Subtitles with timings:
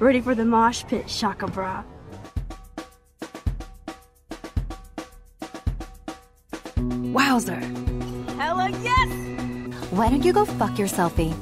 [0.00, 1.84] Ready for the mosh pit, Shaka Bra.
[7.12, 7.60] Wowzer.
[8.38, 9.90] Hella yes!
[9.90, 11.34] Why don't you go fuck yourselfie?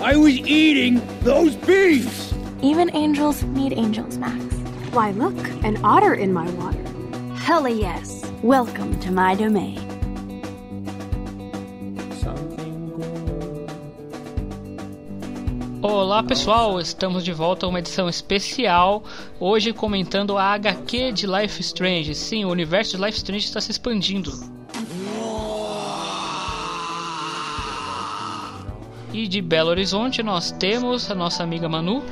[0.00, 0.02] Eh?
[0.02, 2.32] I was eating those beefs!
[2.62, 4.42] Even angels need angels, Max.
[4.94, 6.82] Why, look, an otter in my water.
[7.34, 8.24] Hella yes.
[8.42, 9.83] Welcome to my domain.
[15.94, 19.04] Olá pessoal, estamos de volta a uma edição especial.
[19.38, 22.16] Hoje comentando a HQ de Life Strange.
[22.16, 24.32] Sim, o universo de Life Strange está se expandindo.
[29.12, 32.02] E de Belo Horizonte nós temos a nossa amiga Manu.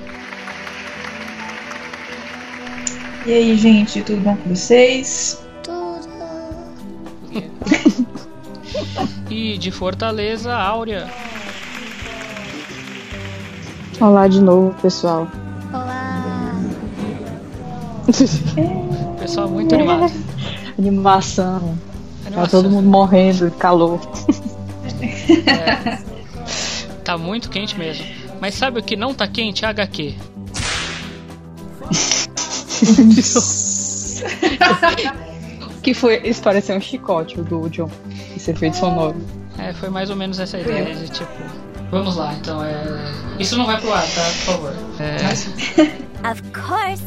[3.26, 5.44] E aí, gente, tudo bom com vocês?
[9.28, 11.21] E de Fortaleza, Áurea.
[14.02, 15.28] Olá de novo, pessoal.
[15.72, 16.54] Olá!
[19.20, 20.12] Pessoal muito animado.
[20.76, 21.78] Animação.
[22.24, 22.62] Tá Animação.
[22.62, 24.00] todo mundo morrendo de calor.
[25.46, 26.02] É.
[27.04, 28.04] Tá muito quente mesmo.
[28.40, 29.64] Mas sabe o que não tá quente?
[29.64, 30.16] HQ.
[35.80, 36.16] que foi.
[36.24, 37.88] Isso pareceu um chicote o do John.
[38.34, 39.14] Esse efeito sonoro.
[39.56, 41.61] É, foi mais ou menos essa ideia de tipo.
[41.92, 42.82] Vamos lá, então é.
[43.38, 44.24] Isso não vai pro ar, tá?
[44.24, 44.74] Por favor.
[44.98, 45.16] É,
[46.32, 47.02] Of course.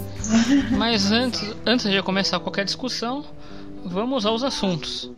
[0.77, 3.25] mas antes, antes de começar qualquer discussão,
[3.83, 5.09] vamos aos assuntos.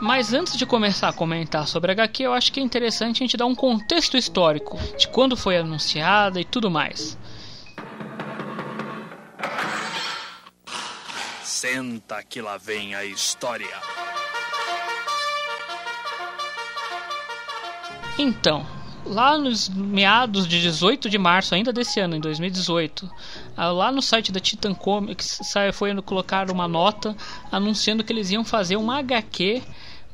[0.00, 3.24] Mas antes de começar a comentar sobre a HQ, eu acho que é interessante a
[3.24, 7.18] gente dar um contexto histórico de quando foi anunciada e tudo mais.
[11.42, 13.66] Senta que lá vem a história.
[18.16, 18.64] Então,
[19.04, 23.10] lá nos meados de 18 de março, ainda desse ano, em 2018,
[23.56, 25.40] ah, lá no site da Titan Comics
[25.72, 27.16] foi colocar uma nota
[27.50, 29.62] anunciando que eles iam fazer uma HQ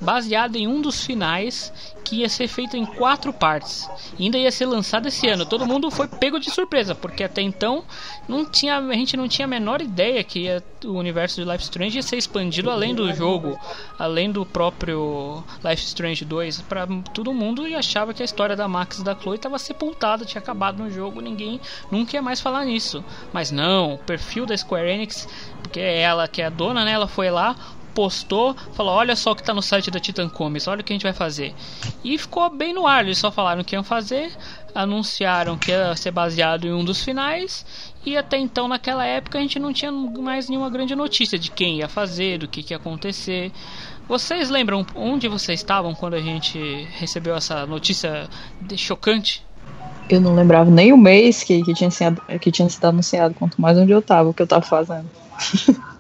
[0.05, 1.73] baseada em um dos finais
[2.05, 3.89] que ia ser feito em quatro partes.
[4.19, 5.47] E ainda ia ser lançado esse ano.
[5.47, 7.83] Todo mundo foi pego de surpresa, porque até então
[8.29, 11.65] não tinha, a gente não tinha a menor ideia que ia- o universo de Life
[11.65, 13.59] Strange ia ser expandido além do jogo,
[13.99, 18.69] além do próprio Life Strange 2 para todo mundo e achava que a história da
[18.69, 21.59] Max e da Chloe estava sepultada, tinha acabado no jogo, ninguém
[21.91, 23.03] nunca ia mais falar nisso.
[23.33, 25.27] Mas não, o perfil da Square Enix,
[25.63, 27.57] porque é ela que é a dona, né, ela foi lá
[27.95, 30.93] postou, falou: Olha só o que tá no site da Titan Comics, olha o que
[30.93, 31.55] a gente vai fazer.
[32.03, 34.31] E ficou bem no ar, eles só falaram o que iam fazer,
[34.75, 37.65] anunciaram que ia ser baseado em um dos finais,
[38.05, 41.79] e até então, naquela época, a gente não tinha mais nenhuma grande notícia de quem
[41.79, 43.51] ia fazer, do que, que ia acontecer.
[44.07, 46.59] Vocês lembram onde vocês estavam quando a gente
[46.99, 48.29] recebeu essa notícia
[48.77, 49.43] chocante?
[50.11, 53.59] Eu não lembrava nem o mês que, que, tinha, sido, que tinha sido anunciado, quanto
[53.59, 55.09] mais onde eu tava, o que eu tava fazendo.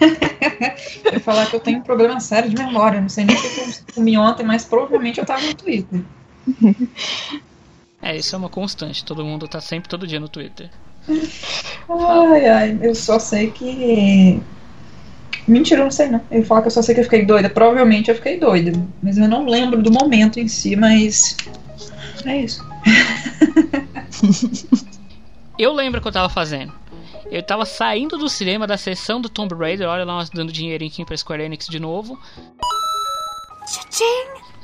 [1.12, 3.00] Eu falar que eu tenho um problema sério de memória.
[3.00, 6.02] Não sei nem o que eu comi ontem, mas provavelmente eu tava no Twitter.
[8.02, 10.70] É, isso é uma constante, todo mundo tá sempre todo dia no Twitter.
[11.88, 14.40] Ai, ai, eu só sei que.
[15.46, 16.20] Mentira, eu não sei não.
[16.30, 17.48] Eu falar que eu só sei que eu fiquei doida.
[17.48, 18.72] Provavelmente eu fiquei doida.
[19.02, 21.36] Mas eu não lembro do momento em si, mas.
[22.24, 22.66] É isso.
[25.58, 26.72] Eu lembro o que eu tava fazendo.
[27.30, 31.04] Eu tava saindo do cinema da sessão do Tomb Raider, olha lá nós dando dinheirinho
[31.04, 32.18] pra Square Enix de novo.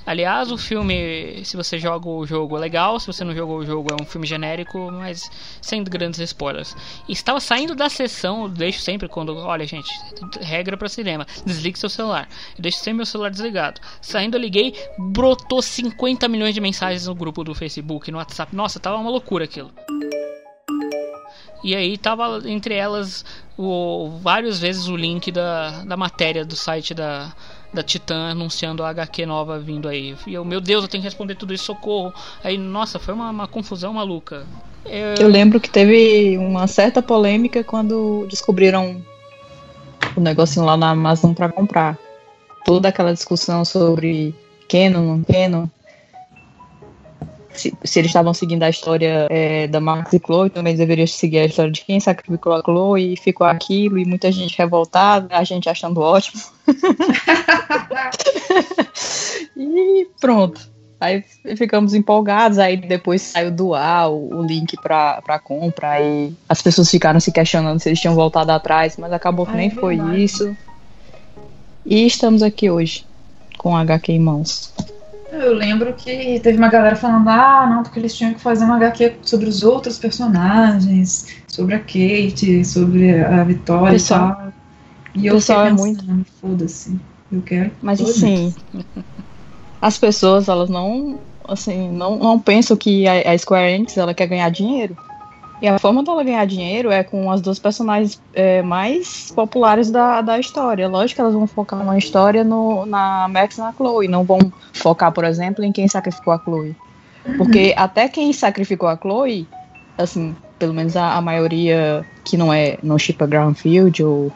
[0.07, 3.01] Aliás, o filme, se você joga o jogo, é legal.
[3.01, 5.31] Se você não jogou o jogo, é um filme genérico, mas
[5.63, 6.77] sem grandes spoilers.
[7.09, 9.35] Estava saindo da sessão, deixo sempre quando.
[9.37, 9.91] Olha, gente,
[10.41, 12.29] regra para cinema: desligue seu celular.
[12.57, 13.81] Eu deixo sempre meu celular desligado.
[14.03, 18.55] Saindo, eu liguei, brotou 50 milhões de mensagens no grupo do Facebook, no WhatsApp.
[18.55, 19.73] Nossa, tava uma loucura aquilo.
[21.65, 23.25] E aí tava entre elas
[23.57, 27.33] o, várias vezes o link da, da matéria do site da,
[27.73, 30.15] da Titan anunciando a HQ nova vindo aí.
[30.27, 32.13] E eu, meu Deus, eu tenho que responder tudo isso, socorro.
[32.45, 34.47] Aí, nossa, foi uma, uma confusão maluca.
[34.85, 39.03] Eu, Eu lembro que teve uma certa polêmica quando descobriram
[40.15, 41.99] o negocinho lá na Amazon pra comprar.
[42.63, 44.35] Toda aquela discussão sobre
[44.69, 45.67] Canon, não Canon.
[47.55, 51.39] Se, se eles estavam seguindo a história é, da Max e Chloe, também deveria seguir
[51.39, 55.45] a história de quem sacrificou a Chloe e ficou aquilo, e muita gente revoltada, a
[55.45, 56.43] gente achando ótimo.
[60.21, 60.75] pronto.
[61.01, 61.23] Aí
[61.57, 66.91] ficamos empolgados, aí depois saiu doar o, o link pra, pra compra, aí as pessoas
[66.91, 69.97] ficaram se questionando se eles tinham voltado atrás, mas acabou que Ah, nem é foi
[70.17, 70.57] isso.
[71.85, 73.05] E estamos aqui hoje,
[73.59, 74.73] com HQ em mãos.
[75.41, 78.77] Eu lembro que teve uma galera falando, ah, não, porque eles tinham que fazer uma
[78.77, 84.53] HQ sobre os outros personagens, sobre a Kate, sobre a Vitória Pessoal- e tal.
[85.15, 86.99] E eu pessoal é pensando, foda-se,
[87.31, 87.71] eu quero.
[87.81, 88.17] Mas todos.
[88.17, 88.55] assim,
[89.81, 94.27] as pessoas, elas não, assim, não, não pensam que a, a Square Enix, ela quer
[94.27, 94.97] ganhar dinheiro.
[95.63, 100.21] E a forma dela ganhar dinheiro é com as duas personagens é, mais populares da,
[100.21, 100.89] da história.
[100.89, 104.39] Lógico que elas vão focar uma história no, na Max e na Chloe, não vão
[104.73, 106.77] focar, por exemplo, em quem sacrificou a Chloe.
[107.39, 109.49] Porque até quem sacrificou a Chloe,
[109.97, 114.33] assim, pelo menos a, a maioria que não é não chipa Groundfield ou,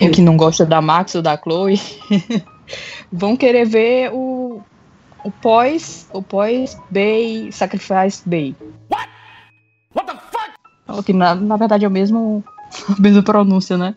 [0.00, 1.78] ou que não gosta da Max ou da Chloe,
[3.12, 4.62] vão querer ver o,
[5.24, 8.54] o pós o pós Bay Sacrifice Bay.
[8.88, 8.96] O
[11.04, 12.44] que na, na verdade é o mesmo
[12.88, 13.94] a mesma pronúncia, né?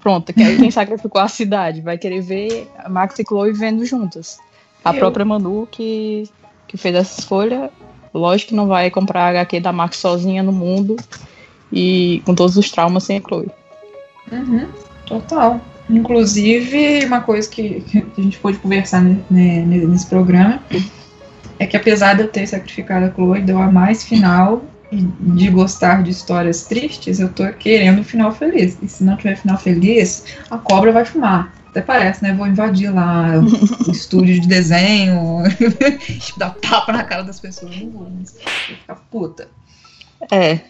[0.00, 4.38] Pronto, quem sacrificou a cidade vai querer ver a Max e Chloe vivendo juntas.
[4.84, 4.98] A Eu.
[4.98, 6.28] própria Manu que,
[6.68, 7.70] que fez essa escolha,
[8.14, 10.96] lógico que não vai comprar a HQ da Max sozinha no mundo
[11.72, 13.50] e com todos os traumas sem a Chloe.
[14.30, 14.66] Uhum,
[15.06, 15.60] total.
[15.88, 20.60] Inclusive, uma coisa que, que a gente pôde conversar ne- nesse programa
[21.58, 24.62] é que apesar de eu ter sacrificado a Chloe, de eu amar esse final
[24.92, 28.78] de gostar de histórias tristes, eu tô querendo um final feliz.
[28.80, 31.52] E se não tiver final feliz, a cobra vai fumar.
[31.70, 32.32] Até parece, né?
[32.32, 33.32] Vou invadir lá
[33.86, 35.42] o estúdio de desenho,
[36.38, 37.76] dar tapa na cara das pessoas.
[37.76, 39.48] Não vou, mas vou ficar puta.
[40.30, 40.60] É,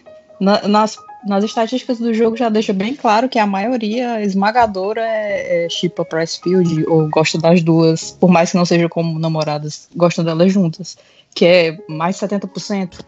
[0.41, 5.65] na- nas, nas estatísticas do jogo já deixa bem claro que a maioria esmagadora é,
[5.65, 10.25] é Chipa Pressfield ou gosta das duas, por mais que não sejam como namoradas, gostam
[10.25, 10.97] delas juntas,
[11.33, 12.99] que é mais de 70%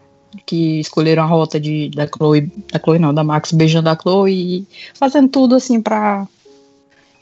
[0.46, 4.58] que escolheram a rota de, da Chloe, da Chloe não, da Max beijando a Chloe
[4.58, 6.26] e fazendo tudo assim pra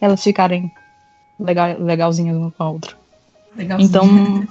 [0.01, 0.71] elas ficarem
[1.39, 2.97] legal, legalzinhas uma com a outra.
[3.57, 3.89] Legalzinho.
[3.89, 4.49] Então,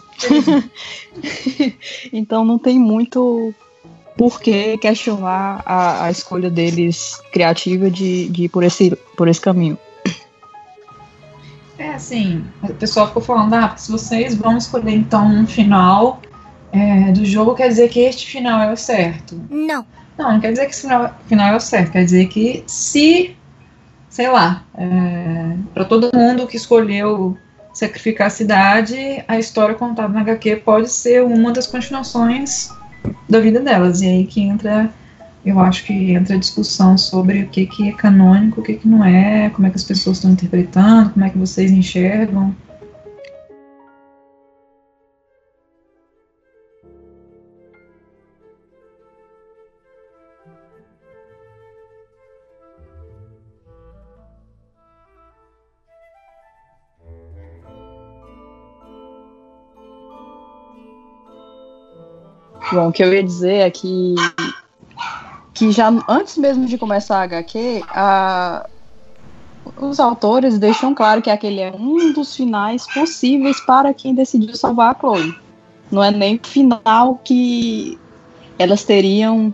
[2.11, 3.53] então não tem muito
[4.17, 9.39] por que questionar a, a escolha deles criativa de, de ir por esse, por esse
[9.39, 9.77] caminho.
[11.77, 16.19] É assim, o pessoal ficou falando, ah, se vocês vão escolher então um final
[16.71, 19.41] é, do jogo, quer dizer que este final é o certo.
[19.49, 19.85] Não.
[20.17, 23.35] Não, não quer dizer que esse final, final é o certo, quer dizer que se,
[24.09, 27.37] sei lá, é, para todo mundo que escolheu
[27.73, 32.71] sacrificar a cidade, a história contada na HQ pode ser uma das continuações
[33.29, 34.01] da vida delas.
[34.01, 34.91] E aí que entra,
[35.45, 38.87] eu acho que entra a discussão sobre o que, que é canônico, o que, que
[38.87, 42.55] não é, como é que as pessoas estão interpretando, como é que vocês enxergam.
[62.71, 64.15] Bom, o que eu ia dizer é que,
[65.53, 68.67] que já antes mesmo de começar a HQ, a,
[69.79, 74.95] os autores deixam claro que aquele é um dos finais possíveis para quem decidiu salvar
[74.95, 75.35] a Chloe.
[75.91, 77.97] Não é nem o final que
[78.59, 79.53] elas teriam,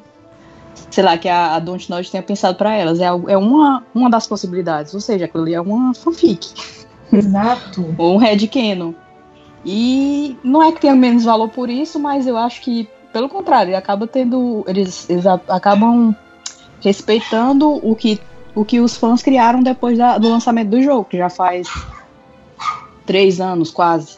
[0.89, 2.99] sei lá, que a, a Dontnod tenha pensado para elas.
[2.99, 4.93] É, é uma, uma das possibilidades.
[4.93, 6.47] Ou seja, aquilo ali é uma fanfic.
[7.11, 7.93] Exato.
[7.97, 8.93] ou um headcanon.
[9.65, 13.77] E não é que tenha menos valor por isso, mas eu acho que, pelo contrário,
[13.77, 14.65] acaba tendo.
[14.67, 16.13] Eles, eles acabam
[16.81, 18.19] respeitando o que,
[18.53, 21.67] o que os fãs criaram depois da- do lançamento do jogo, que já faz
[23.05, 24.17] três anos quase.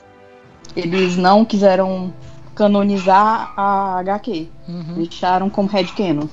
[0.75, 2.13] Eles não quiseram
[2.55, 4.47] canonizar a HQ.
[4.67, 4.93] Uhum.
[4.97, 6.27] Deixaram como headcanon.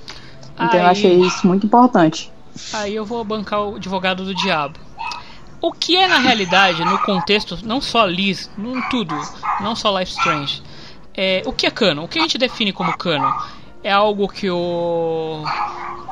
[0.54, 2.32] Então eu Aí- achei isso muito importante.
[2.72, 4.78] Aí eu vou bancar o advogado do diabo.
[5.60, 9.14] O que é na realidade, no contexto, não só Liz, em tudo,
[9.60, 10.60] não só Life Strange,
[11.14, 12.04] é, o que é canon?
[12.04, 13.32] O que a gente define como canon?
[13.84, 15.44] É algo que o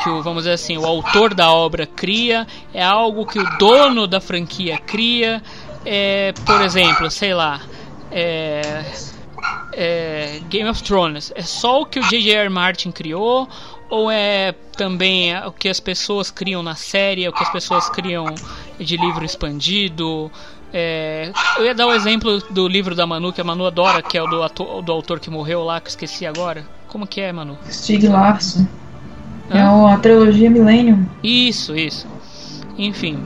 [0.02, 4.06] que o, vamos dizer assim, o autor da obra cria, é algo que o dono
[4.06, 5.42] da franquia cria,
[5.84, 7.60] é, por exemplo, sei lá,
[8.10, 8.84] é,
[9.72, 12.34] é, Game of Thrones, é só o que o J.J.
[12.34, 12.48] R.
[12.48, 13.48] Martin criou
[13.90, 18.26] ou é também o que as pessoas criam na série, o que as pessoas criam
[18.78, 20.30] de livro expandido?
[20.72, 24.16] É, eu ia dar o exemplo do livro da Manu, que a Manu adora, que
[24.16, 26.64] é o do, ator, do autor que morreu lá, que eu esqueci agora.
[26.88, 27.58] Como que é, Manu?
[27.68, 28.66] Stieg Larsson.
[29.50, 29.94] É Hã?
[29.94, 31.06] a trilogia Millennium.
[31.22, 32.06] Isso, isso.
[32.78, 33.18] Enfim.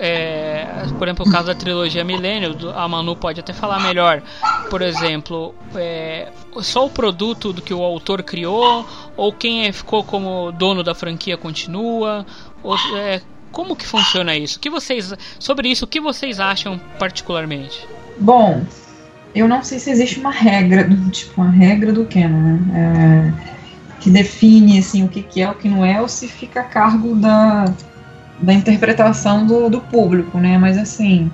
[0.00, 4.22] é, por exemplo, o caso da trilogia Milênio, do- a Manu pode até falar melhor.
[4.70, 6.28] Por exemplo, é,
[6.62, 10.94] só o produto do que o autor criou, ou quem é- ficou como dono da
[10.94, 12.24] franquia continua,
[12.62, 13.20] ou, é,
[13.52, 14.58] como que funciona isso?
[14.60, 15.84] Que vocês sobre isso?
[15.84, 17.86] O que vocês acham particularmente?
[18.18, 18.62] Bom,
[19.34, 23.32] eu não sei se existe uma regra, do- tipo, uma regra do canon, né?
[23.44, 26.60] É, que define, assim, o que, que é, o que não é, ou se fica
[26.60, 27.64] a cargo da,
[28.40, 30.56] da interpretação do, do público, né?
[30.56, 31.30] Mas, assim,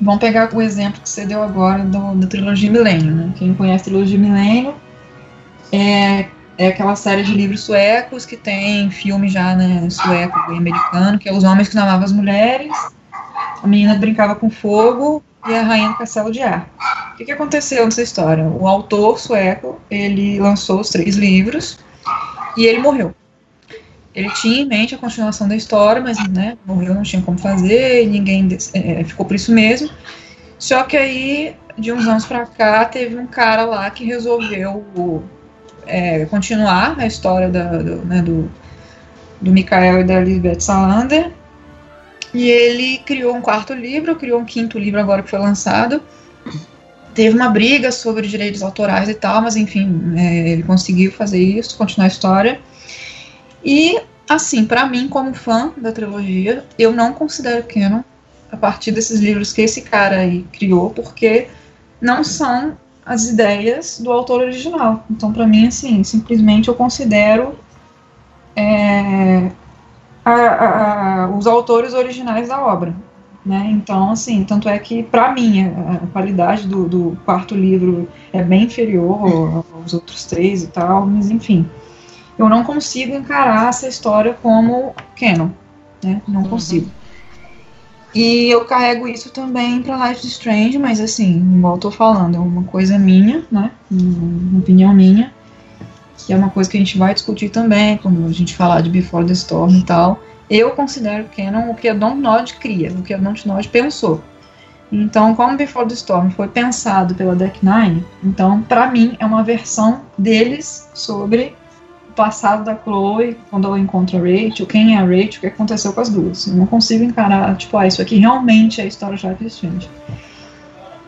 [0.00, 3.32] vamos pegar o exemplo que você deu agora do, da trilogia Milênio, né?
[3.36, 4.74] Quem conhece a trilogia Milênio
[5.72, 6.26] é,
[6.60, 11.26] é aquela série de livros suecos que tem filme já, né, sueco e americano, que
[11.26, 12.70] é Os Homens que Amavam as Mulheres,
[13.62, 16.68] a menina brincava com fogo e a rainha do castelo de ar.
[17.14, 18.44] O que, que aconteceu nessa história?
[18.44, 21.78] O autor sueco, ele lançou os três livros
[22.58, 23.14] e ele morreu.
[24.14, 28.06] Ele tinha em mente a continuação da história, mas né, morreu, não tinha como fazer,
[28.06, 29.88] ninguém é, ficou por isso mesmo.
[30.58, 34.84] Só que aí, de uns anos pra cá, teve um cara lá que resolveu
[35.90, 38.50] é, continuar a história da, do, né, do,
[39.40, 41.32] do Mikael e da Lisbeth Salander.
[42.32, 46.02] E ele criou um quarto livro, criou um quinto livro agora que foi lançado.
[47.12, 51.76] Teve uma briga sobre direitos autorais e tal, mas enfim, é, ele conseguiu fazer isso,
[51.76, 52.60] continuar a história.
[53.64, 58.02] E, assim, para mim, como fã da trilogia, eu não considero canon
[58.50, 61.48] a partir desses livros que esse cara aí criou, porque
[62.00, 65.04] não são as ideias do autor original.
[65.10, 67.54] Então, para mim, assim, simplesmente eu considero
[68.54, 69.50] é,
[70.24, 72.94] a, a, os autores originais da obra.
[73.44, 73.68] Né?
[73.72, 78.64] Então, assim, tanto é que, para mim, a, qualidade do, do, quarto livro é bem
[78.64, 81.68] inferior aos outros três e tal, mas enfim.
[82.38, 85.50] Eu não consigo encarar essa história como canon.
[86.02, 86.20] Né?
[86.28, 86.90] Não consigo.
[88.14, 92.34] E eu carrego isso também para Life is Strange, mas assim, igual eu tô falando,
[92.34, 93.70] é uma coisa minha, né?
[93.90, 95.32] Uma opinião minha,
[96.18, 98.90] que é uma coisa que a gente vai discutir também, quando a gente falar de
[98.90, 100.20] Before the Storm e tal.
[100.48, 104.20] Eu considero canon o que a Dontnod cria, o que a Dontnod pensou.
[104.90, 109.44] Então, como Before the Storm foi pensado pela Deck Nine, então, para mim, é uma
[109.44, 111.54] versão deles sobre
[112.10, 115.46] o passado da Chloe, quando ela encontra a Rachel, quem é a Rachel, o que
[115.46, 116.46] aconteceu com as duas.
[116.46, 119.88] Eu não consigo encarar, tipo, ah, isso aqui realmente é a história de Life Strange.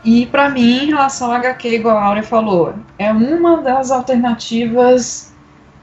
[0.04, 5.32] E para mim, em relação ao HQ, igual a Áurea falou, é uma das alternativas,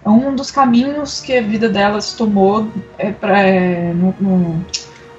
[0.03, 4.65] é um dos caminhos que a vida delas tomou é, pra, é, no, no,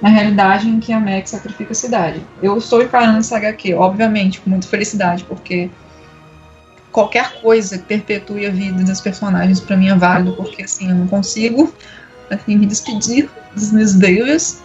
[0.01, 2.21] na realidade em que a Max sacrifica a cidade.
[2.41, 5.69] Eu estou encarando essa HQ, obviamente, com muita felicidade, porque
[6.91, 10.95] qualquer coisa que perpetue a vida das personagens para mim é válido, porque assim, eu
[10.95, 11.73] não consigo
[12.29, 14.61] assim, me despedir dos meus babies,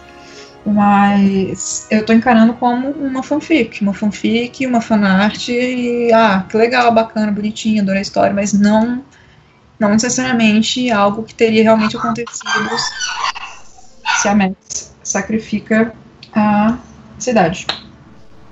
[0.65, 6.93] mas eu tô encarando como uma fanfic, uma fanfic, uma fanart, e ah, que legal,
[6.93, 9.03] bacana, bonitinha, adorei a história, mas não,
[9.79, 12.69] não necessariamente algo que teria realmente acontecido
[14.21, 15.93] se a Max sacrifica
[16.33, 16.77] a
[17.17, 17.65] cidade.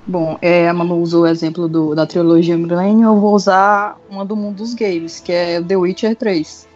[0.08, 4.24] Bom, é, a Manu usou o exemplo do, da trilogia Millennium, eu vou usar uma
[4.24, 6.68] do mundo dos games, que é The Witcher 3.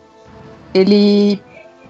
[0.73, 1.39] Ele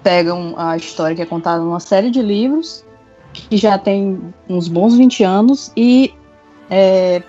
[0.02, 2.84] pega um, a história que é contada numa série de livros,
[3.32, 4.20] que já tem
[4.50, 6.12] uns bons 20 anos, e
[6.68, 7.22] é,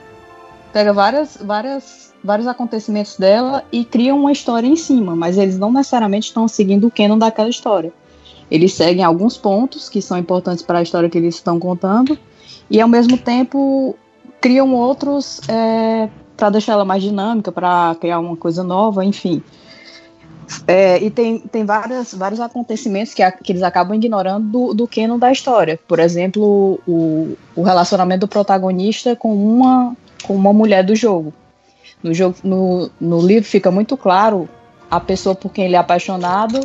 [0.73, 5.71] pega várias, várias, vários acontecimentos dela e cria uma história em cima, mas eles não
[5.71, 7.93] necessariamente estão seguindo o canon daquela história.
[8.51, 12.19] Eles seguem alguns pontos que são importantes para a história que eles estão contando,
[12.69, 13.95] e ao mesmo tempo
[14.41, 19.41] criam outros é, para deixar ela mais dinâmica, para criar uma coisa nova, enfim.
[20.67, 24.87] É, e tem, tem várias, vários acontecimentos que, a, que eles acabam ignorando do, do
[24.87, 25.79] canon da história.
[25.87, 31.33] Por exemplo, o, o relacionamento do protagonista com uma, com uma mulher do jogo.
[32.03, 34.49] No, jogo no, no livro fica muito claro
[34.91, 36.59] a pessoa por quem ele é apaixonado.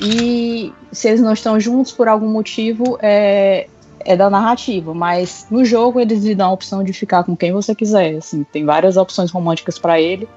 [0.00, 3.66] E se eles não estão juntos por algum motivo é,
[4.04, 7.52] é da narrativa, mas no jogo eles lhe dão a opção de ficar com quem
[7.52, 10.28] você quiser, assim, tem várias opções românticas para ele.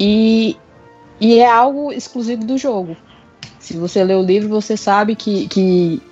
[0.00, 0.56] E,
[1.20, 2.96] e é algo exclusivo do jogo.
[3.60, 6.02] Se você lê o livro, você sabe que, que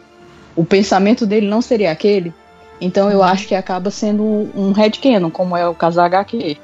[0.55, 2.33] o pensamento dele não seria aquele,
[2.81, 4.23] então eu acho que acaba sendo
[4.55, 6.57] um headcanon, como é o caso da HQ.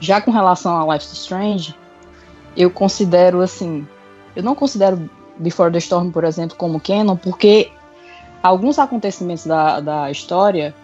[0.00, 1.74] Já com relação a Life is Strange,
[2.56, 3.86] eu considero assim,
[4.34, 7.70] eu não considero Before the Storm, por exemplo, como canon, porque
[8.42, 10.74] alguns acontecimentos da, da história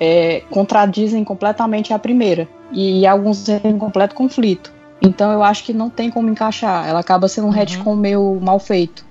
[0.00, 4.72] é, contradizem completamente a primeira e alguns têm um completo conflito.
[5.00, 6.88] Então eu acho que não tem como encaixar.
[6.88, 7.54] Ela acaba sendo um Uhum.
[7.56, 9.06] retcon meio mal feito.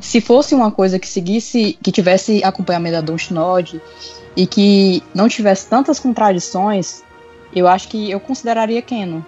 [0.00, 3.80] Se fosse uma coisa que seguisse, que tivesse acompanhamento da Dontnod
[4.34, 7.02] e que não tivesse tantas contradições,
[7.54, 9.20] eu acho que eu consideraria Canon.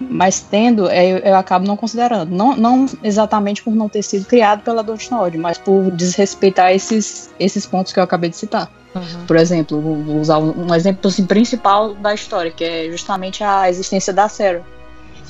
[0.00, 2.30] Mas tendo, é, eu, eu acabo não considerando.
[2.30, 7.64] Não, não exatamente por não ter sido criado pela Dontnod, mas por desrespeitar esses, esses
[7.64, 8.70] pontos que eu acabei de citar.
[9.26, 14.12] Por exemplo, vou usar um, exemplo assim, principal da história, que é justamente a existência
[14.12, 14.62] da Sarah.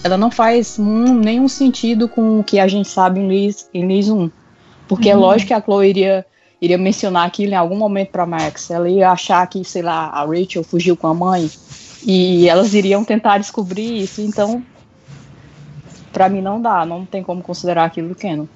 [0.04, 3.86] Ela não faz um- nenhum sentido com o que a gente sabe em Liz, em
[3.86, 4.30] Liz 1.
[4.86, 5.20] Porque é Uhum.
[5.22, 6.24] lógico que a Chloe iria,
[6.62, 8.70] iria mencionar aquilo em algum momento pra Max.
[8.70, 11.50] Ela ia achar que, sei lá, a Rachel fugiu com a mãe.
[12.04, 14.20] E elas iriam tentar descobrir isso.
[14.20, 14.62] Então,
[16.12, 16.84] pra mim não dá.
[16.84, 18.46] Não tem como considerar aquilo canon.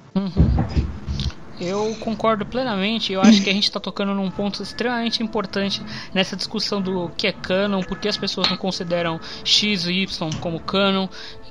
[1.61, 3.13] Eu concordo plenamente.
[3.13, 5.81] Eu acho que a gente está tocando num ponto extremamente importante
[6.11, 10.29] nessa discussão do que é canon, por que as pessoas não consideram X e Y
[10.39, 11.07] como canon,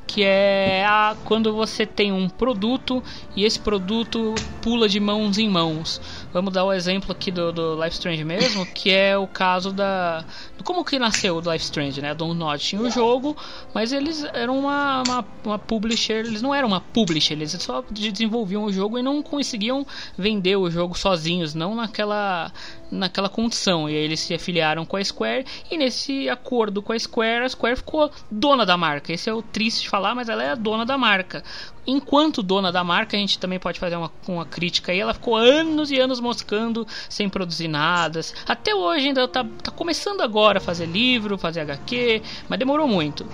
[0.08, 3.00] que é a, quando você tem um produto
[3.36, 6.00] e esse produto pula de mãos em mãos.
[6.32, 10.24] Vamos dar o exemplo aqui do, do Life Strange mesmo, que é o caso da.
[10.64, 12.14] Como que nasceu o Life Strange, né?
[12.14, 13.36] Don't Not tinha o jogo,
[13.74, 18.64] mas eles eram uma, uma, uma publisher, eles não eram uma publisher, eles só desenvolviam
[18.64, 19.84] o jogo e não conseguiam
[20.16, 22.52] vender o jogo sozinhos, não naquela
[22.90, 23.88] naquela condição.
[23.88, 27.48] E aí eles se afiliaram com a Square e nesse acordo com a Square, a
[27.48, 29.12] Square ficou dona da marca.
[29.12, 31.42] Esse é o triste de falar, mas ela é a dona da marca.
[31.86, 35.00] Enquanto dona da marca, a gente também pode fazer uma, uma crítica aí.
[35.00, 38.20] Ela ficou anos e anos moscando sem produzir nada.
[38.46, 43.26] Até hoje ainda tá, tá começando agora a fazer livro, fazer HQ, mas demorou muito.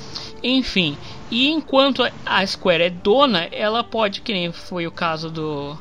[0.42, 0.96] Enfim,
[1.30, 5.76] e enquanto a Square é dona, ela pode, que nem foi o caso do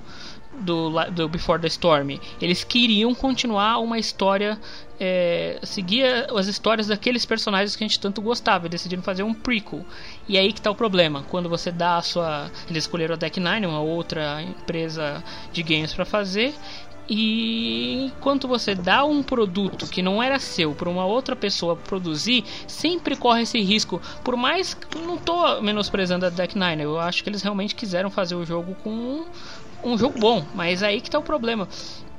[0.61, 2.19] do, do Before the Storm.
[2.41, 4.59] Eles queriam continuar uma história,
[4.99, 8.65] é, seguir as histórias daqueles personagens que a gente tanto gostava.
[8.65, 9.85] E decidiram fazer um prequel.
[10.27, 11.23] E aí que tá o problema.
[11.29, 12.51] Quando você dá a sua.
[12.69, 16.53] Eles escolheram a Deck Nine, uma outra empresa de games para fazer.
[17.07, 22.43] E enquanto você dá um produto que não era seu para uma outra pessoa produzir,
[22.67, 24.01] sempre corre esse risco.
[24.23, 28.09] Por mais que não tô menosprezando a Deck Nine, eu acho que eles realmente quiseram
[28.09, 29.23] fazer o jogo com
[29.83, 31.67] um jogo bom, mas aí que tá o problema.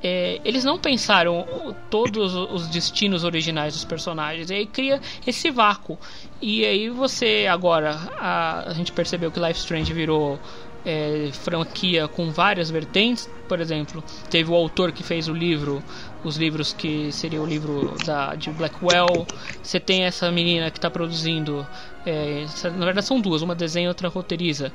[0.03, 1.45] É, eles não pensaram
[1.90, 5.99] todos os destinos originais dos personagens, e aí cria esse vácuo.
[6.40, 10.38] E aí você agora a, a gente percebeu que Life Strange virou
[10.85, 13.29] é, franquia com várias vertentes.
[13.49, 15.83] Por exemplo, teve o autor que fez o livro,
[16.27, 19.27] os livros que seria o livro da, de Blackwell.
[19.62, 21.67] Você tem essa menina que está produzindo.
[22.05, 24.73] é, na verdade são duas, uma desenha e outra roteiriza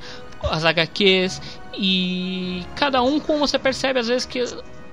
[0.50, 1.40] as HQs
[1.74, 4.42] e cada um como você percebe às vezes que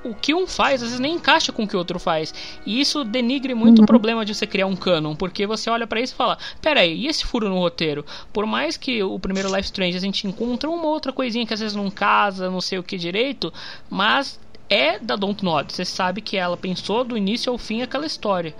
[0.03, 2.33] o que um faz às vezes nem encaixa com o que o outro faz.
[2.65, 6.01] E isso denigre muito o problema de você criar um canon, porque você olha pra
[6.01, 8.05] isso e fala: "Pera aí, e esse furo no roteiro?".
[8.31, 11.59] Por mais que o primeiro Life Strange a gente encontra uma outra coisinha que às
[11.59, 13.51] vezes não casa, não sei o que direito,
[13.89, 15.73] mas é da Dontnod.
[15.73, 18.55] Você sabe que ela pensou do início ao fim aquela história.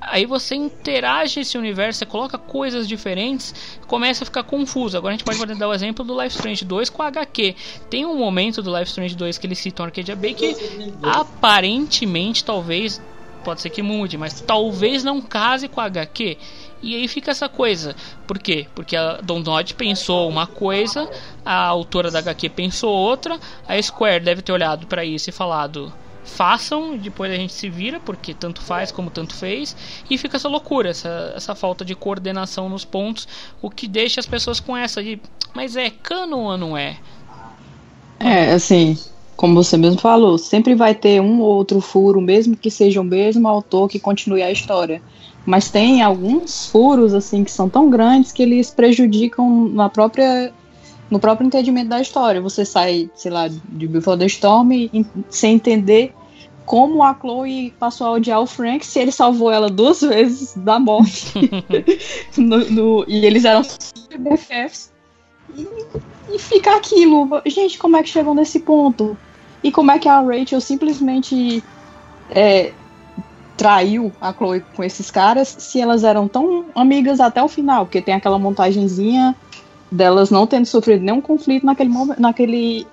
[0.00, 4.96] Aí você interage esse universo, você coloca coisas diferentes, começa a ficar confuso.
[4.98, 7.54] Agora a gente pode dar o exemplo do Life Strange 2 com a HQ.
[7.88, 10.54] Tem um momento do Life Strange 2 que eles citam Arcadia Bay que
[11.02, 13.00] aparentemente talvez
[13.44, 16.36] pode ser que mude, mas talvez não case com a HQ.
[16.84, 17.96] E aí fica essa coisa.
[18.26, 18.66] Por quê?
[18.74, 21.08] Porque a Dontnod pensou uma coisa,
[21.42, 25.90] a autora da HQ pensou outra, a Square deve ter olhado para isso e falado:
[26.22, 29.74] façam, depois a gente se vira, porque tanto faz como tanto fez,
[30.10, 33.26] e fica essa loucura, essa, essa falta de coordenação nos pontos,
[33.62, 35.18] o que deixa as pessoas com essa de,
[35.54, 36.98] mas é canon ou não é?
[38.20, 38.98] É, assim,
[39.34, 43.04] como você mesmo falou, sempre vai ter um ou outro furo, mesmo que seja o
[43.04, 45.00] mesmo autor que continue a história.
[45.46, 50.52] Mas tem alguns furos, assim, que são tão grandes que eles prejudicam na própria,
[51.10, 52.40] no próprio entendimento da história.
[52.40, 56.14] Você sai, sei lá, de Before the Storm e- sem entender
[56.64, 60.78] como a Chloe passou a odiar o Frank se ele salvou ela duas vezes da
[60.78, 61.32] morte.
[62.38, 64.90] No- no- e eles eram super BFFs.
[65.54, 65.68] E,
[66.32, 67.28] e fica aquilo.
[67.46, 69.14] Gente, como é que chegou nesse ponto?
[69.62, 71.62] E como é que a Rachel simplesmente
[72.30, 72.72] é,
[73.56, 77.86] traiu a Chloe com esses caras se elas eram tão amigas até o final?
[77.86, 79.34] Porque tem aquela montagenzinha
[79.90, 82.86] delas não tendo sofrido nenhum conflito naquele, momen- naquele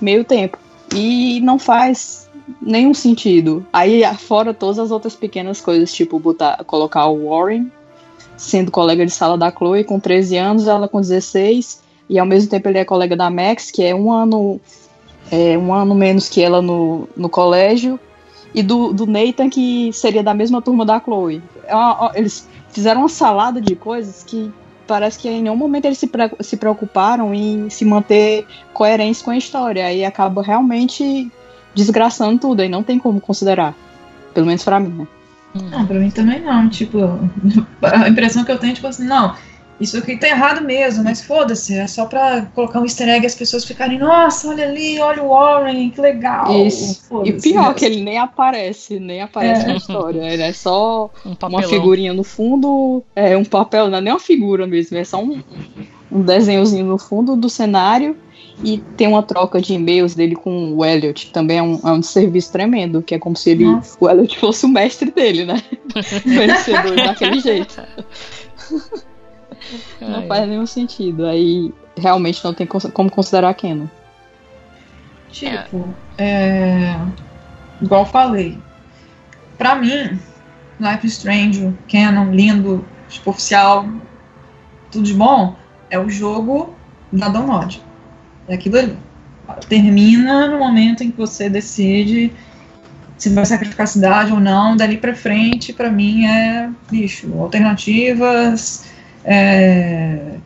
[0.00, 0.58] meio tempo.
[0.94, 2.28] E não faz
[2.60, 3.64] nenhum sentido.
[3.72, 7.70] Aí, fora todas as outras pequenas coisas, tipo botar, colocar o Warren
[8.36, 12.50] sendo colega de sala da Chloe com 13 anos, ela com 16, e ao mesmo
[12.50, 14.58] tempo ele é colega da Max, que é um ano
[15.30, 18.00] é, um ano menos que ela no, no colégio,
[18.54, 21.42] e do, do Nathan, que seria da mesma turma da Chloe.
[21.64, 24.52] É eles fizeram uma salada de coisas que
[24.86, 26.10] parece que em nenhum momento eles se,
[26.40, 29.86] se preocuparam em se manter coerentes com a história.
[29.86, 31.30] Aí acaba realmente
[31.74, 33.74] desgraçando tudo, aí não tem como considerar.
[34.34, 35.06] Pelo menos pra mim, né?
[35.70, 36.68] Não, pra mim também não.
[36.68, 36.98] Tipo,
[37.82, 39.34] a impressão que eu tenho é tipo assim, não,
[39.80, 43.26] isso aqui tá errado mesmo, mas foda-se, é só pra colocar um easter egg e
[43.26, 46.66] as pessoas ficarem, nossa, olha ali, olha o Warren, que legal.
[46.66, 47.02] Isso.
[47.24, 47.74] E pior mesmo.
[47.74, 49.66] que ele nem aparece, nem aparece É.
[49.68, 50.20] na história.
[50.32, 54.20] Ele é só Um uma figurinha no fundo, é um papel, não é nem uma
[54.20, 55.42] figura mesmo, é só um,
[56.12, 58.16] um desenhozinho no fundo do cenário.
[58.62, 61.92] E tem uma troca de e-mails dele com o Elliot, que também é um, é
[61.92, 63.96] um serviço tremendo, que é como se ele, Nossa.
[63.98, 65.62] o Elliot fosse o mestre dele, né?
[66.26, 67.82] Vencedor daquele jeito.
[70.00, 71.26] Não faz nenhum sentido.
[71.26, 73.86] Aí realmente não tem como considerar Canon.
[75.30, 76.96] Tipo, é...
[77.80, 78.58] igual eu falei,
[79.56, 80.18] pra mim,
[80.80, 83.88] Life is Strange, Canon, lindo, tipo, oficial,
[84.90, 85.54] tudo de bom,
[85.88, 86.74] é o jogo
[87.12, 87.80] da download.
[88.48, 88.98] É aquilo ali.
[89.68, 92.32] Termina no momento em que você decide
[93.16, 98.86] se vai sacrificar a cidade ou não, dali pra frente, pra mim, é, bicho, alternativas,
[99.24, 100.36] é,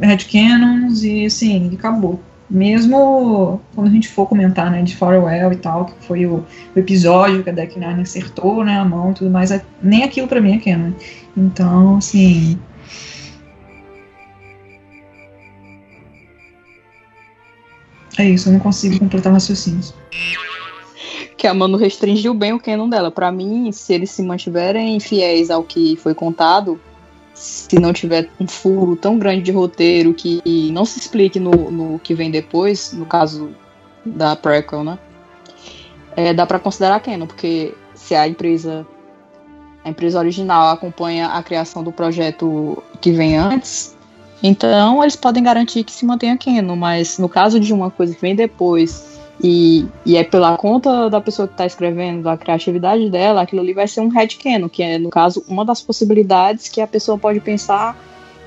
[0.00, 2.20] headcanons e, assim, acabou
[2.52, 6.44] mesmo quando a gente for comentar, né, de Farewell e tal, que foi o,
[6.76, 10.04] o episódio que a Deck Nine acertou, né, a mão e tudo mais, é- nem
[10.04, 10.92] aquilo pra mim é canon.
[11.34, 12.58] Então, assim...
[18.18, 19.94] É isso, eu não consigo completar raciocínios.
[21.38, 23.10] Que a Manu restringiu bem o canon dela.
[23.10, 26.78] Pra mim, se eles se mantiverem fiéis ao que foi contado,
[27.42, 31.98] se não tiver um furo tão grande de roteiro que não se explique no, no
[31.98, 33.50] que vem depois, no caso
[34.06, 34.96] da prequel, né?
[36.14, 38.86] É, dá pra considerar canon, porque se a empresa
[39.84, 43.96] a empresa original acompanha a criação do projeto que vem antes,
[44.40, 48.20] então eles podem garantir que se mantenha canon, mas no caso de uma coisa que
[48.20, 53.42] vem depois e, e é pela conta da pessoa que está escrevendo, da criatividade dela,
[53.42, 56.86] aquilo ali vai ser um headcanon, que é, no caso, uma das possibilidades que a
[56.86, 57.96] pessoa pode pensar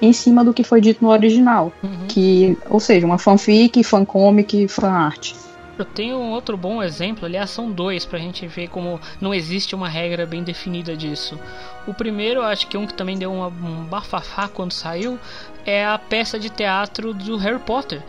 [0.02, 1.72] em cima do que foi dito no original.
[1.84, 2.08] Uhum.
[2.08, 5.34] Que, ou seja, uma fanfic, fancomic, fanart.
[5.78, 9.76] Eu tenho um outro bom exemplo, aliás, são dois pra gente ver como não existe
[9.76, 11.38] uma regra bem definida disso.
[11.86, 15.20] O primeiro, acho que um que também deu uma- um bafafá quando saiu,
[15.66, 18.02] é a peça de teatro do Harry Potter,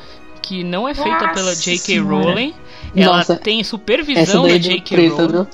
[0.47, 1.99] que não é feita Nossa pela J.K.
[2.01, 2.55] Rowling.
[2.95, 5.09] Ela Nossa, tem supervisão da deu J.K.
[5.09, 5.47] Rowling.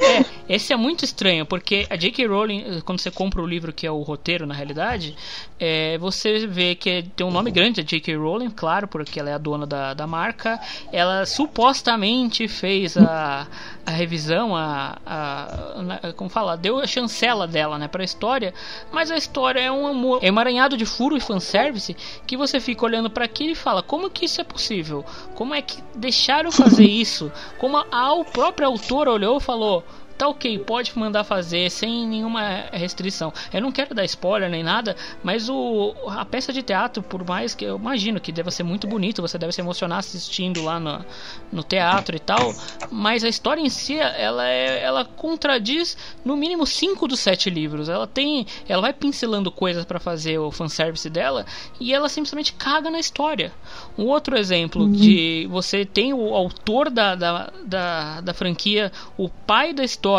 [0.00, 2.26] É, esse é muito estranho, porque a J.K.
[2.26, 5.14] Rowling, quando você compra o livro que é o roteiro, na realidade,
[5.58, 8.16] é, você vê que tem um nome grande, a J.K.
[8.16, 10.58] Rowling, claro, porque ela é a dona da, da marca.
[10.90, 13.46] Ela supostamente fez a,
[13.84, 18.54] a revisão, a, a, na- como fala, deu a chancela dela, né, pra história,
[18.90, 21.94] mas a história é um amor, é emaranhado de furo e fanservice
[22.26, 25.04] que você fica olhando pra aquilo e fala, como que isso é possível?
[25.34, 27.30] Como é que deixaram fazer isso?
[27.58, 29.84] Como a, a própria autora olhou e falou,
[30.20, 33.32] tá ok, pode mandar fazer sem nenhuma restrição.
[33.50, 37.54] Eu não quero dar spoiler nem nada, mas o, a peça de teatro, por mais
[37.54, 41.02] que eu imagino que deva ser muito bonito, você deve se emocionar assistindo lá no,
[41.50, 42.54] no teatro e tal,
[42.90, 47.88] mas a história em si, ela, é, ela contradiz no mínimo cinco dos sete livros.
[47.88, 51.46] Ela tem, ela vai pincelando coisas para fazer o fanservice dela
[51.80, 53.52] e ela simplesmente caga na história.
[53.96, 59.72] Um outro exemplo de você tem o autor da, da, da, da franquia, o pai
[59.72, 60.09] da história,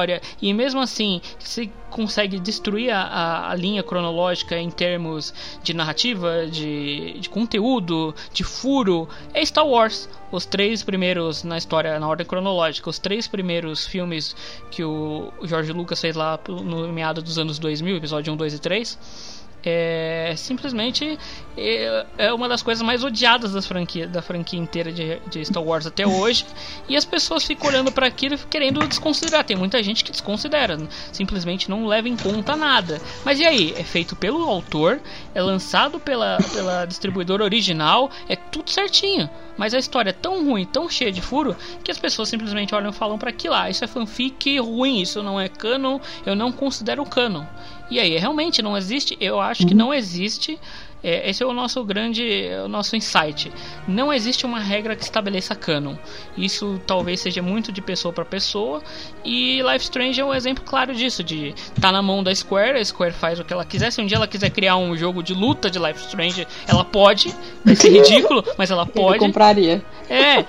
[0.41, 6.47] e mesmo assim você consegue destruir a, a, a linha cronológica em termos de narrativa,
[6.47, 10.09] de, de conteúdo, de furo, é Star Wars.
[10.31, 14.33] Os três primeiros na história, na ordem cronológica, os três primeiros filmes
[14.71, 18.59] que o George Lucas fez lá no meado dos anos 2000, episódio 1, 2 e
[18.59, 21.17] 3 é simplesmente
[21.57, 25.63] é, é uma das coisas mais odiadas das franquia, da franquia inteira de, de Star
[25.63, 26.45] Wars até hoje.
[26.87, 29.43] E as pessoas ficam olhando para aquilo e querendo desconsiderar.
[29.43, 30.77] Tem muita gente que desconsidera
[31.11, 33.01] simplesmente não leva em conta nada.
[33.23, 33.73] Mas e aí?
[33.77, 34.99] É feito pelo autor
[35.33, 39.29] é lançado pela, pela distribuidora original é tudo certinho.
[39.57, 42.89] Mas a história é tão ruim, tão cheia de furo, que as pessoas simplesmente olham
[42.89, 46.51] e falam para aquilo lá, isso é fanfic ruim, isso não é canon, eu não
[46.51, 47.43] considero canon.
[47.91, 50.57] E aí, realmente não existe, eu acho que não existe.
[51.03, 52.23] é, esse é o nosso grande,
[52.63, 53.51] o nosso insight.
[53.87, 55.95] Não existe uma regra que estabeleça canon.
[56.37, 58.81] Isso talvez seja muito de pessoa para pessoa.
[59.25, 61.21] E Life Strange é um exemplo claro disso.
[61.23, 63.91] De tá na mão da Square, a Square faz o que ela quiser.
[63.91, 67.35] Se um dia ela quiser criar um jogo de luta de Life Strange, ela pode.
[67.65, 69.19] Vai ser ridículo, mas ela Eu pode.
[69.19, 69.83] compraria.
[70.09, 70.45] É.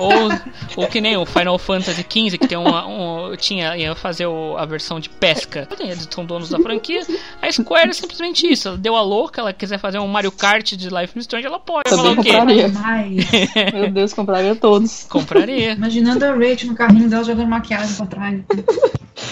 [0.00, 4.26] Ou, ou que nem o Final Fantasy XV, que tem uma, um, tinha, ia fazer
[4.26, 5.68] o- a versão de pesca.
[5.78, 7.02] Eles são donos da franquia.
[7.42, 8.68] A Square é simplesmente isso.
[8.68, 11.58] Ela deu a louca, ela quiser fazer um Mario Kart de Life is Strange, ela
[11.60, 11.90] pode.
[11.90, 12.32] Também Falar o quê?
[12.32, 12.68] compraria.
[12.68, 13.26] Mas,
[13.74, 15.06] Meu Deus, compraria todos.
[15.08, 15.72] Compraria.
[15.72, 18.40] imaginando a Rachel no carrinho dela jogando maquiagem pra trás.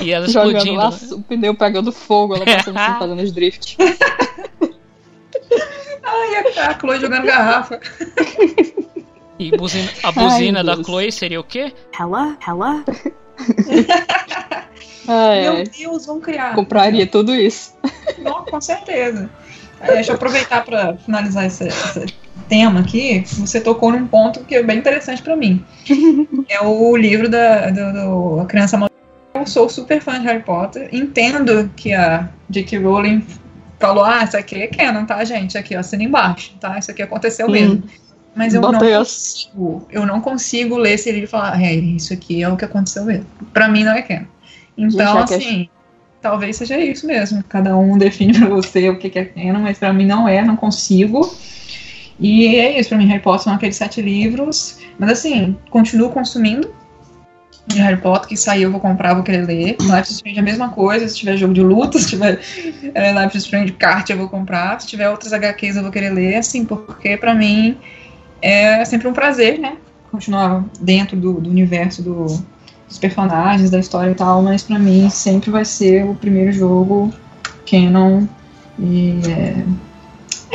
[0.03, 0.77] E ela Jogando explodindo.
[0.77, 3.77] lá, o pneu pegando fogo, ela passando assim, fazendo os drift.
[6.03, 7.81] Ai, a, a Chloe jogando garrafa.
[9.39, 10.87] E buzina- a buzina Ai, da Deus.
[10.87, 11.73] Chloe seria o quê?
[11.99, 12.85] Hella, hella.
[15.07, 15.65] Ai, Meu ai.
[15.65, 16.55] Deus, vão criar.
[16.55, 17.73] Compraria tudo isso.
[18.19, 19.31] Não, com certeza.
[19.81, 22.07] É, deixa eu aproveitar para finalizar esse, esse
[22.49, 23.23] tema aqui.
[23.27, 25.65] Você tocou num ponto que é bem interessante para mim.
[26.51, 28.89] É o livro da do, do A Criança Mal.
[29.35, 30.89] Eu sou super fã de Harry Potter.
[30.93, 32.79] Entendo que a J.K.
[32.79, 33.25] Rowling
[33.79, 35.57] falou: ah, isso aqui é canon, tá, gente?
[35.59, 36.79] Aqui, ó, assina embaixo, tá?
[36.79, 37.83] Isso aqui aconteceu Hum.
[38.39, 41.75] Mas eu não Botei as- consigo, eu não consigo ler esse livro e falar, é,
[41.75, 43.27] isso aqui é o que aconteceu mesmo.
[43.53, 44.25] Pra mim não é canon.
[44.77, 45.69] Então, Gente, é que- assim,
[46.23, 47.43] talvez seja isso mesmo.
[47.49, 50.43] Cada um define pra você o que que é canon, mas pra mim não é,
[50.45, 51.37] não consigo.
[52.21, 54.79] E é isso, pra mim Harry Potter são aqueles sete livros.
[54.99, 56.73] Mas assim, continuo consumindo
[57.67, 59.77] de Harry Potter, que saiu eu vou comprar, vou querer ler.
[59.81, 62.41] Life is Strange é a mesma coisa, se tiver jogo de luta, se tiver
[62.95, 66.11] é, Life is Strange kart eu vou comprar, se tiver outras HQs eu vou querer
[66.11, 67.77] ler, assim, porque pra mim
[68.43, 69.77] é sempre um prazer, né?
[70.11, 72.27] Continuar dentro do, do universo do,
[72.89, 77.13] dos personagens, da história e tal, mas pra mim sempre vai ser o primeiro jogo
[77.71, 78.27] canon.
[78.79, 79.65] E é,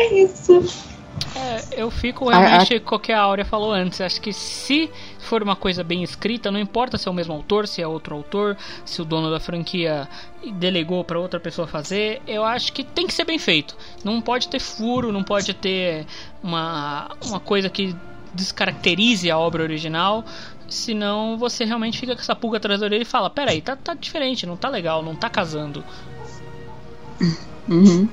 [0.01, 0.92] é isso.
[1.35, 3.99] É, eu fico A- realmente com o que a Áurea falou antes.
[4.01, 7.67] Acho que se for uma coisa bem escrita, não importa se é o mesmo autor,
[7.67, 10.07] se é outro autor, se o dono da franquia
[10.53, 13.75] delegou para outra pessoa fazer, eu acho que tem que ser bem feito.
[14.03, 16.05] Não pode ter furo, não pode ter
[16.43, 17.95] uma, uma coisa que
[18.33, 20.25] descaracterize a obra original.
[20.67, 23.93] Senão você realmente fica com essa pulga atrás da orelha e fala: Peraí, tá, tá
[23.93, 25.83] diferente, não tá legal, não tá casando.
[27.67, 28.07] Uhum.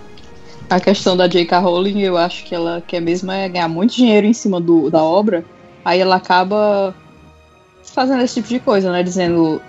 [0.71, 1.59] A questão da J.K.
[1.59, 5.03] Rowling, eu acho que ela quer mesmo é ganhar muito dinheiro em cima do, da
[5.03, 5.45] obra.
[5.85, 6.95] Aí ela acaba
[7.83, 9.03] fazendo esse tipo de coisa, né?
[9.03, 9.61] Dizendo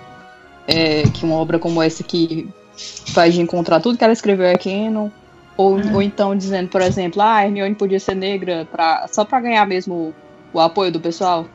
[0.68, 2.48] é, que uma obra como essa que
[3.08, 5.08] faz de encontrar tudo que ela escreveu é canon.
[5.56, 9.40] Ou, ou então dizendo, por exemplo, ah, a Hermione podia ser negra pra, só pra
[9.40, 10.14] ganhar mesmo
[10.52, 11.46] o apoio do pessoal.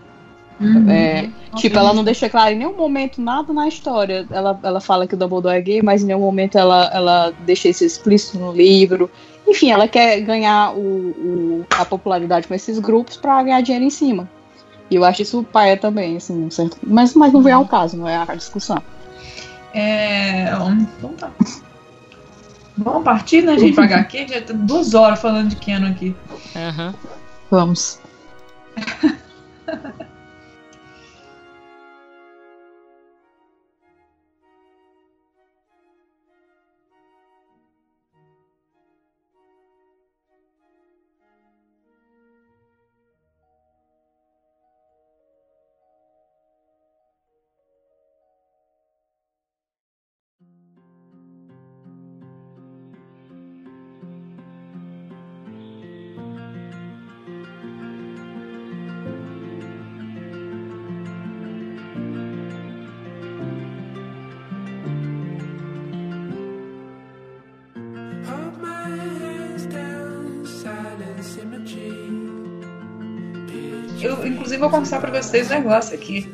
[0.90, 4.26] É, tipo, ela não deixa claro em nenhum momento nada na história.
[4.30, 7.70] Ela, ela fala que o Dumbledore é gay, mas em nenhum momento ela, ela deixa
[7.70, 9.10] isso explícito no livro.
[9.48, 13.90] Enfim, ela quer ganhar o, o- a popularidade com esses grupos pra ganhar dinheiro em
[13.90, 14.30] cima.
[14.90, 16.78] E eu acho isso paia também, assim, um certo.
[16.84, 18.82] Mas, mas não vem ao caso, não é a discussão.
[19.74, 20.46] É,
[20.98, 21.32] então tá.
[22.78, 24.28] Vamos partir, né, gente, pra HQ?
[24.28, 26.16] Já tá duas horas falando de canon aqui.
[26.56, 26.94] Aham.
[27.50, 28.00] Vamos.
[74.58, 76.30] inclusive, vou confessar pra vocês um negócio aqui.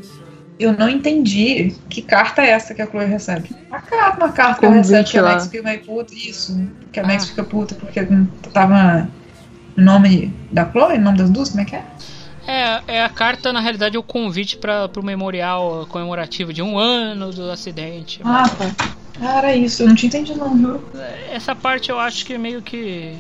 [0.59, 3.49] Eu não entendi que carta é essa que a Chloe recebe.
[3.71, 5.23] A carta, uma carta que ela recebe que a.
[5.23, 6.13] Max fica meio puta.
[6.13, 6.69] Isso.
[6.91, 7.99] Que a Max fica puta porque
[8.53, 9.09] tava
[9.75, 11.83] no nome da Chloe, no nome das duas, como é que é?
[12.45, 16.77] É, é a carta, na realidade, é o convite para o memorial comemorativo de um
[16.77, 18.21] ano do acidente.
[18.23, 18.93] Ah, tá.
[19.19, 20.83] Cara, isso, eu não tinha entendido não, viu?
[21.31, 23.15] Essa parte eu acho que meio que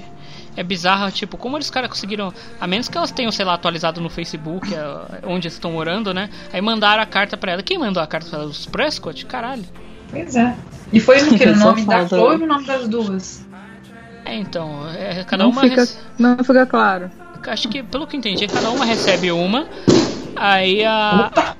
[0.55, 3.99] é bizarra, tipo, como eles caras conseguiram, a menos que elas tenham, sei lá, atualizado
[4.01, 4.85] no Facebook, é,
[5.25, 6.29] onde eles estão morando, né?
[6.51, 7.63] Aí mandaram a carta pra ela.
[7.63, 8.47] Quem mandou a carta pra ela?
[8.47, 9.25] Os Prescott?
[9.25, 9.63] Caralho.
[10.09, 10.55] Pois é.
[10.91, 11.45] E foi no que?
[11.45, 13.45] No nome da Chloe ou no nome das duas?
[14.25, 17.11] É, então, é, cada Não uma fica, rece- não fica claro.
[17.45, 19.67] Acho que, pelo que eu entendi, cada uma recebe uma.
[20.35, 21.55] Aí a.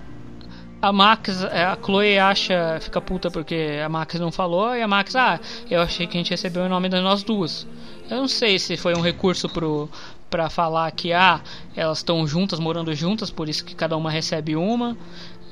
[0.84, 4.88] A Max, é, a Chloe acha, fica puta porque a Max não falou, e a
[4.88, 5.39] Max, ah,
[5.72, 7.65] eu achei que a gente recebeu o nome das nós duas.
[8.10, 9.89] Eu não sei se foi um recurso pro,
[10.30, 11.39] pra falar que, ah,
[11.74, 14.98] elas estão juntas, morando juntas, por isso que cada uma recebe uma,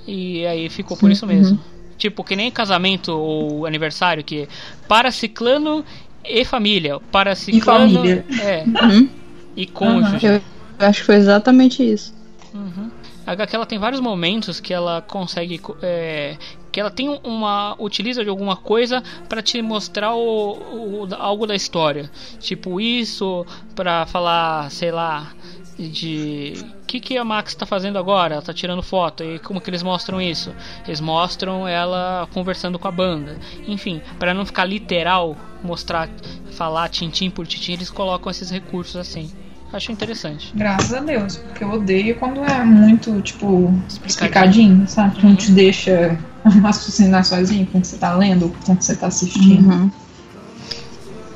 [0.06, 1.58] e aí ficou por isso mesmo.
[1.98, 4.50] Tipo, que nem casamento ou aniversário, que
[4.86, 5.86] para ciclano
[6.26, 8.26] e família, para ciclano família.
[8.42, 9.10] é, Uhum.
[9.56, 10.26] e cônjuge.
[10.28, 10.42] Eu
[10.80, 12.14] acho que foi exatamente isso.
[12.54, 12.81] Uhum.
[13.26, 15.62] A HQ ela tem vários momentos que ela consegue.
[15.82, 16.38] É,
[16.72, 17.76] que ela tem uma.
[17.80, 22.10] utiliza de alguma coisa para te mostrar o, o, algo da história.
[22.40, 25.34] Tipo isso, para falar, sei lá,
[25.78, 28.36] de o que, que a Max está fazendo agora?
[28.36, 30.54] Ela tá tirando foto e como que eles mostram isso?
[30.86, 33.40] Eles mostram ela conversando com a banda.
[33.68, 36.10] Enfim, para não ficar literal, mostrar,
[36.52, 39.32] falar tintim por tintim, eles colocam esses recursos assim.
[39.74, 40.52] Acho interessante.
[40.54, 44.06] Graças a Deus, porque eu odeio quando é muito, tipo, Explicadinho.
[44.08, 45.16] explicadinho, sabe?
[45.16, 46.20] Que não te deixa
[46.62, 49.70] raciocinar sozinho com o que você tá lendo, com o que você tá assistindo.
[49.70, 49.92] Uhum.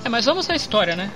[0.04, 1.10] É, mas vamos à história, né?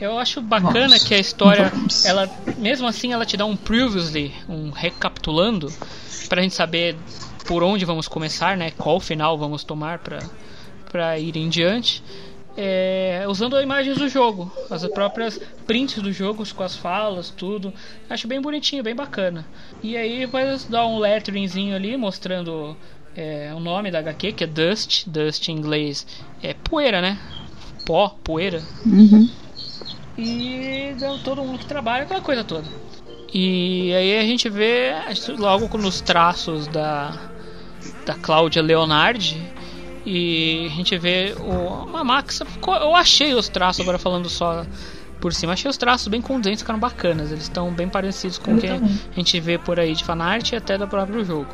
[0.00, 1.04] Eu acho bacana Vamos.
[1.04, 2.04] que a história, Vamos.
[2.04, 5.70] ela, mesmo assim, ela te dá um previously, um recapitulando,
[6.28, 6.96] pra gente saber
[7.46, 8.70] por onde vamos começar, né?
[8.78, 10.20] Qual final vamos tomar pra,
[10.90, 12.02] pra ir em diante.
[12.56, 17.72] É, usando imagens do jogo, as próprias prints do jogo com as falas, tudo.
[18.08, 19.44] Acho bem bonitinho, bem bacana.
[19.82, 22.76] E aí vai dar um letteringzinho ali mostrando
[23.16, 25.08] é, o nome da HQ, que é Dust.
[25.08, 26.06] Dust em inglês
[26.42, 27.18] é poeira, né?
[27.84, 28.62] Pó, poeira.
[28.86, 29.28] Uhum.
[30.16, 32.68] E todo mundo que trabalha, aquela coisa toda.
[33.32, 34.92] E aí a gente vê
[35.36, 37.18] logo nos traços da,
[38.06, 39.42] da Cláudia Leonardi.
[40.06, 42.40] E a gente vê o, a Max.
[42.66, 44.64] Eu achei os traços, agora falando só
[45.20, 47.30] por cima, achei os traços bem condenstos, ficaram bacanas.
[47.32, 48.98] Eles estão bem parecidos com o que também.
[49.10, 51.48] a gente vê por aí de fanart e até do próprio jogo.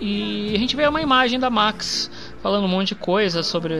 [0.00, 2.08] E a gente vê uma imagem da Max
[2.40, 3.74] falando um monte de coisa sobre.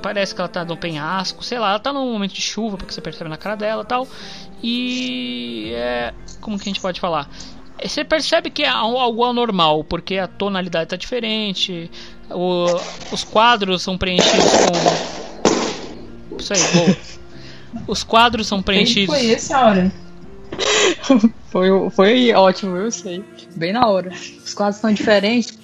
[0.00, 2.92] Parece que ela tá num penhasco, sei lá, ela tá num momento de chuva, porque
[2.94, 4.06] você percebe na cara dela e tal.
[4.62, 5.72] E.
[5.74, 7.28] É, como que a gente pode falar?
[7.76, 11.90] É, Você percebe que é al- algo anormal, porque a tonalidade tá diferente,
[12.30, 12.80] o-
[13.12, 16.36] os quadros são preenchidos com.
[16.38, 16.96] Isso aí, gol.
[17.88, 19.14] Os quadros são Quem preenchidos.
[19.14, 19.92] foi esse a hora?
[21.50, 23.24] Foi, foi ótimo, eu sei.
[23.56, 24.10] Bem na hora.
[24.44, 25.56] Os quadros são diferentes.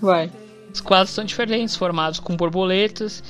[0.00, 0.30] Vai.
[0.72, 3.22] Os quadros são diferentes, formados com borboletas.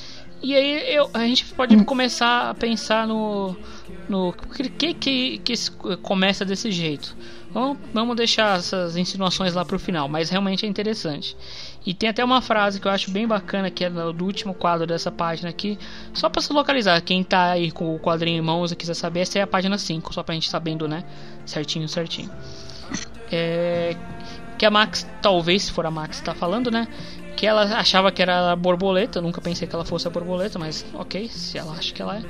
[0.43, 3.57] E aí eu, a gente pode começar a pensar no.
[4.09, 5.55] no que, que, que, que
[6.03, 7.17] começa desse jeito.
[7.53, 11.37] Vamos, vamos deixar essas insinuações lá pro final, mas realmente é interessante.
[11.85, 14.87] E tem até uma frase que eu acho bem bacana, que é do último quadro
[14.87, 15.79] dessa página aqui.
[16.15, 19.21] Só pra se localizar, quem tá aí com o quadrinho em mãos e quiser saber,
[19.21, 21.05] essa é a página 5, só pra gente sabendo, né?
[21.45, 22.31] Certinho, certinho.
[23.31, 23.97] É,
[24.59, 26.87] que a Max, talvez se for a Max tá falando, né?
[27.37, 31.29] Que ela achava que era borboleta, nunca pensei que ela fosse a borboleta, mas ok,
[31.29, 32.23] se ela acha que ela é.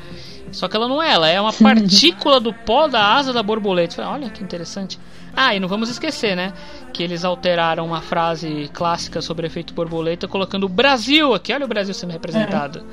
[0.53, 3.97] Só que ela não é, ela é uma partícula do pó da asa da borboleta.
[3.97, 4.99] Falei, Olha que interessante.
[5.35, 6.53] Ah, e não vamos esquecer, né?
[6.93, 11.53] Que eles alteraram uma frase clássica sobre efeito borboleta, colocando o Brasil aqui.
[11.53, 12.85] Olha o Brasil sendo representado.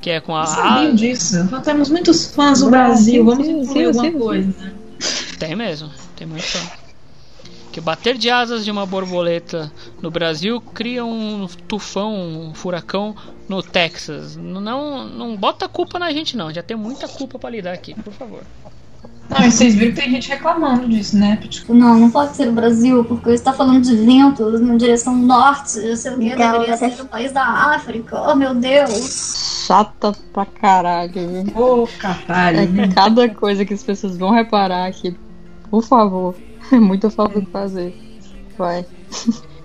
[0.00, 0.40] Que é com a.
[0.40, 1.44] Eu sabia disso.
[1.50, 3.24] Nós temos muitos fãs do Brasil.
[3.24, 4.18] Vamos sim, incluir sim, alguma sim.
[4.18, 4.72] coisa.
[5.38, 6.87] Tem mesmo, tem muito fã.
[7.78, 9.70] Que bater de asas de uma borboleta
[10.02, 12.12] no Brasil cria um tufão,
[12.48, 13.14] um furacão
[13.48, 14.34] no Texas.
[14.36, 18.12] Não, não bota culpa na gente não, já tem muita culpa pra lidar aqui, por
[18.12, 18.40] favor.
[19.30, 21.36] Não, e vocês viram que tem gente reclamando disso, né?
[21.48, 25.78] Tipo, Não, não pode ser o Brasil, porque está falando de ventos na direção norte.
[25.78, 28.20] Eu sei o que Então, deveria você- ser o país da África.
[28.28, 29.62] Oh, meu Deus.
[29.68, 31.12] Chata pra caralho,
[31.44, 31.56] viu?
[31.56, 32.58] ô caralho.
[32.80, 35.16] É cada coisa que as pessoas vão reparar aqui.
[35.70, 36.34] Por favor.
[36.72, 37.94] É muito fácil de fazer.
[38.56, 38.84] Vai.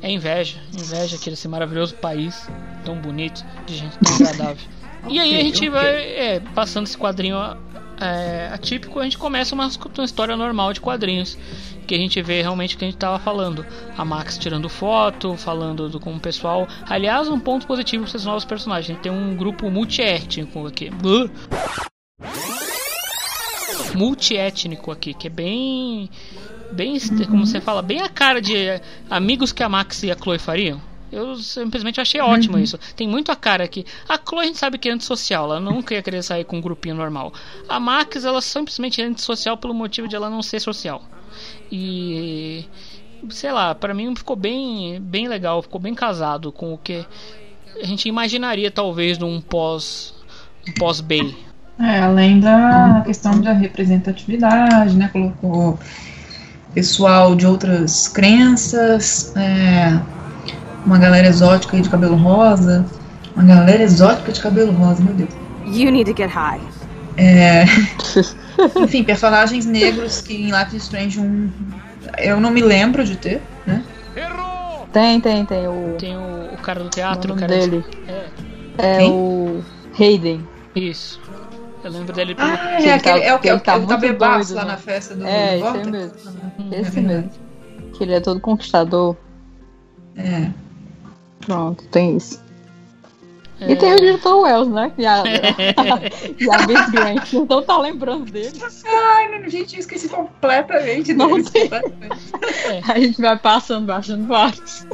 [0.01, 2.47] É inveja, inveja aquele esse maravilhoso país
[2.83, 4.67] tão bonito, de gente tão agradável.
[5.09, 7.37] e aí a gente vai é, passando esse quadrinho
[7.99, 11.37] é, atípico, a gente começa uma, uma história normal de quadrinhos.
[11.87, 13.65] Que a gente vê realmente o que a gente tava falando.
[13.97, 16.67] A Max tirando foto, falando do, com o pessoal.
[16.89, 18.89] Aliás, um ponto positivo para esses novos personagens.
[18.89, 20.89] A gente tem um grupo multiétnico aqui.
[23.93, 26.09] Multiétnico aqui, que é bem.
[26.73, 26.97] Bem,
[27.29, 28.55] como você fala, bem a cara de
[29.09, 30.81] amigos que a Max e a Chloe fariam.
[31.11, 32.79] Eu simplesmente achei ótimo isso.
[32.95, 33.85] Tem muito a cara aqui.
[34.09, 36.61] A Chloe a gente sabe que é antissocial, ela nunca ia querer sair com um
[36.61, 37.31] grupinho normal.
[37.69, 41.03] A Max, ela simplesmente é antissocial pelo motivo de ela não ser social.
[41.71, 42.65] E
[43.29, 47.05] sei lá, pra mim ficou bem, bem legal, ficou bem casado com o que
[47.81, 50.13] a gente imaginaria talvez num pós
[50.67, 51.35] um pós Bay.
[51.79, 55.09] É, além da questão da representatividade, né?
[55.11, 55.79] Colocou
[56.73, 59.99] pessoal de outras crenças, é,
[60.85, 62.85] uma galera exótica aí de cabelo rosa.
[63.35, 65.29] Uma galera exótica de cabelo rosa, meu Deus.
[65.65, 66.61] You need to get high.
[67.17, 67.65] É,
[68.79, 71.51] enfim, personagens negros que em Life is Strange 1
[72.19, 73.83] eu não me lembro de ter, né?
[74.93, 75.67] Tem, tem, tem.
[75.67, 77.83] O, Tem o, o cara do o teatro, o nome cara dele.
[78.07, 78.25] É,
[78.77, 79.11] É Quem?
[79.11, 79.63] o
[79.99, 80.47] Hayden.
[80.75, 81.19] isso.
[81.83, 82.35] Eu lembro dele.
[82.37, 84.55] Ah, ele é, tá- aquele, é o que ele ele tá tá, muito bebaço doido,
[84.55, 84.71] lá né?
[84.71, 85.87] na festa do É, esse Vortex.
[85.87, 86.41] mesmo.
[86.59, 87.31] Hum, Esse é mesmo.
[87.93, 89.15] Que ele é todo conquistador.
[90.15, 90.49] É.
[91.45, 92.41] Pronto, tem isso.
[93.59, 93.71] É.
[93.71, 94.91] E tem o diretor Wells, né?
[94.97, 97.33] E a, e a Miss Grant.
[97.33, 98.51] Então tá lembrando dele.
[98.85, 101.69] Ai, não, gente, eu esqueci completamente Não tem.
[101.69, 102.33] completamente.
[102.91, 104.85] A gente vai passando, baixando vários.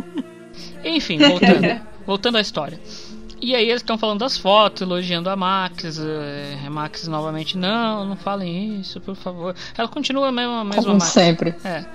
[0.83, 2.79] Enfim, voltando, voltando à história.
[3.41, 5.97] E aí eles estão falando das fotos, elogiando a Max.
[5.99, 9.55] eh, A Max novamente, não, não falem isso, por favor.
[9.77, 11.05] Ela continua a mesma, a mesma Como Max.
[11.11, 11.55] sempre.
[11.63, 11.85] É.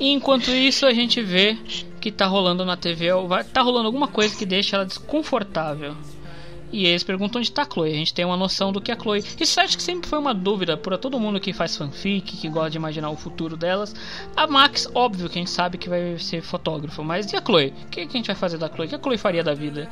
[0.00, 1.56] E enquanto isso, a gente vê
[2.00, 3.08] que tá rolando na TV,
[3.52, 5.94] tá rolando alguma coisa que deixa ela desconfortável.
[6.72, 7.90] E eles perguntam onde tá a Chloe.
[7.90, 9.24] A gente tem uma noção do que é a Chloe.
[9.38, 12.70] Isso acho que sempre foi uma dúvida para todo mundo que faz fanfic, que gosta
[12.70, 13.94] de imaginar o futuro delas.
[14.36, 17.72] A Max, óbvio que a gente sabe que vai ser fotógrafo, mas e a Chloe?
[17.86, 18.86] O que, a gente vai fazer da Chloe?
[18.86, 19.88] O que a Chloe faria da vida?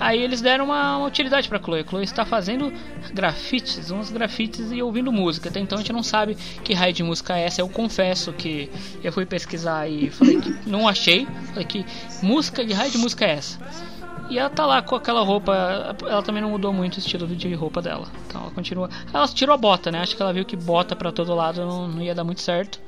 [0.00, 1.80] Aí eles deram uma, uma utilidade pra Chloe.
[1.80, 2.72] A Chloe está fazendo
[3.14, 5.48] grafites, uns grafites e ouvindo música.
[5.48, 7.60] Até então a gente não sabe que raio de música é essa.
[7.60, 8.70] Eu confesso que
[9.02, 11.26] eu fui pesquisar e falei que não achei.
[11.48, 11.84] Falei que
[12.22, 13.95] música de raio de música é essa.
[14.28, 15.96] E ela tá lá com aquela roupa.
[16.02, 18.06] Ela também não mudou muito o estilo de roupa dela.
[18.26, 18.90] Então ela continua.
[19.12, 20.00] Ela tirou a bota, né?
[20.00, 22.80] Acho que ela viu que bota pra todo lado não, não ia dar muito certo.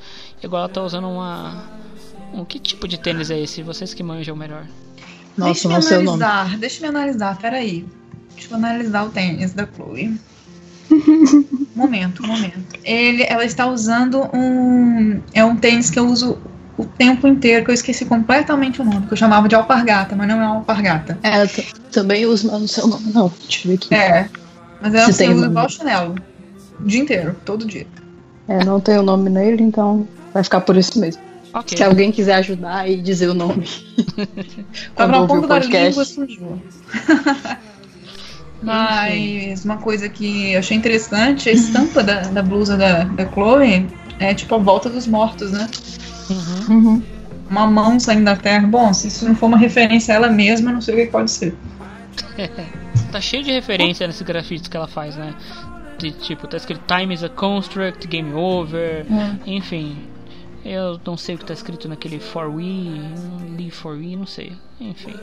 [0.43, 1.65] E agora ela tá usando uma.
[2.33, 3.63] Um, que tipo de tênis é esse?
[3.63, 4.67] Vocês que manjam melhor.
[5.37, 6.23] Nossa, deixa eu não sei o nome.
[6.25, 7.87] analisar, deixa eu analisar, peraí.
[8.35, 10.19] Deixa eu analisar o tênis da Chloe.
[11.75, 12.79] momento, momento.
[12.83, 15.23] Ele, ela está usando um.
[15.33, 16.39] É um tênis que eu uso
[16.79, 20.29] o tempo inteiro, que eu esqueci completamente o nome, que eu chamava de alpargata, mas
[20.29, 21.19] não é uma alpargata.
[21.25, 21.45] É,
[21.91, 23.33] também uso, mas não sei o nome, não.
[23.43, 23.95] Deixa eu ver aqui.
[23.95, 24.29] É.
[24.81, 26.15] Mas ela Se se tem usa igual chinelo.
[26.81, 27.87] O dia inteiro, todo dia.
[28.47, 31.21] É, não tem o nome nele, então vai ficar por isso mesmo.
[31.53, 31.77] Ok.
[31.77, 33.67] Se alguém quiser ajudar e dizer o nome.
[34.95, 35.89] Tava na ponta da podcast.
[35.89, 36.63] língua, surgiu.
[38.63, 43.87] Mas uma coisa que eu achei interessante, a estampa da, da blusa da, da Chloe
[44.19, 45.69] é tipo a volta dos mortos, né?
[46.31, 46.77] Uhum.
[46.77, 47.03] Uhum.
[47.51, 48.67] Uma mão saindo da terra.
[48.67, 51.07] Bom, se isso não for uma referência a ela mesma, eu não sei o que
[51.07, 51.57] pode ser.
[53.11, 55.35] Tá cheio de referência nesses grafites que ela faz, né?
[55.99, 59.07] De, tipo, tá escrito Time is a construct, game over,
[59.47, 59.97] enfim.
[60.63, 63.01] Eu não sei o que tá escrito naquele for we,
[63.57, 64.53] leave for we, não sei.
[64.79, 65.15] Enfim.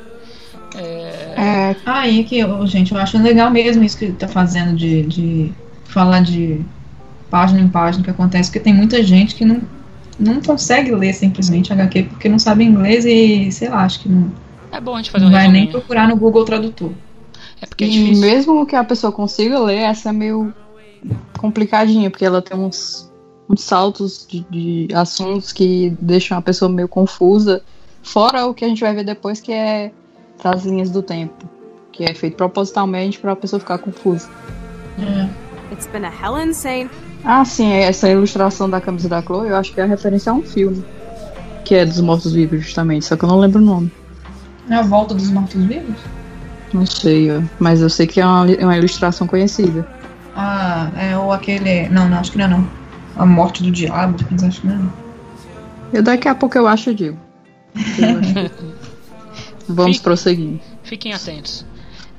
[0.76, 4.28] É, É, Ah, e que, ô, gente, eu acho legal mesmo isso que ele tá
[4.28, 5.53] fazendo de, de
[5.86, 6.66] falar de
[7.30, 9.62] página em página que acontece, porque tem muita gente que não,
[10.20, 14.32] não consegue ler simplesmente HQ porque não sabe inglês e, sei lá, acho que não,
[14.76, 16.91] é bom a gente fazer um não vai nem procurar no Google Tradutor.
[17.61, 20.53] É porque é e mesmo que a pessoa consiga ler, essa é meio
[21.38, 23.09] complicadinha, porque ela tem uns,
[23.49, 27.63] uns saltos de, de assuntos que deixam a pessoa meio confusa.
[28.03, 29.91] Fora o que a gente vai ver depois, que é
[30.43, 31.49] das linhas do tempo.
[31.91, 34.30] Que é feito propositalmente pra pessoa ficar confusa.
[35.72, 36.89] It's been a hell insane.
[37.24, 40.36] Ah, sim, essa ilustração da camisa da Chloe, eu acho que é a referência a
[40.36, 40.84] um filme.
[41.63, 43.91] Que é dos mortos-vivos, justamente, só que eu não lembro o nome.
[44.70, 45.95] É a volta dos mortos-vivos?
[46.74, 49.88] Não sei, mas eu sei que é uma, é uma ilustração conhecida.
[50.36, 51.88] Ah, é ou aquele.
[51.89, 52.68] Não, não, acho que não é não.
[53.16, 54.93] A morte do diabo, mas acho que não é não.
[55.93, 57.18] Eu daqui a pouco eu acho, eu digo.
[57.97, 58.76] Eu acho.
[59.68, 60.59] Vamos Fique- prosseguir.
[60.84, 61.66] Fiquem atentos.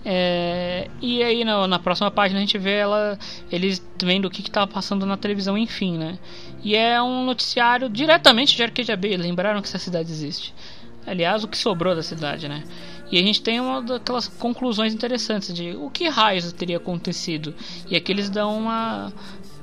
[0.08, 3.18] É, e aí na, na próxima página a gente vê ela,
[3.50, 6.16] eles vendo o que estava passando na televisão, enfim, né?
[6.62, 9.16] E é um noticiário diretamente de Arcadia Bay.
[9.16, 10.54] Lembraram que essa cidade existe.
[11.04, 12.62] Aliás, o que sobrou da cidade, né?
[13.10, 17.52] E a gente tem uma daquelas conclusões interessantes de o que raios teria acontecido.
[17.90, 19.12] E aqui eles dão uma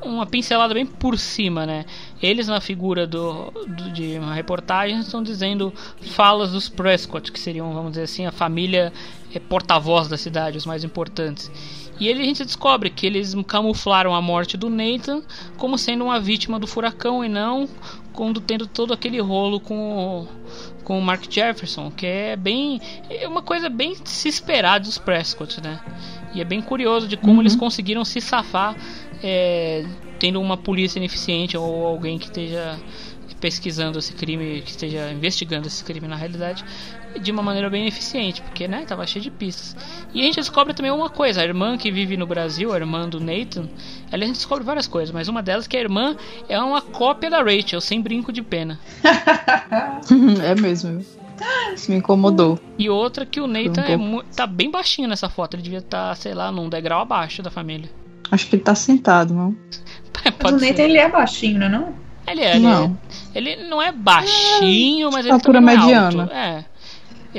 [0.06, 1.86] uma pincelada bem por cima, né?
[2.22, 7.74] Eles na figura do, do- de uma reportagem estão dizendo falas dos Prescott, que seriam,
[7.74, 8.92] vamos dizer assim, a família
[9.34, 11.52] eh, porta-voz da cidade, os mais importantes.
[12.00, 15.22] E ele a gente descobre que eles camuflaram a morte do Nathan
[15.58, 17.70] como sendo uma vítima do furacão e não
[18.14, 20.28] quando tendo todo aquele rolo com o,
[20.84, 22.80] com o Mark Jefferson, que é bem
[23.10, 25.80] é uma coisa bem se esperar dos Prescott, né?
[26.34, 28.76] E é bem curioso de como eles conseguiram se safar
[29.24, 29.86] é,
[30.20, 32.80] tendo uma polícia ineficiente ou alguém que esteja
[33.40, 36.64] pesquisando esse crime, que esteja investigando esse crime na realidade,
[37.20, 39.76] de uma maneira bem eficiente, porque né, tava cheio de pistas.
[40.14, 43.08] E a gente descobre também uma coisa, a irmã que vive no Brasil, a irmã
[43.08, 43.68] do Nathan,
[44.12, 46.16] ela a gente descobre várias coisas, mas uma delas é que a irmã
[46.48, 48.80] é uma cópia da Rachel, sem brinco de pena.
[50.44, 51.04] é mesmo.
[51.74, 52.60] Isso me incomodou.
[52.78, 56.16] E outra que o Nathan um é tá bem baixinho nessa foto, ele devia estar,
[56.16, 57.90] sei lá, num degrau abaixo da família.
[58.32, 59.56] Acho que ele tá sentado, não?
[60.24, 60.70] Mas Pode o ser.
[60.70, 62.04] Nathan ele é baixinho, não é não?
[62.26, 62.98] Ele é, ele, Não.
[63.34, 66.22] é- ele não é baixinho, mas ele não é mediana.
[66.24, 66.34] alto.
[66.34, 66.66] É.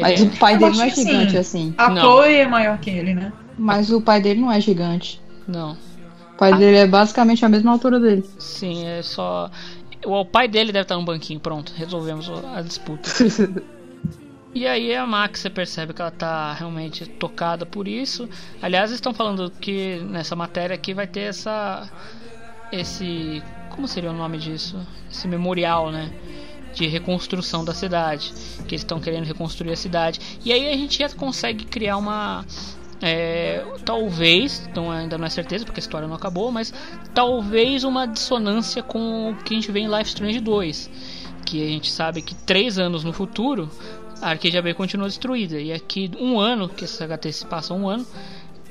[0.00, 1.38] Mas o pai dele não é baixinho, gigante sim.
[1.38, 1.74] assim.
[1.78, 2.02] A Não.
[2.02, 3.32] Chloe é maior que ele, né?
[3.58, 5.20] Mas o pai dele não é gigante.
[5.46, 5.72] Não.
[6.32, 8.24] O pai dele é basicamente a mesma altura dele.
[8.38, 9.50] Sim, é só.
[10.04, 13.08] O, pai dele deve estar no banquinho, pronto, resolvemos a disputa.
[14.54, 18.28] E aí a Max você percebe que ela tá realmente tocada por isso.
[18.62, 21.90] Aliás, eles estão falando que nessa matéria aqui vai ter essa.
[22.70, 23.42] Esse.
[23.70, 24.78] Como seria o nome disso?
[25.10, 26.12] Esse memorial, né?
[26.74, 28.32] De reconstrução da cidade.
[28.66, 30.20] Que eles estão querendo reconstruir a cidade.
[30.44, 32.44] E aí a gente já consegue criar uma.
[33.00, 36.72] é, talvez, então ainda não é certeza porque a história não acabou, mas
[37.12, 40.90] talvez uma dissonância com o que a gente vê em Life Strange 2.
[41.44, 43.70] Que a gente sabe que três anos no futuro
[44.20, 45.60] a Arcadia Bay continua destruída.
[45.60, 48.06] E aqui, um ano, que essa HT se passa um ano,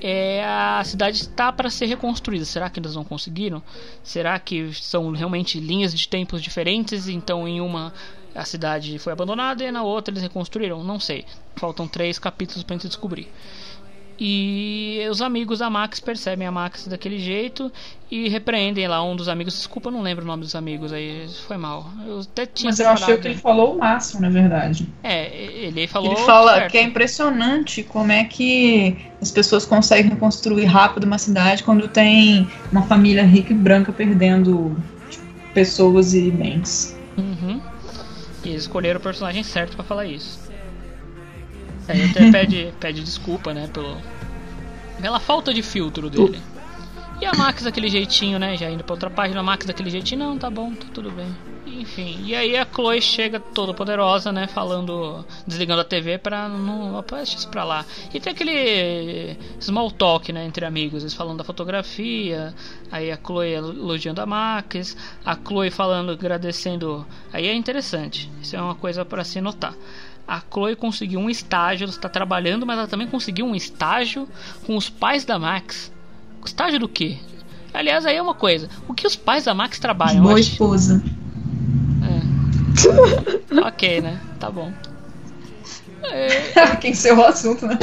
[0.05, 2.43] é, a cidade está para ser reconstruída.
[2.43, 3.63] Será que eles não conseguiram?
[4.03, 7.07] Será que são realmente linhas de tempos diferentes?
[7.07, 7.93] Então, em uma
[8.35, 10.83] a cidade foi abandonada e na outra eles reconstruíram?
[10.83, 11.25] Não sei.
[11.55, 13.31] Faltam três capítulos para gente descobrir.
[14.19, 17.71] E os amigos da Max percebem a Max daquele jeito
[18.11, 19.55] e repreendem lá um dos amigos.
[19.55, 21.27] Desculpa, eu não lembro o nome dos amigos aí.
[21.47, 21.89] Foi mal.
[22.05, 24.87] Eu até tinha Mas eu achei que ele falou o máximo, na verdade.
[25.03, 26.11] É, ele falou.
[26.11, 26.71] Ele fala certo.
[26.71, 32.47] que é impressionante como é que as pessoas conseguem reconstruir rápido uma cidade quando tem
[32.71, 34.77] uma família rica e branca perdendo
[35.09, 36.95] tipo, pessoas e bens.
[37.17, 37.59] Uhum.
[38.45, 40.52] E eles escolheram o personagem certo pra falar isso.
[41.87, 43.97] Aí até pede, pede desculpa, né, pelo,
[45.01, 46.41] pela falta de filtro dele.
[47.21, 50.19] E a Max daquele jeitinho, né, já indo pra outra página, a Max daquele jeitinho,
[50.19, 51.27] não, tá bom, tá tudo bem.
[51.65, 57.01] Enfim, e aí a Chloe chega toda poderosa, né, falando, desligando a TV pra não
[57.01, 57.85] deixa isso pra lá.
[58.13, 62.53] E tem aquele small talk, né, entre amigos, eles falando da fotografia,
[62.91, 67.05] aí a Chloe elogiando a Max, a Chloe falando, agradecendo.
[67.31, 69.73] Aí é interessante, isso é uma coisa pra se notar.
[70.27, 74.27] A Chloe conseguiu um estágio, ela está trabalhando, mas ela também conseguiu um estágio
[74.65, 75.91] com os pais da Max.
[76.45, 77.17] Estágio do quê?
[77.73, 78.69] Aliás, aí é uma coisa.
[78.87, 80.21] O que os pais da Max trabalham?
[80.23, 80.51] Boa hoje?
[80.51, 81.03] esposa.
[83.65, 84.19] ok, né?
[84.39, 84.71] Tá bom.
[86.03, 87.77] É, Quem encerrou o assunto, né?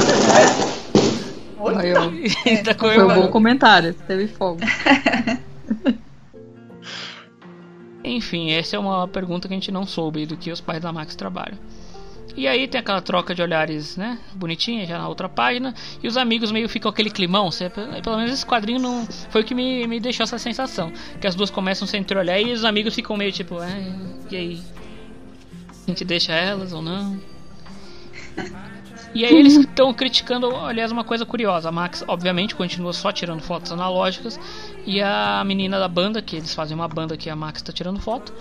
[1.77, 2.11] Aí, ó.
[2.45, 4.61] Eita, Foi um bom comentário, teve fogo.
[8.03, 10.91] Enfim, essa é uma pergunta que a gente não soube do que os pais da
[10.91, 11.57] Max trabalham.
[12.35, 14.17] E aí tem aquela troca de olhares, né?
[14.33, 15.73] Bonitinha, já na outra página.
[16.01, 17.51] E os amigos meio ficam aquele climão.
[17.51, 20.91] Você, pelo menos esse quadrinho não foi o que me, me deixou essa sensação.
[21.19, 23.93] Que as duas começam a se entreolhar e os amigos ficam meio tipo, é,
[24.29, 24.61] e aí?
[25.87, 27.19] A gente deixa elas ou não?
[29.13, 31.69] E aí eles estão criticando, aliás, uma coisa curiosa.
[31.69, 34.39] A Max, obviamente, continua só tirando fotos analógicas.
[34.85, 37.99] E a menina da banda, que eles fazem uma banda que a Max tá tirando
[37.99, 38.33] foto,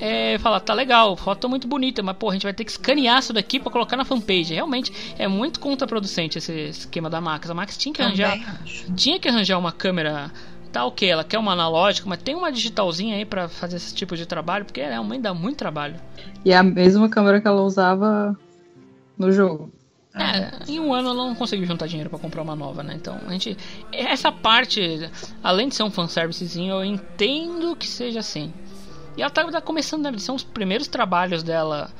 [0.00, 2.70] é, fala, tá legal, foto tá muito bonita, mas pô, a gente vai ter que
[2.70, 4.54] escanear isso daqui pra colocar na fanpage.
[4.54, 7.50] Realmente é muito contraproducente esse esquema da Max.
[7.50, 8.92] A Max tinha que arranjar, Também acho.
[8.94, 10.30] tinha que arranjar uma câmera.
[10.72, 14.16] Tá ok, ela quer uma analógica, mas tem uma digitalzinha aí pra fazer esse tipo
[14.16, 15.96] de trabalho, porque realmente dá muito trabalho.
[16.44, 18.38] E é a mesma câmera que ela usava
[19.18, 19.70] no jogo.
[20.14, 22.94] É, em um ano ela não conseguiu juntar dinheiro pra comprar uma nova, né?
[22.96, 23.56] Então, a gente.
[23.92, 25.08] Essa parte,
[25.42, 28.52] além de ser um fanservicezinho, eu entendo que seja assim.
[29.16, 30.18] E ela tá, começando, né?
[30.18, 31.90] São os primeiros trabalhos dela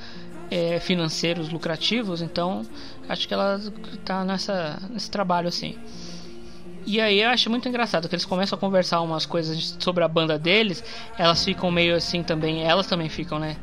[0.50, 2.66] é, financeiros lucrativos, então
[3.08, 3.60] acho que ela
[4.04, 5.76] tá nessa, nesse trabalho assim.
[6.86, 10.08] E aí eu acho muito engraçado que eles começam a conversar umas coisas sobre a
[10.08, 10.82] banda deles,
[11.16, 13.56] elas ficam meio assim também, elas também ficam, né?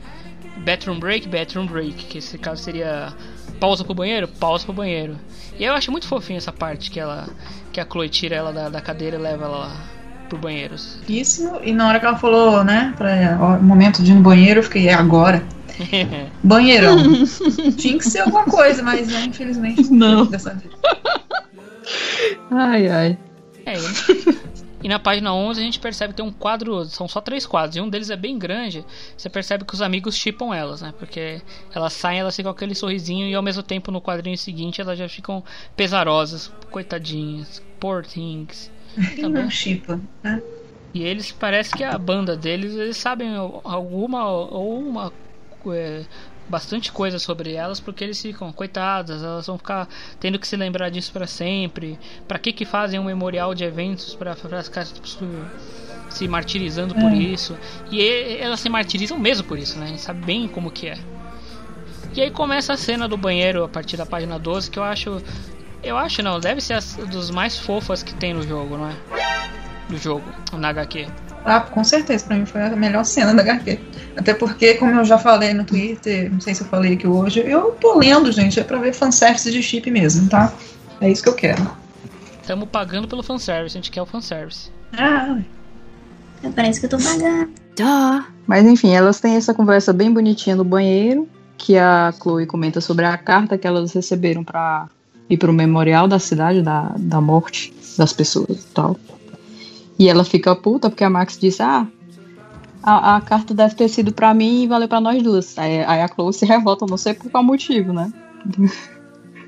[0.58, 3.14] Bathroom break, bathroom break, que esse caso seria
[3.60, 5.18] pausa pro banheiro, pausa pro banheiro.
[5.60, 7.28] E eu acho muito fofinho essa parte que ela
[7.74, 9.97] que a Chloe tira ela da, da cadeira e leva ela lá
[10.28, 10.76] pro banheiro.
[11.08, 14.60] Isso, e na hora que ela falou, né, pra, ó, momento de ir no banheiro,
[14.60, 15.44] eu fiquei, é agora.
[16.44, 16.98] Banheirão.
[17.78, 20.26] Tinha que ser alguma coisa, mas né, infelizmente Não.
[20.26, 20.72] dessa vez.
[22.50, 23.18] Ai, ai.
[23.66, 24.38] É, e-
[24.84, 27.76] e na página 11 a gente percebe que tem um quadro, são só três quadros,
[27.76, 28.86] e um deles é bem grande.
[29.16, 30.94] Você percebe que os amigos chipam elas, né?
[30.98, 31.42] Porque
[31.74, 34.98] elas saem, elas ficam com aquele sorrisinho, e ao mesmo tempo no quadrinho seguinte elas
[34.98, 35.44] já ficam
[35.76, 38.72] pesarosas, coitadinhas, poor things.
[39.16, 40.42] Quem não chipa, né?
[40.94, 45.14] E eles parece que a banda deles, eles sabem alguma ou uma
[45.74, 46.06] é,
[46.50, 49.88] bastante coisa sobre elas porque eles ficam coitadas, elas vão ficar
[50.20, 52.00] tendo que se lembrar disso para sempre.
[52.28, 54.96] Para que que fazem um memorial de eventos para ficar se-
[56.10, 57.16] se martirizando por É.
[57.16, 57.56] isso?
[57.92, 59.86] E e- elas se martirizam mesmo por isso, né?
[59.86, 60.98] A gente sabe bem como que é.
[62.16, 65.22] E aí começa a cena do banheiro a partir da página 12 que eu acho
[65.84, 68.96] eu acho não, deve ser as dos mais fofas que tem no jogo, não é?
[69.90, 70.24] Do jogo,
[70.54, 71.08] na HQ.
[71.46, 73.80] Ah, com certeza, pra mim foi a melhor cena da HQ.
[74.18, 77.40] Até porque, como eu já falei no Twitter, não sei se eu falei aqui hoje,
[77.40, 80.52] eu tô lendo, gente, é pra ver fanservice de chip mesmo, tá?
[81.00, 81.66] É isso que eu quero.
[82.42, 84.72] Estamos pagando pelo fanservice, a gente quer o fanservice.
[84.98, 85.38] Ah,
[86.56, 87.52] Parece que eu tô pagando.
[87.76, 88.26] Duh.
[88.46, 93.06] Mas enfim, elas têm essa conversa bem bonitinha no banheiro, que a Chloe comenta sobre
[93.06, 94.44] a carta que elas receberam
[95.28, 98.96] pra ir pro memorial da cidade, da, da morte das pessoas e tal.
[100.00, 101.88] E ela fica puta porque a Max disse, ah,
[102.84, 105.58] a, a carta deve ter sido pra mim e valeu pra nós duas.
[105.58, 108.12] Aí, aí a Chloe se revolta, não sei por qual motivo, né?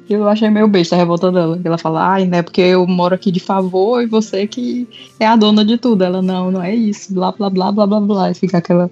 [0.09, 1.61] Eu achei meio besta a revolta dela.
[1.63, 4.87] Ela fala, ai, né, porque eu moro aqui de favor e você que
[5.19, 6.03] é a dona de tudo.
[6.03, 8.31] Ela, não, não é isso, blá, blá, blá, blá, blá, blá.
[8.31, 8.89] E fica aquela,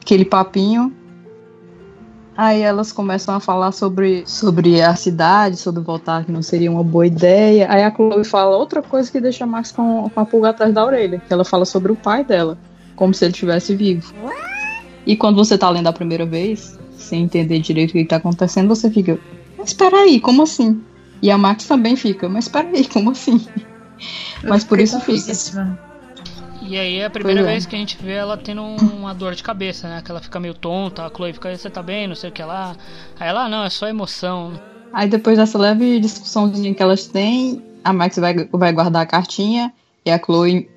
[0.00, 0.90] aquele papinho.
[2.36, 6.82] Aí elas começam a falar sobre, sobre a cidade, sobre voltar, que não seria uma
[6.82, 7.66] boa ideia.
[7.70, 10.72] Aí a Chloe fala outra coisa que deixa a Max com, com a pulga atrás
[10.72, 11.20] da orelha.
[11.26, 12.56] Que ela fala sobre o pai dela,
[12.96, 14.14] como se ele estivesse vivo.
[15.04, 18.68] E quando você tá lendo a primeira vez, sem entender direito o que tá acontecendo,
[18.68, 19.18] você fica,
[19.58, 20.80] mas peraí, como assim?
[21.20, 23.44] E a Max também fica, mas peraí, como assim?
[24.42, 25.89] Mas por isso fica.
[26.70, 27.52] E aí é a primeira Pois é.
[27.52, 30.00] vez que a gente vê ela tendo um- uma dor de cabeça, né?
[30.04, 32.42] Que ela fica meio tonta, a Chloe fica, você tá bem, não sei o que
[32.42, 32.76] lá.
[33.18, 34.52] Aí ela, não, é só emoção.
[34.92, 39.72] Aí depois dessa leve discussãozinha que elas têm, a Max vai, vai guardar a cartinha
[40.06, 40.70] e a Chloe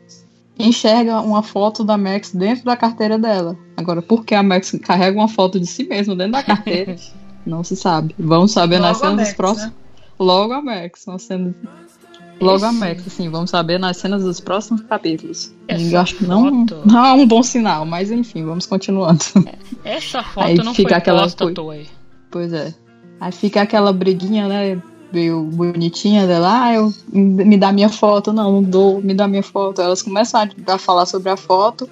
[0.57, 3.55] enxerga uma foto da Max dentro da carteira dela.
[3.77, 6.95] Agora, por que a Max carrega uma foto de si mesma dentro da carteira?
[7.45, 8.15] não se sabe.
[8.17, 9.69] Vamos saber nas Logo a cenas dos Max, próximos.
[9.71, 9.73] né?
[10.19, 11.53] Logo a Max, uma cena.
[12.41, 15.53] Logo a Max, assim, vamos saber nas cenas dos próximos capítulos.
[15.67, 19.23] Essa Eu acho que não, foto- não é um bom sinal, mas enfim, vamos continuando.
[19.84, 21.88] Essa foto Aí não fica foi aquela posta coi- aí.
[22.29, 22.73] Pois é.
[23.19, 24.81] Aí fica aquela briguinha, né?
[25.13, 29.43] Meio bonitinha dela, ah, eu me dá minha foto, não, não dou, me dá minha
[29.43, 29.79] foto.
[29.79, 31.88] Elas começam a, falar sobre a foto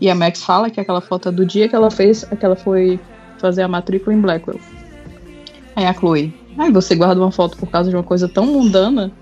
[0.00, 2.56] e a Max fala que aquela foto é do dia que ela fez, que ela
[2.56, 2.98] foi
[3.38, 4.58] fazer a matrícula em Blackwell.
[5.76, 9.12] Aí a Chloe, ai, você guarda uma foto por causa de uma coisa tão mundana?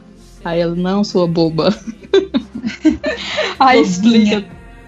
[0.45, 1.75] Aí ela, não, sua boba.
[3.59, 4.45] Aí explica,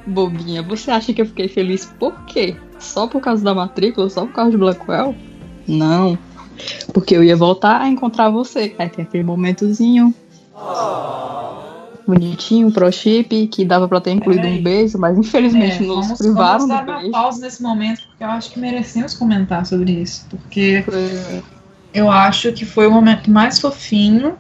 [0.07, 2.57] bobinha, você acha que eu fiquei feliz por quê?
[2.78, 4.09] Só por causa da matrícula?
[4.09, 5.14] Só por causa de Blackwell?
[5.68, 6.18] Não.
[6.92, 8.74] Porque eu ia voltar a encontrar você.
[8.78, 10.14] Aí tem aquele momentozinho.
[12.07, 14.59] Bonitinho, pro chip, que dava pra ter incluído Peraí.
[14.59, 18.24] um beijo, mas infelizmente É, nos vamos, privaram vamos dar uma pausa nesse momento, porque
[18.24, 20.26] eu acho que merecemos comentar sobre isso.
[20.28, 21.42] Porque Foi-
[21.94, 24.34] eu acho que foi o momento mais fofinho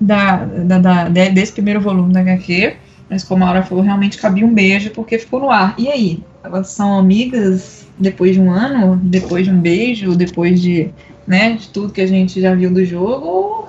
[0.00, 2.74] da, da, da- de- desse primeiro volume da HQ.
[3.08, 5.74] Mas como a Aura falou, realmente cabia um beijo, porque ficou no ar.
[5.78, 6.20] E aí?
[6.42, 8.96] Elas são amigas depois de um ano?
[9.02, 10.16] Depois de um beijo?
[10.16, 10.90] Depois de,
[11.26, 13.26] né, de tudo que a gente já viu do jogo?
[13.26, 13.68] Ou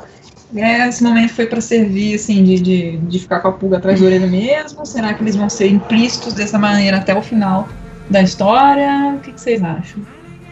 [0.55, 3.99] é, esse momento foi pra servir, assim, de, de, de ficar com a pulga atrás
[3.99, 4.83] da orelha mesmo?
[4.85, 7.67] Será que eles vão ser implícitos dessa maneira até o final
[8.09, 9.13] da história?
[9.15, 10.01] O que, que vocês acham?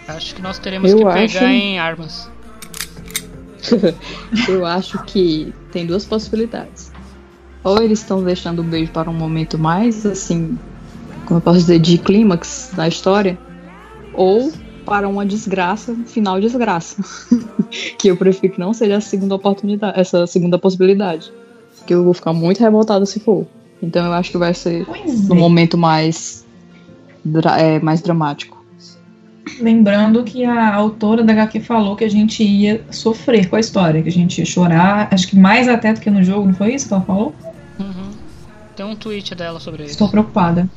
[0.07, 2.29] Acho que nós teremos Eu que acho- pegar em armas.
[4.47, 6.91] eu acho que tem duas possibilidades.
[7.63, 10.57] Ou eles estão deixando o beijo para um momento mais, assim,
[11.25, 13.37] como eu posso dizer, de clímax da história,
[14.13, 14.51] ou
[14.85, 17.03] para uma desgraça, um final desgraça.
[17.97, 21.31] que eu prefiro que não seja a segunda oportunidade, essa segunda possibilidade.
[21.87, 23.47] Que eu vou ficar muito revoltada se for.
[23.81, 25.37] Então eu acho que vai ser Pois no é.
[25.37, 26.45] momento mais,
[27.57, 28.54] é, mais dramático.
[29.59, 34.01] Lembrando que a autora da HQ falou que a gente ia sofrer com a história,
[34.01, 36.73] que a gente ia chorar, acho que mais até do que no jogo, não foi
[36.73, 37.35] isso que ela falou?
[37.79, 38.11] Uhum.
[38.75, 39.93] Tem um tweet dela sobre isso.
[39.93, 40.69] Estou preocupada.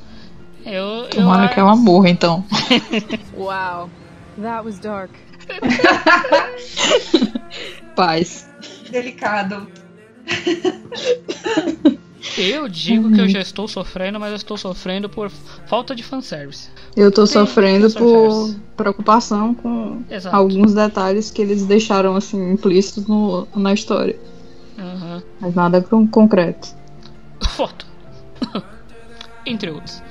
[0.65, 2.45] Eu, eu, Tomara que ela morra, então.
[3.35, 3.89] Wow.
[4.41, 5.11] That was dark.
[7.97, 8.47] Paz.
[8.91, 9.67] Delicado.
[12.37, 15.31] eu digo que eu já estou sofrendo, mas eu estou sofrendo por
[15.67, 16.69] falta de fanservice.
[16.97, 20.35] Eu Tem- sofrendo por preocupação com Exato.
[20.37, 24.19] alguns detalhes que eles deixaram assim implícitos no, na história.
[24.79, 25.23] Uhum.
[25.41, 26.69] Mas nada con- concreto.
[27.57, 27.87] Foto.
[29.47, 30.03] Entre outros.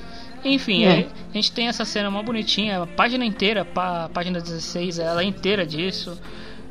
[0.44, 0.90] Enfim, É.
[0.92, 4.98] aí a gente tem essa cena mó bonitinha, a página inteira, pá- a página 16,
[4.98, 6.18] ela é inteira disso,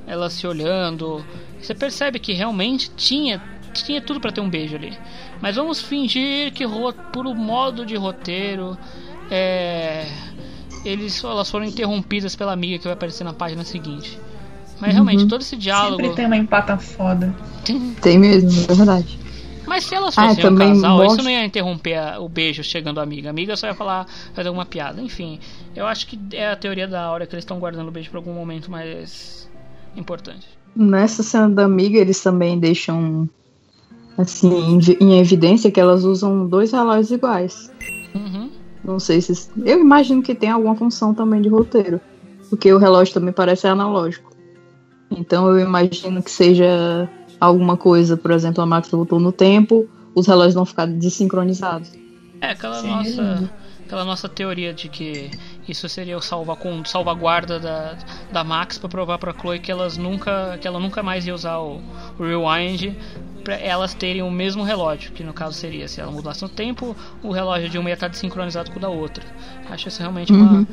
[0.05, 1.23] ela se olhando.
[1.61, 3.41] Você percebe que realmente tinha,
[3.73, 4.97] tinha tudo pra ter um beijo ali.
[5.41, 6.65] Mas vamos fingir que
[7.11, 8.77] por um modo de roteiro,
[9.29, 10.05] é,
[10.83, 14.19] eles, elas foram interrompidas pela amiga que vai aparecer na página seguinte.
[14.79, 15.27] Mas realmente, Uhum.
[15.27, 16.01] todo esse diálogo.
[16.01, 17.33] Sempre tem uma empata foda.
[18.01, 19.17] Tem mesmo, é verdade.
[19.65, 22.29] Mas se elas Ah, fossem um também casal, isso mostra- não ia interromper a- o
[22.29, 23.27] beijo chegando a amiga.
[23.29, 25.01] A amiga só ia falar, fazer alguma piada.
[25.01, 25.39] Enfim,
[25.75, 28.19] eu acho que é a teoria da hora que eles estão guardando o beijo pra
[28.19, 29.49] algum momento mais
[29.95, 30.47] importante.
[30.75, 33.27] Nessa cena da amiga, eles também deixam
[34.17, 37.71] assim em, vi- em evidência que elas usam dois relógios iguais.
[38.15, 38.49] Uhum.
[38.83, 39.49] Não sei se.
[39.63, 41.99] Eu imagino que tem alguma função também de roteiro.
[42.49, 44.31] Porque o relógio também parece analógico.
[45.11, 47.09] Então eu imagino que seja
[47.39, 51.91] alguma coisa, por exemplo, a Max voltou no tempo, os relógios vão ficar desincronizados.
[52.41, 52.87] É aquela Sim.
[52.87, 53.51] nossa
[53.85, 55.31] aquela nossa teoria de que
[55.67, 57.95] isso seria o salva com salvaguarda da,
[58.33, 61.57] da Max para provar para Chloe que elas nunca que ela nunca mais ia usar
[61.59, 61.81] o,
[62.19, 62.93] o rewind
[63.47, 66.93] para elas terem o mesmo relógio, que no caso seria se ela mudasse no tempo,
[67.23, 69.23] o relógio de uma ia estar desincronizado com o da outra.
[69.69, 70.67] Acho isso realmente uma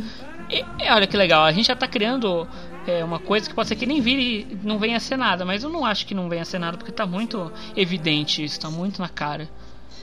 [0.50, 2.48] e, e olha que legal, a gente já tá criando
[2.84, 5.62] é, uma coisa que pode ser que nem vire, não venha a ser nada, mas
[5.62, 8.68] eu não acho que não venha a ser nada porque tá muito evidente isso, tá
[8.68, 9.48] muito na cara.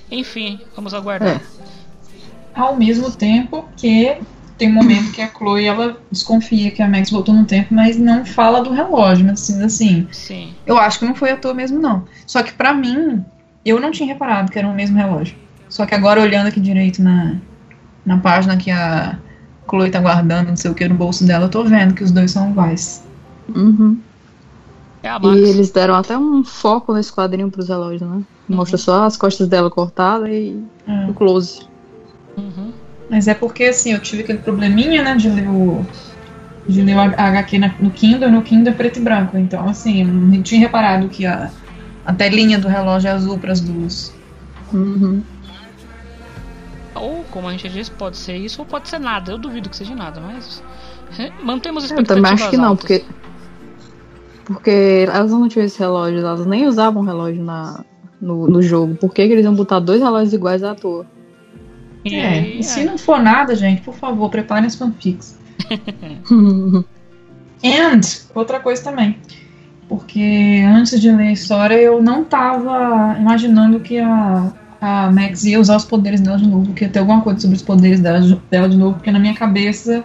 [0.09, 1.41] Enfim, vamos aguardar.
[2.55, 2.57] É.
[2.57, 4.17] Ao mesmo tempo que
[4.61, 7.97] tem um momento que a Chloe ela desconfia que a Max voltou no tempo, mas
[7.97, 10.53] não fala do relógio, mas assim, assim, Sim.
[10.67, 12.03] eu acho que não foi à toa mesmo não.
[12.27, 13.25] Só que pra mim,
[13.65, 15.35] eu não tinha reparado que era o mesmo relógio.
[15.67, 17.37] Só que agora olhando aqui direito na,
[18.05, 19.17] na página que a
[19.67, 22.11] Chloe tá guardando, não sei o que, no bolso dela, eu tô vendo que os
[22.11, 23.03] dois são iguais.
[23.55, 23.97] Uhum.
[25.01, 25.39] É a E Max.
[25.39, 28.21] eles deram até um foco nesse quadrinho pros relógios, né?
[28.47, 31.09] Mostra só as costas dela cortadas e É.
[31.09, 31.61] o close.
[32.37, 32.71] Uhum.
[33.11, 35.85] Mas é porque assim, eu tive aquele probleminha, né, de ler o.
[36.65, 39.37] De ler o HQ no Kindle, e no Kindle é preto e branco.
[39.37, 41.51] Então, assim, eu não tinha reparado que a,
[42.05, 44.13] a telinha do relógio é azul para as duas.
[44.71, 45.21] Uhum.
[46.95, 49.33] Ou, como a gente já disse, pode ser isso ou pode ser nada.
[49.33, 50.63] Eu duvido que seja nada, mas.
[51.43, 52.85] Mantemos Eu expectativas também acho que não, altas.
[52.85, 53.05] porque.
[54.45, 57.83] Porque elas não tinham esse relógio, elas nem usavam relógio na,
[58.21, 58.95] no, no jogo.
[58.95, 61.05] Por que, que eles iam botar dois relógios iguais à toa?
[62.03, 62.83] E É, aí, e se é.
[62.83, 65.37] não for nada, gente, por favor, preparem as fanfics.
[67.63, 68.01] And,
[68.33, 69.17] outra coisa também.
[69.87, 75.59] Porque antes de ler a história, eu não tava imaginando que a, a Max ia
[75.59, 78.19] usar os poderes dela de novo, que ia ter alguma coisa sobre os poderes dela,
[78.49, 80.03] dela de novo, porque na minha cabeça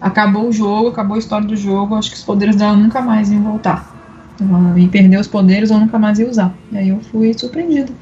[0.00, 3.30] acabou o jogo, acabou a história do jogo, acho que os poderes dela nunca mais
[3.30, 3.94] iam voltar.
[4.40, 6.54] Ela ia perder os poderes ou nunca mais ia usar.
[6.72, 7.92] E aí eu fui surpreendida.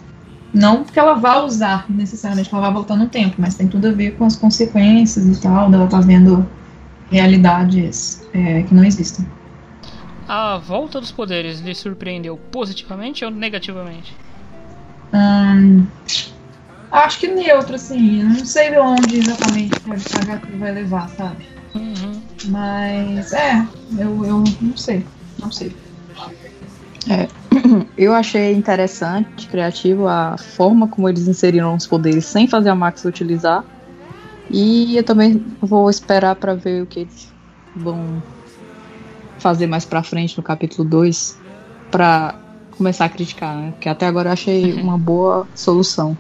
[0.53, 3.89] Não porque ela vá usar necessariamente, que ela vai voltar no tempo, mas tem tudo
[3.89, 6.49] a ver com as consequências e tal, dela tá vendo
[7.11, 9.27] realidades é, que não existem.
[10.27, 14.15] A volta dos poderes lhe surpreendeu positivamente ou negativamente?
[15.13, 15.87] Hum,
[16.91, 18.23] acho que neutro, assim.
[18.23, 21.47] Não sei de onde exatamente a HQ vai levar, sabe?
[21.75, 22.21] Uhum.
[22.47, 25.05] Mas é, eu, eu não sei.
[25.41, 25.75] Não sei.
[27.97, 33.05] Eu achei interessante, criativo, a forma como eles inseriram os poderes sem fazer a Max
[33.05, 33.65] utilizar.
[34.51, 37.33] E eu também vou esperar pra ver o que eles
[37.77, 38.23] vão
[39.39, 41.39] fazer mais pra frente no capítulo 2
[41.91, 42.35] pra
[42.71, 43.73] começar a criticar, né?
[43.73, 46.17] Porque até agora eu achei uma boa solução.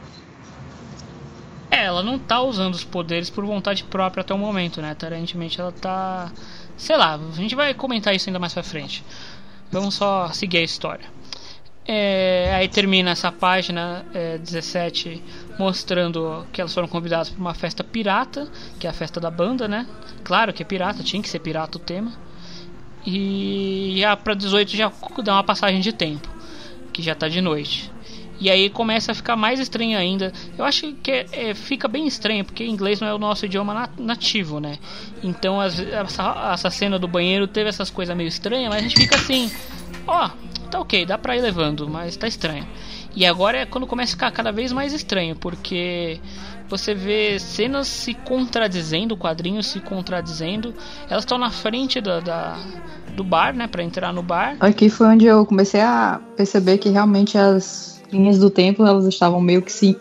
[1.70, 4.92] É, ela não tá usando os poderes por vontade própria até o momento, né?
[4.92, 6.30] Aparentemente ela tá.
[6.76, 9.04] Sei lá, a gente vai comentar isso ainda mais pra frente.
[9.70, 11.04] Vamos só seguir a história.
[11.90, 15.22] É, aí termina essa página é, 17
[15.58, 18.46] mostrando que elas foram convidadas para uma festa pirata,
[18.78, 19.86] que é a festa da banda, né?
[20.22, 22.12] Claro que é pirata, tinha que ser pirata o tema.
[23.06, 24.92] E já para 18 já
[25.24, 26.28] dá uma passagem de tempo,
[26.92, 27.90] que já tá de noite.
[28.40, 30.32] E aí começa a ficar mais estranho ainda.
[30.56, 33.74] Eu acho que é, é, fica bem estranho, porque inglês não é o nosso idioma
[33.74, 34.78] na- nativo, né?
[35.22, 38.96] Então as- essa, essa cena do banheiro teve essas coisas meio estranhas, mas a gente
[38.96, 39.50] fica assim,
[40.06, 40.30] ó,
[40.70, 42.66] tá ok, dá pra ir levando, mas tá estranho.
[43.16, 46.20] E agora é quando começa a ficar cada vez mais estranho, porque
[46.68, 50.72] você vê cenas se contradizendo, quadrinhos se contradizendo.
[51.10, 52.56] Elas estão na frente da, da-
[53.16, 54.56] do bar, né, Pra entrar no bar.
[54.60, 59.40] Aqui foi onde eu comecei a perceber que realmente as linhas do tempo elas estavam
[59.40, 59.96] meio que se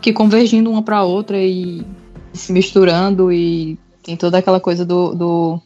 [0.00, 1.84] que convergindo uma para outra e
[2.32, 5.60] se misturando e tem toda aquela coisa do, do-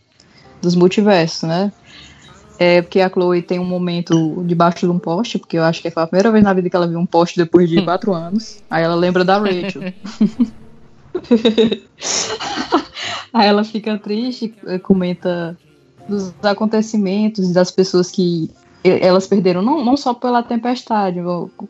[0.60, 1.72] dos multiversos, né?
[2.58, 5.90] É porque a Chloe tem um momento debaixo de um poste, porque eu acho que
[5.90, 8.62] foi a primeira vez na vida que ela viu um poste depois de quatro anos.
[8.70, 9.82] Aí ela lembra da Rachel.
[13.32, 15.56] Aí ela fica triste, comenta
[16.08, 18.50] dos acontecimentos das pessoas que
[18.84, 21.18] elas perderam, não, não só pela tempestade,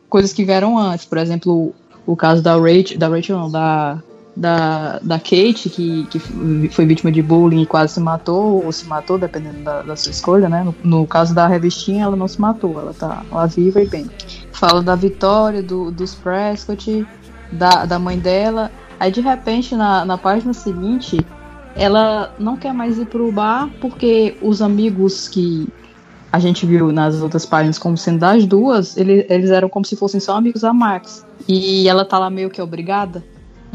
[0.09, 1.05] coisas que vieram antes.
[1.05, 4.03] Por exemplo, o, o caso da Rachel, da Rachel não, da,
[4.35, 6.19] da, da Kate, que, que
[6.69, 10.11] foi vítima de bullying e quase se matou, ou se matou, dependendo da, da sua
[10.11, 10.63] escolha, né?
[10.63, 14.09] No, no caso da revistinha, ela não se matou, ela tá lá viva e bem.
[14.51, 17.07] Fala da Vitória, do, dos Prescott,
[17.51, 18.69] da, da mãe dela.
[18.99, 21.25] Aí, de repente, na, na página seguinte,
[21.75, 25.67] ela não quer mais ir pro bar porque os amigos que
[26.31, 29.95] a gente viu nas outras páginas como sendo das duas, ele, eles eram como se
[29.95, 31.25] fossem só amigos da Max.
[31.47, 33.23] E ela tá lá meio que obrigada.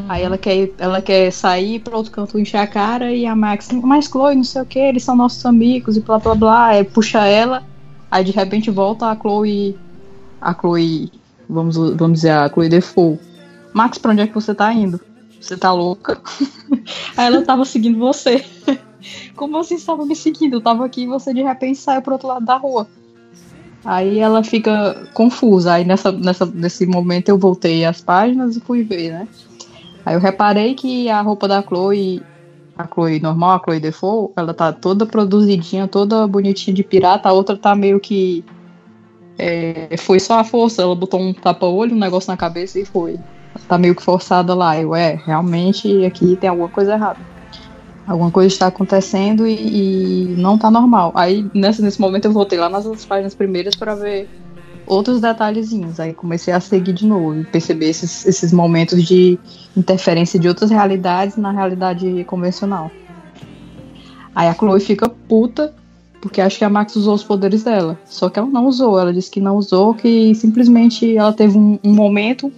[0.09, 3.69] Aí ela quer, ela quer sair para outro canto encher a cara e a Max,
[3.83, 6.85] mas Chloe, não sei o que, eles são nossos amigos e blá blá blá, aí
[6.85, 7.63] puxa ela
[8.11, 9.79] Aí de repente volta a Chloe.
[10.41, 11.13] A Chloe.
[11.49, 13.23] Vamos, vamos dizer, a Chloe Default.
[13.73, 15.01] Max, pra onde é que você tá indo?
[15.41, 16.21] Você tá louca?
[17.17, 18.45] Aí ela tava seguindo você.
[19.37, 20.55] Como você estava me seguindo?
[20.55, 22.87] Eu tava aqui e você de repente saiu pro outro lado da rua.
[23.85, 25.75] Aí ela fica confusa.
[25.75, 29.29] Aí nessa, nessa, nesse momento eu voltei às páginas e fui ver, né?
[30.05, 32.23] Aí eu reparei que a roupa da Chloe,
[32.77, 37.33] a Chloe normal, a Chloe Default, ela tá toda produzidinha, toda bonitinha de pirata, a
[37.33, 38.45] outra tá meio que.
[39.39, 43.19] é, foi só a força, ela botou um tapa-olho, um negócio na cabeça e foi.
[43.69, 44.79] Tá meio que forçada lá.
[44.79, 47.19] Eu, é, realmente aqui tem alguma coisa errada.
[48.11, 51.13] Alguma coisa está acontecendo e, e não tá normal.
[51.15, 54.29] Aí nesse, nesse momento eu voltei lá nas outras páginas primeiras para ver
[54.85, 56.01] outros detalhezinhos.
[56.01, 59.39] Aí comecei a seguir de novo e perceber esses, esses momentos de
[59.77, 62.91] interferência de outras realidades na realidade convencional.
[64.35, 65.73] Aí a Chloe fica puta
[66.21, 67.97] porque acha que a Max usou os poderes dela.
[68.07, 68.99] Só que ela não usou.
[68.99, 72.53] Ela disse que não usou, que simplesmente ela teve um, um momento,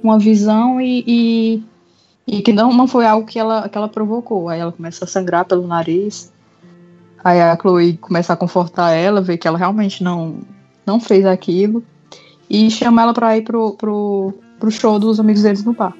[0.00, 1.62] uma visão e, e,
[2.26, 4.48] e que não, não foi algo que ela, que ela provocou.
[4.48, 6.32] Aí ela começa a sangrar pelo nariz.
[7.22, 10.40] Aí a Chloe começa a confortar ela, ver que ela realmente não,
[10.86, 11.84] não fez aquilo.
[12.48, 15.96] E chama ela pra ir pro, pro, pro show dos amigos deles no bar.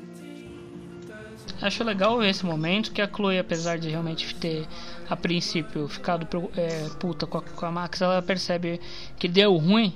[1.61, 4.67] Acho legal esse momento que a Chloe, apesar de realmente ter
[5.09, 8.81] a princípio ficado é, puta com a, com a Max, ela percebe
[9.17, 9.93] que deu ruim.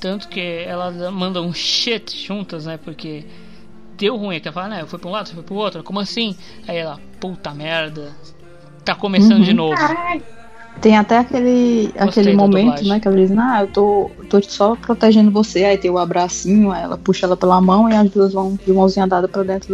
[0.00, 2.76] Tanto que ela manda um shit juntas, né?
[2.76, 3.24] Porque
[3.96, 4.40] deu ruim.
[4.40, 4.82] Que ela fala, né?
[4.82, 5.82] Eu fui pra um lado, você foi pro outro.
[5.82, 6.36] Como assim?
[6.66, 8.12] Aí ela, puta merda.
[8.84, 9.44] Tá começando Uhum.
[9.44, 9.76] de novo.
[10.80, 12.88] Tem até aquele, aquele momento, dublagem.
[12.88, 16.70] né, que ela diz, ah, eu tô, tô só protegendo você, aí tem o abracinho,
[16.70, 19.72] aí ela puxa ela pela mão e as duas vão de mãozinha dada pra dentro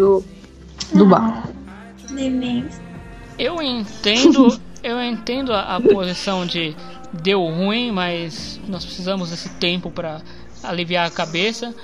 [0.92, 1.48] do, do bar.
[2.08, 2.66] Neném.
[3.36, 6.76] Eu entendo, eu entendo a, a posição de
[7.12, 10.20] deu ruim, mas nós precisamos desse tempo pra
[10.62, 11.74] aliviar a cabeça.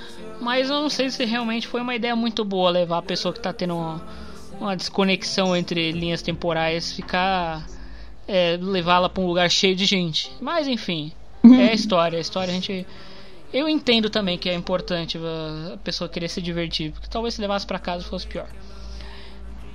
[0.41, 3.41] Mas eu não sei se realmente foi uma ideia muito boa levar a pessoa que
[3.41, 4.01] tá tendo uma,
[4.61, 7.66] uma desconexão entre linhas temporais, ficar
[8.26, 10.30] é, levá-la pra um lugar cheio de gente.
[10.41, 11.12] Mas enfim,
[11.45, 12.18] é a história.
[12.18, 12.86] A história a gente
[13.53, 15.18] eu entendo também que é importante
[15.72, 18.47] a pessoa querer se divertir, porque talvez se levasse pra casa fosse pior.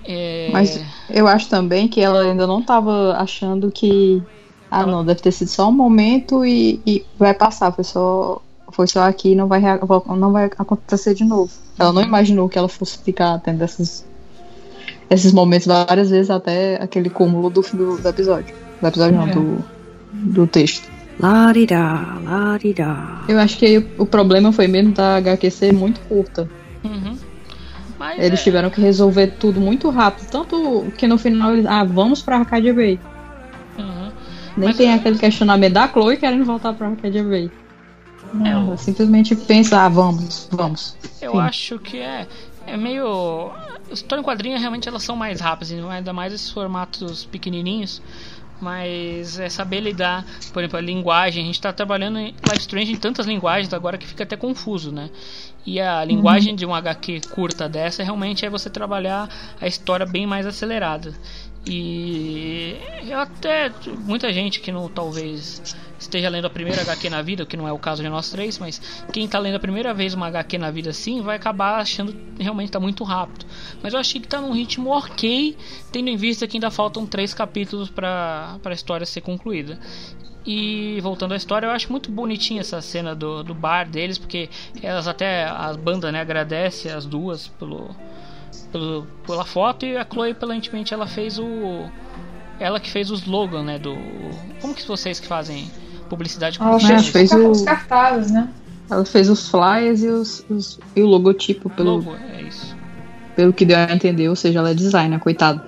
[0.05, 4.21] É, Mas eu acho também que ela ainda não tava achando que.
[4.69, 7.71] Ah, não, deve ter sido só um momento e, e vai passar.
[7.71, 8.41] Foi só,
[8.73, 9.61] foi só aqui não vai,
[10.17, 11.51] não vai acontecer de novo.
[11.79, 14.05] Ela não imaginou que ela fosse ficar tendo esses,
[15.09, 18.53] esses momentos várias vezes até aquele cúmulo do fim do, do episódio.
[18.81, 19.31] Do episódio não, É.
[19.31, 19.57] do,
[20.11, 20.91] do texto.
[21.19, 22.97] Larira, larira.
[23.27, 26.49] Eu acho que o, problema foi mesmo da HQ ser muito curta.
[26.83, 27.15] Uhum.
[27.99, 30.27] Mas Eles é- tiveram que resolver tudo muito rápido.
[30.29, 31.65] Tanto que no final eles.
[31.67, 32.99] Ah, vamos pra Arcadia Bay.
[33.77, 34.11] Uhum.
[34.57, 37.51] Nem Mas- tem aquele questionamento da Chloe querendo voltar pra Arcadia Bay.
[38.41, 40.97] É, simplesmente pensa, ah, vamos, vamos.
[41.21, 41.39] Eu Sim.
[41.39, 42.27] acho que é,
[42.65, 43.51] é meio.
[43.91, 48.01] História em quadrinho realmente elas são mais rápidas, ainda mais esses formatos pequenininhos.
[48.59, 51.43] Mas é saber lidar, por exemplo, a linguagem.
[51.43, 54.89] A gente está trabalhando em Life Strange em tantas linguagens agora que fica até confuso,
[54.89, 55.09] né?
[55.65, 59.29] E a linguagem de um HQ curta dessa realmente é você trabalhar
[59.59, 61.13] a história bem mais acelerada.
[61.65, 62.77] E
[63.07, 63.71] eu até
[64.05, 67.71] muita gente que não talvez esteja lendo a primeira HQ na vida, que não é
[67.71, 68.81] o caso de nós três, mas
[69.11, 72.69] quem está lendo a primeira vez uma HQ na vida assim vai acabar achando realmente
[72.69, 73.45] está muito rápido.
[73.81, 75.57] Mas eu achei que está num ritmo ok,
[75.91, 79.79] tendo em vista que ainda faltam três capítulos para a história ser concluída.
[80.45, 84.49] E voltando à história, eu acho muito bonitinha essa cena do, do bar deles, porque
[84.81, 87.95] elas até as bandas né, agradece as duas pelo,
[88.71, 91.89] pelo, pela foto e a Chloe aparentemente ela fez o
[92.59, 93.95] ela que fez o slogan né do
[94.61, 95.71] como que vocês que fazem
[96.09, 98.49] publicidade com Ela fez, fez os o- cartazes, né?
[98.89, 102.75] Ela fez os flyers e, os, os- e o logotipo, pelo, logo é isso
[103.35, 105.65] pelo que deu a entender, ou seja, ela é designer, coitada.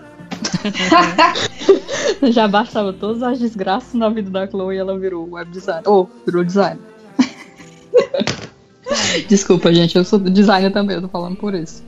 [2.32, 5.82] Já bastava todas as desgraças na vida da Chloe e ela virou web designer.
[5.88, 6.80] Ou virou designer.
[9.28, 11.84] Desculpa, gente, eu sou designer também, eu tô falando por isso.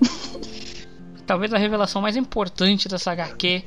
[1.26, 3.64] talvez a revelação mais importante dessa HQ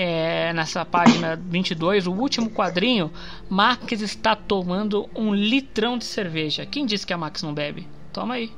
[0.00, 3.10] é nessa página 22, o último quadrinho,
[3.48, 6.64] Max está tomando um litrão de cerveja.
[6.66, 7.86] Quem disse que a Max não bebe?
[8.12, 8.50] Toma aí.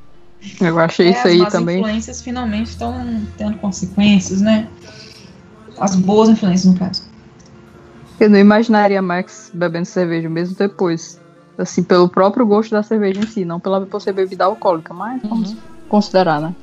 [0.59, 1.77] Eu achei É, isso as aí más também.
[1.79, 4.67] influências finalmente estão tendo consequências, né?
[5.79, 7.03] As boas influências, no caso.
[8.19, 11.19] Eu não imaginaria a Max bebendo cerveja mesmo depois.
[11.57, 15.21] Assim, pelo próprio gosto da cerveja em si, não pela por ser bebida alcoólica, mas
[15.23, 15.55] vamos
[15.89, 16.55] considerar, né?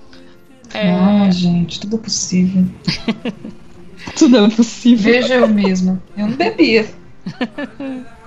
[0.74, 2.64] É, Ah, gente, tudo é possível.
[4.16, 5.12] Tudo é possível.
[5.12, 6.02] Veja eu mesma.
[6.16, 6.86] Eu não bebia.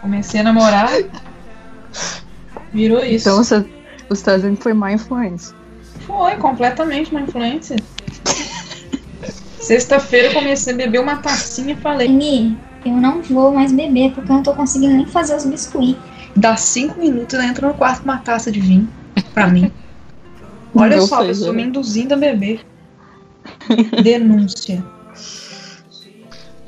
[0.02, 0.90] Comecei a namorar,
[2.74, 3.28] Virou isso.
[3.28, 3.60] Então você,
[4.08, 5.56] você está dizendo que foi má influência.
[6.08, 7.76] Foi completamente uma influência.
[9.60, 12.08] Sexta-feira eu comecei a beber uma tacinha e falei.
[12.08, 15.98] Amy, eu não vou mais beber porque eu não tô conseguindo nem fazer os biscuits.
[16.36, 18.88] Dá cinco minutos eu entro no quarto com uma taça de vinho.
[19.34, 19.72] Pra mim.
[20.74, 22.66] Olha Ou só, eu estou me induzindo a beber.
[24.02, 24.84] Denúncia.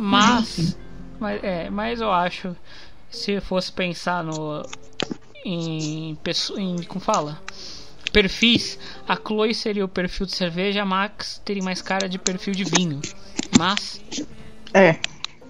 [0.04, 0.78] Mas,
[1.18, 2.54] mas, é, mas eu acho,
[3.10, 4.62] se fosse pensar no
[5.46, 7.42] em pessoa, em como fala,
[8.12, 8.78] perfis,
[9.08, 12.66] a Chloe seria o perfil de cerveja, a Max teria mais cara de perfil de
[12.66, 13.00] vinho.
[13.58, 14.02] Mas
[14.74, 14.98] É,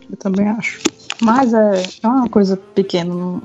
[0.08, 0.82] eu também acho.
[1.20, 3.12] Mas é, é uma coisa pequena.
[3.12, 3.42] Não...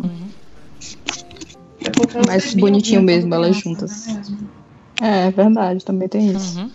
[2.27, 4.07] Mais bonitinho mesmo, elas juntas.
[5.01, 6.59] É, é verdade, também tem isso.
[6.59, 6.71] Uhum.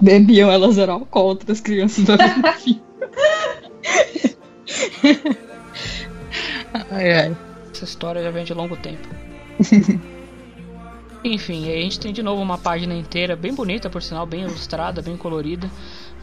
[0.00, 2.06] Bebiam, elas eram alcoólatras, crianças
[2.64, 2.80] vinho.
[6.90, 7.36] ai, ai.
[7.72, 9.08] essa história já vem de longo tempo.
[11.24, 14.42] Enfim, aí a gente tem de novo uma página inteira, bem bonita, por sinal, bem
[14.42, 15.70] ilustrada, bem colorida.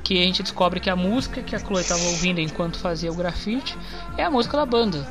[0.04, 3.16] Que a gente descobre que a música que a Chloe estava ouvindo enquanto fazia o
[3.16, 3.78] grafite
[4.18, 5.08] é a música da banda.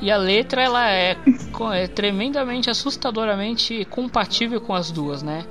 [0.00, 1.16] E a letra ela é,
[1.74, 5.44] é tremendamente, assustadoramente compatível com as duas, né?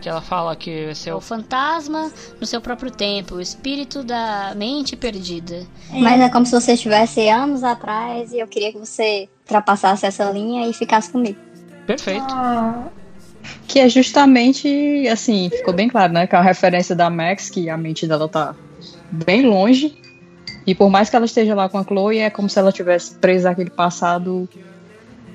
[0.00, 4.02] Que ela fala que esse é O o fantasma no seu próprio tempo, o espírito
[4.02, 5.66] da mente perdida.
[5.90, 10.30] Mas é como se você estivesse anos atrás e eu queria que você ultrapassasse essa
[10.30, 11.38] linha e ficasse comigo.
[11.86, 12.26] perfeito.
[13.66, 16.26] Que é justamente, assim, ficou bem claro, né?
[16.26, 18.54] Que é uma referência da Max, que a mente dela tá
[19.10, 19.96] bem longe.
[20.66, 23.14] E por mais que ela esteja lá com a Chloe, é como se ela tivesse
[23.14, 24.48] presa àquele passado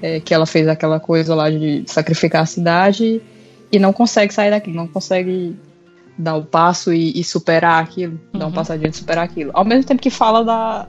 [0.01, 3.21] é, que ela fez aquela coisa lá de sacrificar a cidade
[3.73, 5.55] e não consegue sair daquilo, não consegue
[6.17, 8.53] dar o passo e, e superar aquilo, dar um Uhum.
[8.53, 9.49] passo adiante e superar aquilo.
[9.53, 10.87] Ao mesmo tempo que fala da,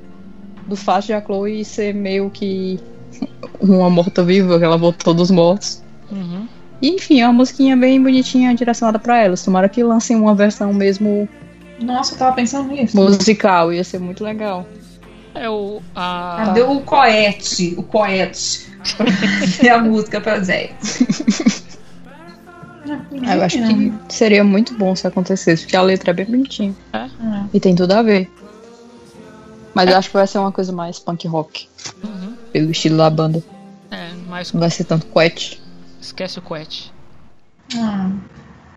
[0.69, 2.79] do fato de a Chloe ser meio que
[3.61, 5.83] uma morta-viva, que ela voltou dos mortos.
[6.11, 6.47] Uhum.
[6.83, 9.43] E, enfim, é uma musiquinha bem bonitinha direcionada pra elas.
[9.43, 11.27] Tomara que lancem uma versão mesmo
[11.81, 12.95] Nossa, eu tava pensando nisso.
[12.95, 14.67] musical, ia ser muito legal.
[15.35, 15.81] É o.
[15.97, 16.43] A...
[16.47, 17.75] Cadê o coete?
[17.79, 18.69] O coete.
[18.85, 20.71] Fazer a música pra Zé.
[22.87, 26.75] Eu acho que seria muito bom se acontecesse, porque a letra é bem bonitinha.
[26.93, 27.09] É?
[27.53, 28.31] E tem tudo a ver.
[29.75, 31.69] Mas eu acho que vai ser uma coisa mais punk rock.
[32.03, 32.35] Uhum.
[32.53, 33.43] Pelo estilo da banda.
[33.91, 35.61] É, mas Não vai ser tanto quet.
[36.01, 36.93] esquece o coete.
[37.77, 38.11] Ah.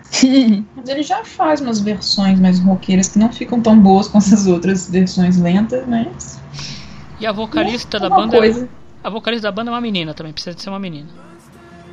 [0.75, 4.47] Mas ele já faz umas versões mais roqueiras que não ficam tão boas quanto as
[4.47, 6.39] outras versões lentas, mas.
[7.19, 8.37] E a vocalista da Uma banda.
[8.37, 8.69] coisa.
[9.03, 11.09] A vocalista da banda é uma menina também, precisa de ser uma menina.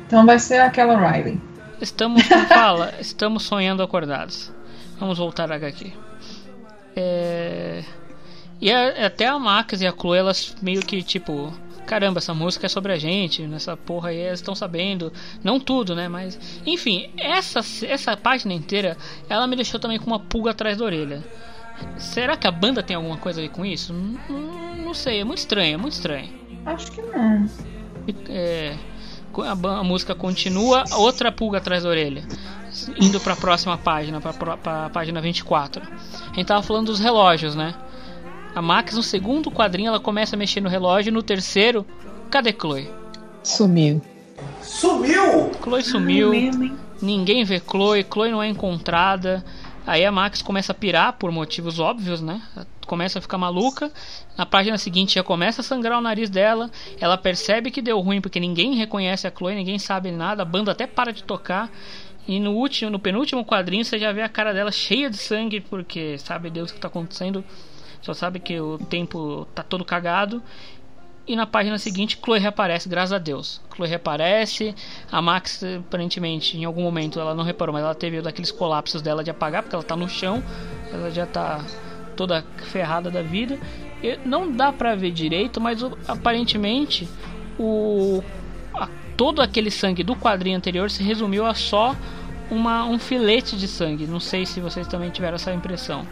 [0.07, 1.41] Então vai ser aquela Riley.
[1.81, 4.51] Estamos, como fala, estamos sonhando acordados.
[4.99, 5.91] Vamos voltar a HQ.
[6.95, 7.83] É...
[8.61, 11.53] E a- até a Max e a Chloe, elas meio que tipo.
[11.85, 15.11] Caramba, essa música é sobre a gente, nessa porra aí eles estão sabendo.
[15.43, 16.07] Não tudo, né?
[16.07, 16.39] Mas.
[16.65, 18.97] Enfim, essa, essa página inteira,
[19.29, 21.23] ela me deixou também com uma pulga atrás da orelha.
[21.97, 23.93] Será que a banda tem alguma coisa a ver com isso?
[23.93, 26.29] Não, não- não sei, é muito estranho, é muito estranho.
[26.65, 27.45] Acho que não.
[28.29, 28.75] É,
[29.41, 32.23] a, a música continua, outra pulga atrás da orelha.
[32.99, 35.81] Indo pra próxima página, pra, pro- pra página 24.
[35.83, 37.73] A gente tava falando dos relógios, né?
[38.53, 41.11] A Max, no segundo quadrinho, ela começa a mexer no relógio.
[41.11, 41.85] No terceiro,
[42.29, 42.89] cadê Chloe?
[43.43, 44.01] Sumiu.
[44.61, 45.51] Sumiu!
[45.63, 46.31] Chloe sumiu.
[47.01, 48.05] Ninguém vê Chloe.
[48.11, 49.43] Chloe não é encontrada.
[49.87, 52.41] Aí a Max começa a pirar por motivos óbvios, né?
[52.87, 53.91] Começa a ficar maluca.
[54.37, 56.71] Na página seguinte já começa a sangrar o nariz dela.
[56.99, 60.41] Ela percebe que deu ruim porque ninguém reconhece a Chloe, ninguém sabe nada.
[60.41, 61.71] A banda até para de tocar.
[62.27, 65.61] E no último, no penúltimo quadrinho você já vê a cara dela cheia de sangue
[65.61, 67.43] porque sabe Deus o que está acontecendo.
[68.01, 70.41] Só sabe que o tempo tá todo cagado.
[71.27, 73.59] E na página seguinte, Chloe reaparece, graças a Deus.
[73.75, 74.75] Chloe reaparece.
[75.11, 79.23] A Max, aparentemente, em algum momento ela não reparou, mas ela teve daqueles colapsos dela
[79.23, 80.43] de apagar, porque ela tá no chão.
[80.93, 81.65] Ela já tá
[82.15, 83.57] toda ferrada da vida.
[84.03, 87.09] E não dá pra ver direito, mas aparentemente
[87.57, 88.23] o
[88.73, 91.95] a- todo aquele sangue do quadrinho anterior se resumiu a só
[92.51, 94.05] uma, um filete de sangue.
[94.05, 96.05] Não sei se vocês também tiveram essa impressão.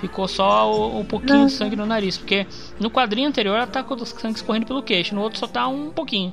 [0.00, 2.46] Ficou só o, o pouquinho de sangue no nariz, porque
[2.78, 5.68] no quadrinho anterior ela tá com o sangue escorrendo pelo queixo, no outro só tá
[5.68, 6.32] um pouquinho.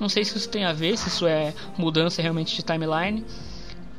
[0.00, 3.24] Não sei se isso tem a ver, se isso é mudança realmente de timeline.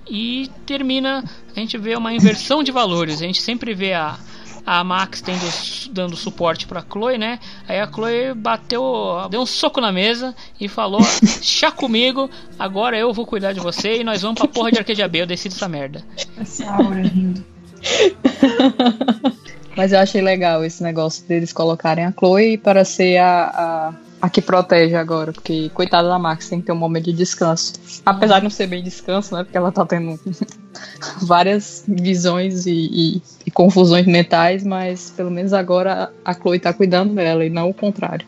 [0.09, 1.23] E termina,
[1.55, 3.21] a gente vê uma inversão de valores.
[3.21, 4.17] A gente sempre vê a,
[4.65, 7.39] a Max tendo, dando suporte pra Chloe, né?
[7.67, 8.83] Aí a Chloe bateu,
[9.29, 11.01] deu um soco na mesa e falou:
[11.43, 15.07] Chá comigo, agora eu vou cuidar de você e nós vamos pra porra de Arcadia
[15.07, 15.21] B.
[15.21, 16.03] Eu decido essa merda.
[16.37, 17.58] Essa aura rindo.
[19.75, 24.29] Mas eu achei legal esse negócio deles colocarem a Chloe para ser a, a, a
[24.29, 27.73] que protege agora, porque coitada da Max tem que ter um momento de descanso.
[28.05, 29.43] Apesar de não ser bem descanso, né?
[29.43, 30.19] Porque ela tá tendo
[31.21, 37.13] várias visões e, e, e confusões mentais, mas pelo menos agora a Chloe tá cuidando
[37.13, 38.27] dela e não o contrário.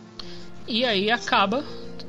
[0.67, 1.65] E aí acaba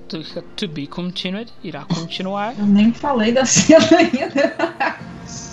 [0.08, 0.22] to,
[0.56, 2.54] to be continued, irá continuar.
[2.58, 4.54] Eu nem falei da cena ainda.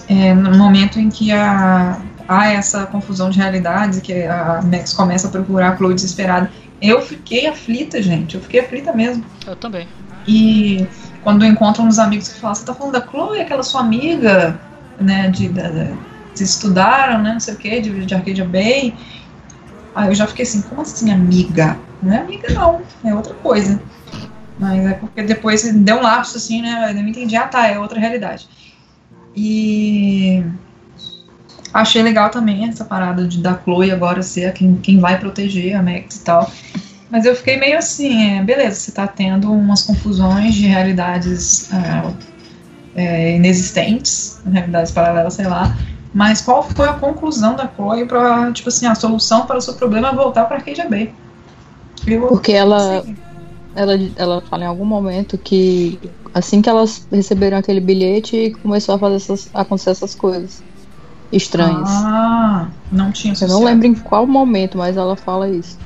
[0.10, 5.28] É, no momento em que a, há essa confusão de realidades, que a Max começa
[5.28, 6.52] a procurar a Chloe desesperada,
[6.82, 8.34] eu fiquei aflita, gente.
[8.34, 9.24] Eu fiquei aflita mesmo.
[9.46, 9.88] Eu também.
[10.28, 10.88] E
[11.24, 14.60] quando encontram uns amigos que falam, você tá falando da Chloe, aquela sua amiga,
[15.00, 15.62] né, de, de,
[16.36, 18.96] de estudaram, né, não sei o que, de, de Arcadia Bay.
[19.94, 21.78] Aí eu já fiquei assim, como assim amiga?
[22.02, 23.80] Não é amiga não, é outra coisa.
[24.58, 27.78] Mas é porque depois deu um lapso assim, né, eu não entendi, ah tá, é
[27.78, 28.48] outra realidade.
[29.42, 30.44] E
[31.74, 35.82] achei legal também essa parada de da Chloe agora ser quem, quem vai proteger a
[35.82, 36.52] Max e tal.
[37.10, 42.14] Mas eu fiquei meio assim, é, beleza, você tá tendo umas confusões de realidades é,
[42.96, 45.74] é, inexistentes, realidades paralelas, sei lá.
[46.14, 49.76] Mas qual foi a conclusão da Chloe pra, tipo assim, a solução para o seu
[49.76, 51.14] problema é voltar pra Bay?
[52.06, 53.06] Eu, Porque ela,
[53.74, 55.98] ela, ela fala em algum momento que
[56.34, 60.64] assim que elas receberam aquele bilhete, começou a fazer essas, a acontecer essas coisas
[61.32, 61.90] estranhas.
[61.90, 65.78] Ah, não tinha Eu não lembro em qual momento, mas ela fala isso.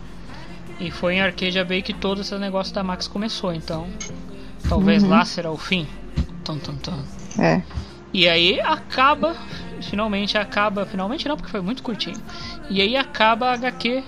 [0.80, 3.88] E foi em Arcadia Bay que todo esse negócio da Max começou, então.
[4.68, 5.10] Talvez Uhum.
[5.10, 5.88] lá será o fim.
[6.44, 7.00] Tum, tum, tum.
[7.40, 7.62] É.
[8.14, 9.36] E aí acaba,
[9.82, 12.18] finalmente acaba, finalmente não, porque foi muito curtinho.
[12.70, 14.04] E aí acaba a HQ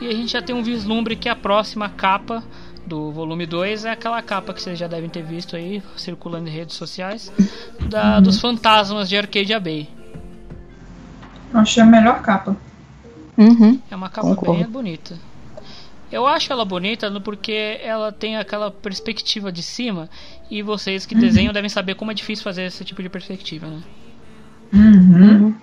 [0.00, 2.42] e a gente já tem um vislumbre que a próxima capa
[2.88, 6.52] do volume 2 é aquela capa que vocês já devem ter visto aí, circulando em
[6.52, 7.30] redes sociais,
[7.88, 8.22] da, Uhum.
[8.22, 9.88] dos fantasmas de Arcadia Bay.
[11.52, 12.56] Eu achei a melhor capa.
[13.36, 13.78] Uhum.
[13.90, 14.60] É uma capa Concordo.
[14.62, 15.16] bem bonita.
[16.10, 20.08] Eu acho ela bonita porque ela tem aquela perspectiva de cima
[20.50, 21.20] e vocês que Uhum.
[21.20, 23.82] desenham devem saber como é difícil fazer esse tipo de perspectiva, né?
[24.72, 25.54] Uhum.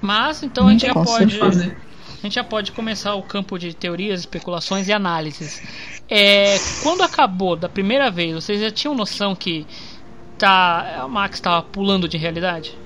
[0.00, 1.76] Mas então a gente já pode certeza.
[2.20, 5.62] A gente já pode começar o campo de teorias, especulações e análises.
[6.08, 9.66] É, quando acabou da primeira vez, vocês já tinham noção que
[10.38, 12.76] tá a Max estava pulando de realidade?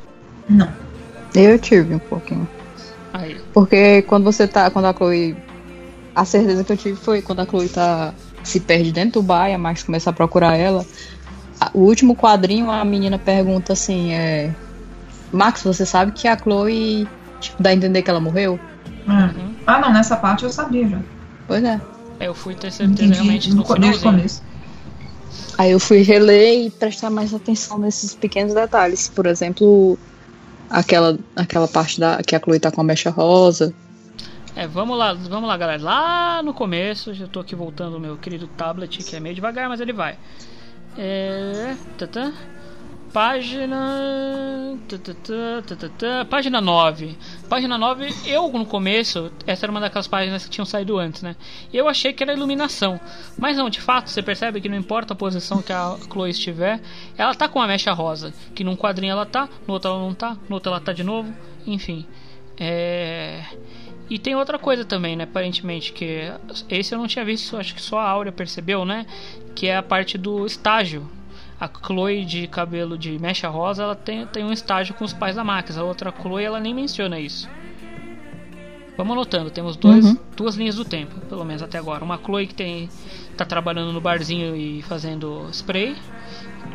[1.34, 2.48] Eu tive um pouquinho.
[3.12, 3.40] Aí.
[3.52, 4.70] Porque quando você tá.
[4.70, 5.36] Quando a Chloe.
[6.14, 8.14] A certeza que eu tive foi quando a Chloe tá.
[8.44, 10.86] Se perde dentro do bar e a Max começa a procurar ela.
[11.72, 14.54] O último quadrinho, a menina pergunta assim: é.
[15.32, 17.08] Max, você sabe que a Chloe.
[17.40, 18.60] Tipo, dá a entender que ela morreu?
[19.06, 19.54] É.
[19.66, 20.98] Ah, não, nessa parte eu sabia já.
[21.46, 21.80] Pois é.
[22.20, 24.42] É, Eu fui ter certeza Entendi realmente no no começo.
[25.58, 29.08] Aí eu fui reler e prestar mais atenção nesses pequenos detalhes.
[29.08, 29.98] Por exemplo,
[30.70, 33.74] aquela, aquela parte da que a Chloe tá com a mecha rosa.
[34.56, 35.82] É, vamos lá, vamos lá, galera.
[35.82, 39.68] Lá no começo, já tô aqui voltando o meu querido tablet, que é meio devagar,
[39.68, 40.16] mas ele vai.
[40.96, 41.74] É.
[41.98, 42.32] Tatã.
[43.14, 44.76] Página.
[46.28, 47.16] Página 9.
[47.48, 51.36] Página 9, eu no começo, essa era uma daquelas páginas que tinham saído antes, né?
[51.72, 52.98] Eu achei que era iluminação.
[53.38, 56.80] Mas não, de fato, você percebe que não importa a posição que a Chloe estiver,
[57.16, 58.34] ela tá com a mecha rosa.
[58.52, 61.04] Que num quadrinho ela tá, no outro ela não tá, no outro ela tá de
[61.04, 61.32] novo,
[61.64, 62.04] enfim.
[62.58, 63.44] É.
[64.10, 65.22] E tem outra coisa também, né?
[65.22, 66.32] Aparentemente, que
[66.68, 69.06] esse eu não tinha visto, acho que só a Áurea percebeu, né?
[69.54, 71.08] Que é a parte do estágio.
[71.64, 75.34] A Chloe de cabelo de mecha rosa, ela tem, tem um estágio com os pais
[75.36, 75.78] da Max.
[75.78, 77.48] A outra Chloe, ela nem menciona isso.
[78.96, 80.16] Vamos anotando, temos dois, Uhum.
[80.36, 82.04] duas linhas do tempo, pelo menos até agora.
[82.04, 82.88] Uma Chloe que tem
[83.36, 85.96] tá trabalhando no barzinho e fazendo spray.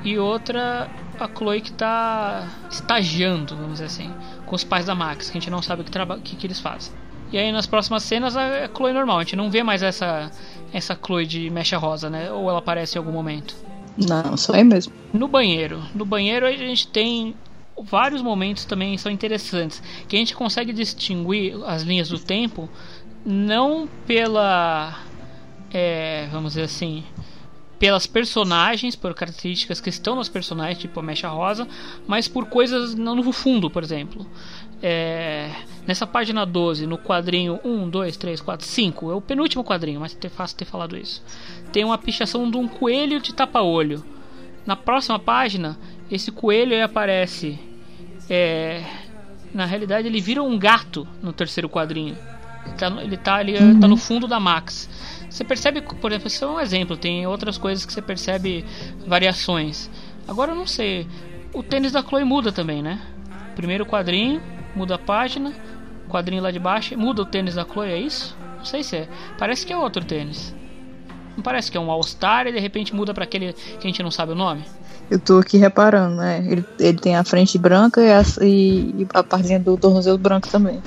[0.04, 4.11] E outra, a Chloe que tá estagiando, vamos dizer assim,
[4.45, 5.91] com os pais da Max, que a gente não sabe o que,
[6.24, 6.91] que, que eles fazem.
[7.32, 10.32] E aí nas próximas cenas a Chloe normal, a gente não vê mais essa
[10.74, 12.32] essa Chloe de mecha rosa, né?
[12.32, 13.56] Ou ela aparece em algum momento.
[14.08, 14.94] Não, só aí mesmo.
[15.14, 15.82] No banheiro.
[15.94, 17.36] No banheiro a gente tem
[17.82, 22.70] vários momentos também são interessantes, que a gente consegue distinguir as linhas do tempo
[23.26, 25.00] não pela
[25.72, 27.04] é, vamos dizer assim,
[27.78, 31.68] pelas personagens, por características que estão nos personagens, tipo a mecha rosa,
[32.06, 34.26] mas por coisas no fundo, por exemplo.
[34.81, 35.51] É,
[35.85, 40.18] nessa página 12, no quadrinho 1, 2, 3, 4, 5, é o penúltimo quadrinho, mas
[40.22, 41.22] é fácil ter falado isso.
[41.72, 44.03] Tem uma pichação de um coelho de tapa-olho.
[44.65, 45.77] Na próxima página,
[46.10, 47.60] esse coelho aparece.
[48.30, 48.84] é,
[49.53, 52.15] na realidade, ele vira um gato no terceiro quadrinho.
[52.65, 54.89] Ele tá, ele tá ali, tá no fundo da Max.
[55.30, 56.97] Você percebe, por exemplo, isso é um exemplo.
[56.97, 58.65] Tem outras coisas que você percebe
[59.07, 59.89] variações.
[60.27, 61.07] Agora eu não sei.
[61.53, 63.01] O tênis da Chloe muda também, né?
[63.56, 64.41] Primeiro quadrinho,
[64.76, 65.54] muda a página.
[66.10, 68.36] Quadrinho lá de baixo, muda o tênis da Chloe, é isso?
[68.58, 69.08] Não sei se é.
[69.38, 70.54] Parece que é outro tênis.
[71.38, 74.02] Não parece que é um All-Star e de repente muda para aquele que a gente
[74.02, 74.64] não sabe o nome?
[75.10, 76.44] Eu tô aqui reparando, né?
[76.48, 80.48] Ele, ele tem a frente branca e a, e, e a partezinha do tornozelo branco
[80.50, 80.82] também.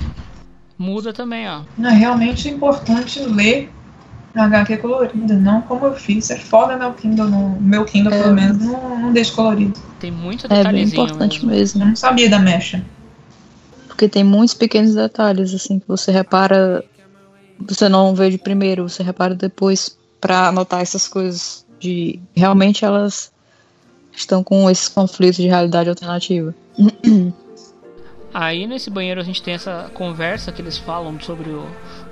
[0.77, 1.61] Muda também, ó.
[1.81, 3.71] É realmente importante ler
[4.35, 6.29] a HQ colorida, não como eu fiz.
[6.29, 8.21] É foda meu Kindle, no, meu Kindle É.
[8.23, 9.79] pelo menos, não, não deixa colorido.
[9.99, 11.49] Tem muito É bem detalhezinho importante mesmo.
[11.51, 11.81] mesmo.
[11.81, 12.83] Eu não sabia da mecha.
[13.93, 16.83] Porque tem muitos pequenos detalhes, assim, que você repara.
[17.59, 21.63] Você não vê de primeiro, você repara depois pra anotar essas coisas.
[21.79, 23.31] De realmente elas
[24.11, 26.55] estão com esses conflitos de realidade alternativa.
[28.33, 31.67] Aí nesse banheiro a gente tem essa conversa que eles falam sobre o,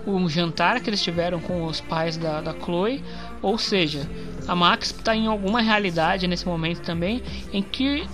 [0.05, 3.03] o jantar que eles tiveram com os pais da, da Chloe.
[3.41, 4.07] Ou seja,
[4.47, 8.07] a Max está em alguma realidade nesse momento também em que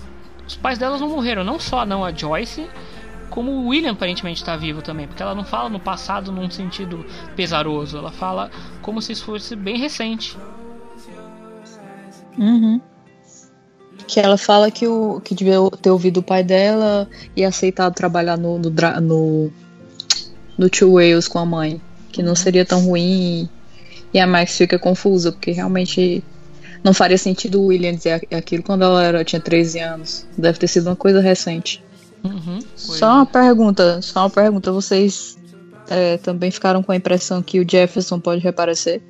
[0.46, 1.44] os pais delas não morreram.
[1.44, 2.66] Não só não a Joyce,
[3.30, 5.06] como o William aparentemente está vivo também.
[5.06, 7.04] Porque ela não fala no passado num sentido
[7.36, 7.98] pesaroso.
[7.98, 8.50] Ela fala
[8.82, 10.36] como se isso fosse bem recente.
[12.36, 12.80] Uhum.
[14.06, 18.38] Que ela fala que, o, que devia ter ouvido o pai dela e aceitado trabalhar
[18.38, 19.52] no, no, no,
[20.56, 21.80] no Two Wales com a mãe.
[22.10, 23.02] Que não seria tão ruim.
[23.44, 23.50] E,
[24.14, 26.24] e a Max fica confusa, porque realmente
[26.82, 30.26] não faria sentido o William dizer aquilo quando ela era, tinha 13 anos.
[30.36, 31.82] Deve ter sido uma coisa recente.
[32.24, 32.58] Uhum.
[32.74, 34.72] Só uma pergunta, só uma pergunta.
[34.72, 35.38] Vocês
[35.88, 39.02] é, também ficaram com a impressão que o Jefferson pode reaparecer?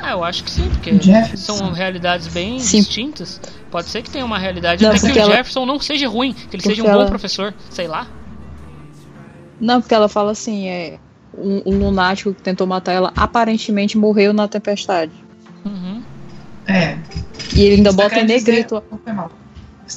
[0.00, 1.54] Ah, eu acho que sim, porque Jefferson.
[1.56, 2.78] são realidades bem Sim.
[2.80, 3.40] distintas.
[3.70, 6.32] Pode ser que tenha uma realidade Não, até que o ela- Jefferson não seja ruim,
[6.34, 8.06] que ele Porque seja um bom ela- professor, sei lá.
[9.58, 10.98] Não, porque ela fala assim, é
[11.36, 15.12] um, um lunático que tentou matar ela aparentemente morreu na tempestade.
[15.64, 16.02] Uhum.
[16.66, 16.98] É.
[17.54, 18.82] E ele ainda Você bota em dizer- negrito.
[19.06, 19.30] Mal.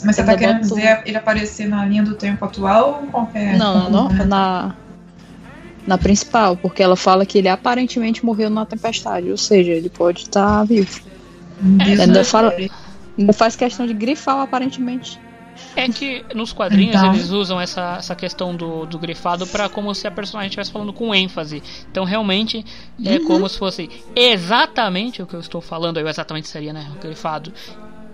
[0.06, 3.57] Mas você Ainda tá querendo dizer ele aparecer na linha do tempo atual ou qualquer.
[3.57, 4.76] Não, não, na
[5.88, 10.22] na principal, porque ela fala que ele aparentemente morreu na tempestade, ou seja, ele pode
[10.22, 11.02] estar vivo.
[11.61, 12.53] Diz ainda fala,
[13.18, 15.20] ainda faz questão de grifar o aparentemente.
[15.76, 17.14] É que nos quadrinhos Então.
[17.14, 20.94] eles usam essa, essa questão do, do grifado pra como se a personagem estivesse falando
[20.94, 21.61] com ênfase.
[21.91, 22.64] Então realmente
[23.03, 23.26] é Uhum.
[23.26, 26.88] como se fosse exatamente o que eu estou falando, aí exatamente seria, né?
[26.95, 27.52] O grifado.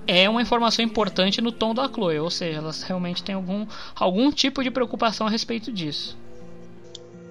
[0.07, 3.65] É uma informação importante no tom da Chloe, ou seja, elas realmente têm algum,
[3.95, 6.17] algum tipo de preocupação a respeito disso.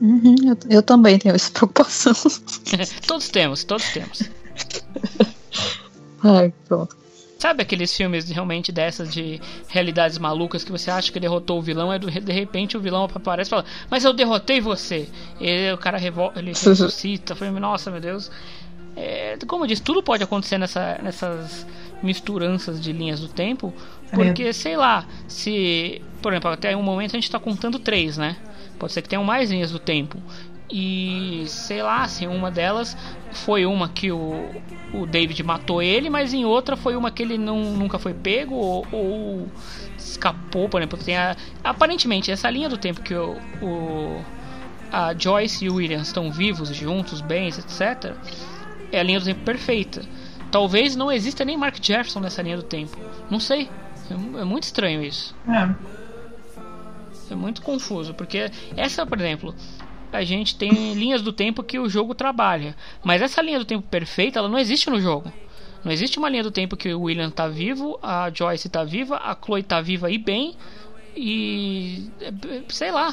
[0.00, 2.12] Uhum, eu, eu também tenho essa preocupação.
[3.06, 4.28] todos temos, todos temos.
[6.22, 6.96] Ai, pronto.
[7.38, 9.38] Sabe aqueles filmes realmente dessas de
[9.68, 13.48] realidades malucas que você acha que derrotou o vilão, e de repente o vilão aparece
[13.48, 15.06] e fala, mas eu derrotei você.
[15.38, 17.34] E o cara ele ressuscita.
[17.34, 18.30] Foi, nossa, meu Deus.
[18.96, 21.66] É, como eu disse, tudo pode acontecer nessa, nessas
[22.04, 23.72] misturanças de linhas do tempo.
[24.12, 26.00] Porque, sei lá, se.
[26.22, 28.36] Por exemplo, até um momento a gente está contando três, né?
[28.78, 30.18] Pode ser que tenham mais linhas do tempo.
[30.70, 32.96] E sei lá, se uma delas
[33.32, 34.50] foi uma que o,
[34.92, 38.54] o David matou ele, mas em outra foi uma que ele não, nunca foi pego
[38.54, 39.48] ou, ou
[39.98, 40.98] escapou, por exemplo.
[40.98, 44.24] Tem a, aparentemente, essa linha do tempo que o, o
[44.90, 48.12] a Joyce e o William estão vivos, juntos, bens, etc.,
[48.92, 50.02] é a linha do tempo perfeita.
[50.54, 52.96] Talvez não exista nem Mark Jefferson nessa linha do tempo.
[53.28, 53.68] Não sei.
[54.08, 55.34] É, é muito estranho isso.
[55.48, 55.74] É.
[57.32, 59.52] É muito confuso, porque essa, por exemplo,
[60.12, 63.84] a gente tem linhas do tempo que o jogo trabalha, mas essa linha do tempo
[63.88, 65.32] perfeita, ela não existe no jogo.
[65.82, 69.16] Não existe uma linha do tempo que o William tá vivo, a Joyce tá viva,
[69.16, 70.54] a Chloe tá viva e bem,
[71.16, 72.32] e é,
[72.68, 73.12] sei lá.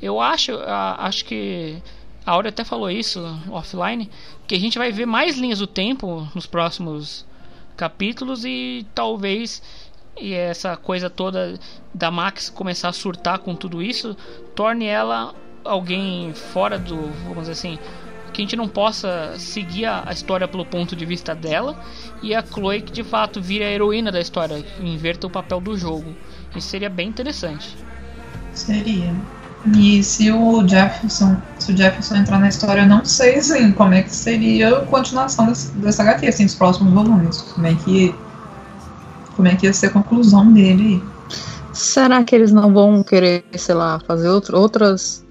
[0.00, 0.58] Eu acho,
[0.96, 1.76] acho que
[2.24, 3.20] a Aura até falou isso
[3.50, 4.08] offline,
[4.50, 7.24] que a gente vai ver mais linhas do tempo nos próximos
[7.76, 9.62] capítulos e talvez
[10.20, 11.56] e essa coisa toda
[11.94, 14.16] da Max começar a surtar com tudo isso
[14.56, 15.32] torne ela
[15.64, 16.96] alguém fora do,
[17.28, 17.78] vamos dizer assim,
[18.32, 21.80] que a gente não possa seguir a, a história pelo ponto de vista dela
[22.20, 25.78] e a Chloe que de fato vira a heroína da história, inverta o papel do
[25.78, 26.12] jogo.
[26.56, 27.76] Isso seria bem interessante.
[28.52, 29.14] Seria.
[29.76, 33.92] E se o Jefferson, se o Jefferson entrar na história, eu não sei assim, como
[33.92, 37.42] é que seria a continuação dessa, dessa HQ, assim, dos próximos volumes.
[37.54, 38.14] Como é que.
[39.36, 41.34] Como é que ia ser a conclusão dele aí.
[41.72, 45.24] Será que eles não vão querer, sei lá, fazer outro, outras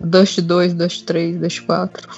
[0.00, 2.08] Dust 2, Dust 3, Dust 4?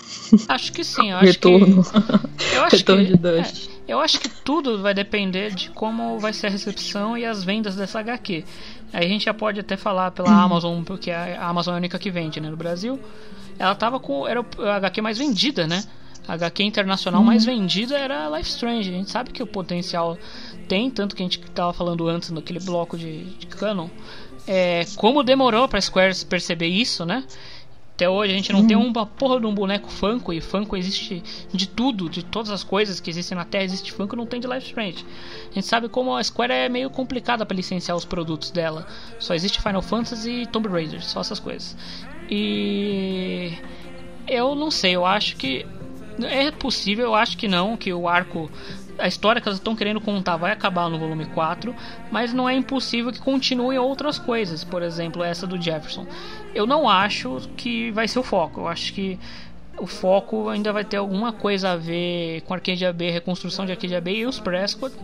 [0.49, 1.85] Acho que sim, eu acho Retorno.
[1.85, 3.69] que eu acho Retorno que, de Dust.
[3.69, 7.45] é, eu acho que tudo vai depender de como vai ser a recepção e as
[7.45, 8.45] vendas dessa HQ.
[8.93, 11.99] Aí a gente já pode até falar pela Amazon, porque a Amazon é a única
[11.99, 12.99] que vende, né, no Brasil.
[13.59, 15.83] Ela tava com era a HQ mais vendida, né?
[16.29, 18.91] A HQ internacional mais vendida era Life Strange.
[18.91, 20.19] A gente sabe que o potencial
[20.69, 23.89] tem, tanto que a gente tava falando antes naquele bloco de, de canon.
[24.47, 27.25] É, como demorou para Square perceber isso, né?
[27.97, 31.23] Até hoje a gente não tem uma porra de um boneco Funko e Funko existe
[31.51, 34.47] de tudo, de todas as coisas que existem na Terra existe Funko, não tem de
[34.47, 35.03] Life Strange.
[35.51, 38.87] A gente sabe como a Square é meio complicada para licenciar os produtos dela.
[39.19, 41.75] Só existe Final Fantasy e Tomb Raider, só essas coisas.
[42.31, 43.55] E
[44.29, 45.65] eu não sei, eu acho que
[46.23, 48.51] é possível, eu acho que não, que o arco
[48.99, 51.75] a história que elas estão querendo contar vai acabar no volume 4,
[52.11, 56.07] mas não é impossível que continuem outras coisas, por exemplo, essa do Jefferson.
[56.55, 59.19] Eu não acho que vai ser o foco, eu acho que
[59.79, 64.01] o foco ainda vai ter alguma coisa a ver com Arcadia Bay, reconstrução de Arcadia
[64.01, 64.95] Bay e os Prescott.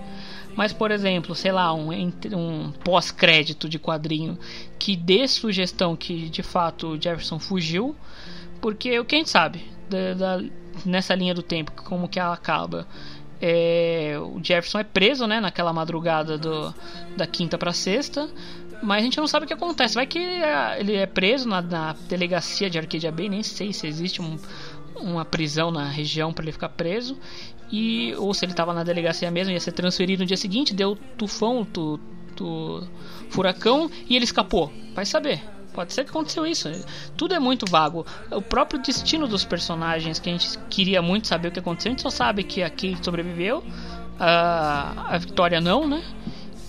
[0.54, 4.38] Mas, por exemplo, sei lá, um, um pós-crédito de quadrinho
[4.78, 7.96] que dê sugestão que de fato Jefferson fugiu,
[8.60, 10.44] porque o que a gente sabe da, da,
[10.84, 12.86] nessa linha do tempo, como que ela acaba
[13.44, 16.72] é, o Jefferson é preso, né, naquela madrugada do,
[17.16, 18.30] da quinta para sexta,
[18.80, 19.96] mas a gente não sabe o que acontece.
[19.96, 23.88] Vai que é, ele é preso na, na delegacia de Arcadia Bay, nem sei se
[23.88, 24.38] existe um,
[24.94, 27.18] uma prisão na região para ele ficar preso,
[27.70, 30.96] e ou se ele estava na delegacia mesmo, ia ser transferido no dia seguinte, deu
[31.18, 31.98] tufão, tu,
[32.36, 32.86] tu,
[33.28, 34.72] furacão e ele escapou.
[34.94, 35.42] Vai saber.
[35.72, 36.70] Pode ser que aconteceu isso.
[37.16, 38.06] Tudo é muito vago.
[38.30, 41.92] O próprio destino dos personagens, que a gente queria muito saber o que aconteceu, a
[41.92, 43.64] gente só sabe que a Kate sobreviveu,
[44.18, 46.02] a, a Victoria não, né?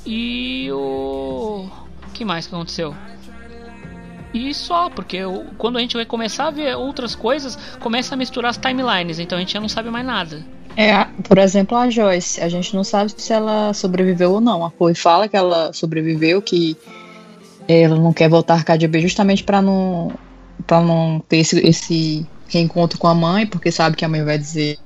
[0.05, 1.67] E o.
[2.13, 2.95] que mais que aconteceu?
[4.33, 5.19] E só, porque
[5.57, 9.37] quando a gente vai começar a ver outras coisas, começa a misturar as timelines, então
[9.37, 10.43] a gente já não sabe mais nada.
[10.75, 14.65] É, por exemplo, a Joyce, a gente não sabe se ela sobreviveu ou não.
[14.65, 16.75] A Chloe fala que ela sobreviveu, que
[17.67, 20.11] ela não quer voltar a Arcadia B justamente para não
[20.67, 24.37] para não ter esse, esse reencontro com a mãe, porque sabe que a mãe vai
[24.37, 24.77] dizer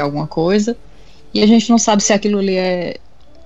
[0.00, 0.76] alguma coisa.
[1.34, 2.96] E a gente não sabe se aquilo ali é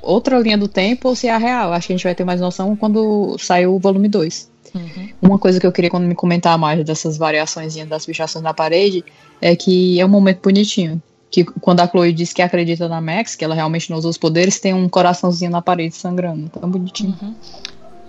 [0.03, 1.73] outra linha do tempo ou se é a real.
[1.73, 4.51] Acho que a gente vai ter mais noção quando sair o volume 2.
[4.75, 5.09] Uhum.
[5.23, 9.05] Uma coisa que eu queria quando me comentar mais dessas variações das pichações na parede
[9.41, 11.01] é que é um momento bonitinho.
[11.31, 14.19] Que quando a Chloe diz que acredita na Max, que ela realmente não usa os
[14.19, 16.49] poderes, tem um coraçãozinho na parede sangrando.
[16.49, 17.17] Tão bonitinho.
[17.21, 17.35] Uhum.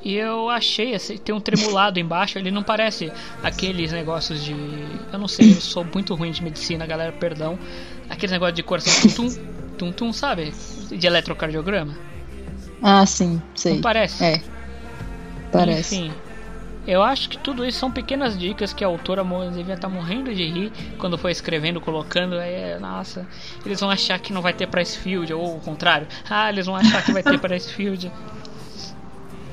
[0.06, 3.12] E eu achei, assim, tem um tremulado embaixo, ele não parece
[3.42, 4.54] aqueles negócios de.
[5.12, 7.58] Eu não sei, eu sou muito ruim de medicina, galera, perdão.
[8.08, 9.36] Aqueles negócios de coração tum-tum,
[9.80, 10.54] tum-tum, sabe?
[10.92, 11.98] De eletrocardiograma.
[12.84, 13.74] Ah, sim, sei.
[13.74, 14.24] Não parece?
[14.24, 14.44] É.
[15.52, 15.96] Parece.
[15.96, 16.14] Enfim.
[16.86, 20.46] Eu acho que tudo isso são pequenas dicas que a autora devia estar morrendo de
[20.46, 22.38] rir quando foi escrevendo, colocando.
[22.38, 23.28] Aí, nossa,
[23.66, 26.06] eles vão achar que não vai ter Price Field, ou o contrário.
[26.30, 28.12] Ah, eles vão achar que vai ter Price Field.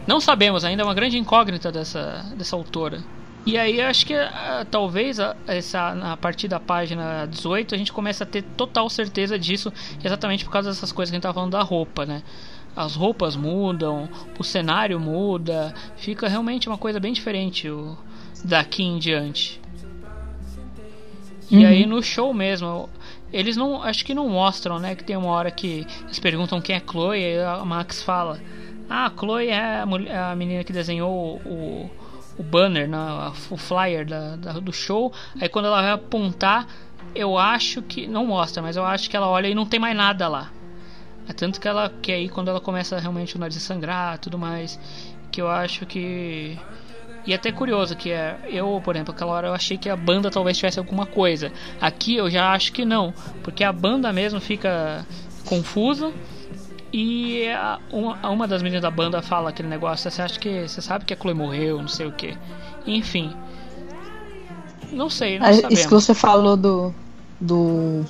[0.07, 3.03] Não sabemos ainda, é uma grande incógnita dessa, dessa autora.
[3.45, 7.93] E aí acho que uh, talvez uh, essa, a partir da página 18 a gente
[7.93, 9.73] comece a ter total certeza disso,
[10.03, 12.23] exatamente por causa dessas coisas que a gente estava falando da roupa, né?
[12.75, 14.09] As roupas mudam,
[14.39, 17.97] o cenário muda, fica realmente uma coisa bem diferente o,
[18.45, 19.61] daqui em diante.
[21.51, 21.61] Uhum.
[21.61, 22.89] E aí no show mesmo,
[23.33, 24.95] eles não, acho que não mostram, né?
[24.95, 28.41] Que tem uma hora que eles perguntam quem é Chloe e a Max fala
[28.89, 31.91] ah, a Chloe é a, mulher, a menina que desenhou o,
[32.39, 35.13] o banner, né, o flyer da, da, do show.
[35.41, 36.67] Aí quando ela vai apontar,
[37.15, 38.07] eu acho que.
[38.07, 40.51] Não mostra, mas eu acho que ela olha e não tem mais nada lá.
[41.29, 41.91] É tanto que ela.
[42.03, 44.79] Que aí quando ela começa realmente o nariz a sangrar tudo mais.
[45.31, 46.59] Que eu acho que.
[47.25, 49.95] E é até curioso que é, eu, por exemplo, aquela hora eu achei que a
[49.95, 51.53] banda talvez tivesse alguma coisa.
[51.81, 53.15] Aqui eu já acho que não,
[53.45, 55.07] porque a banda mesmo fica
[55.47, 56.13] confusa
[56.93, 60.69] e a, uma, uma das meninas da banda fala aquele negócio, você acha que.
[60.69, 62.37] Você sabe que a Chloe morreu, não sei o que.
[62.87, 63.33] Enfim.
[64.93, 65.73] Não sei, não sabemos.
[65.73, 66.95] Isso que você falou do.
[67.41, 68.05] do.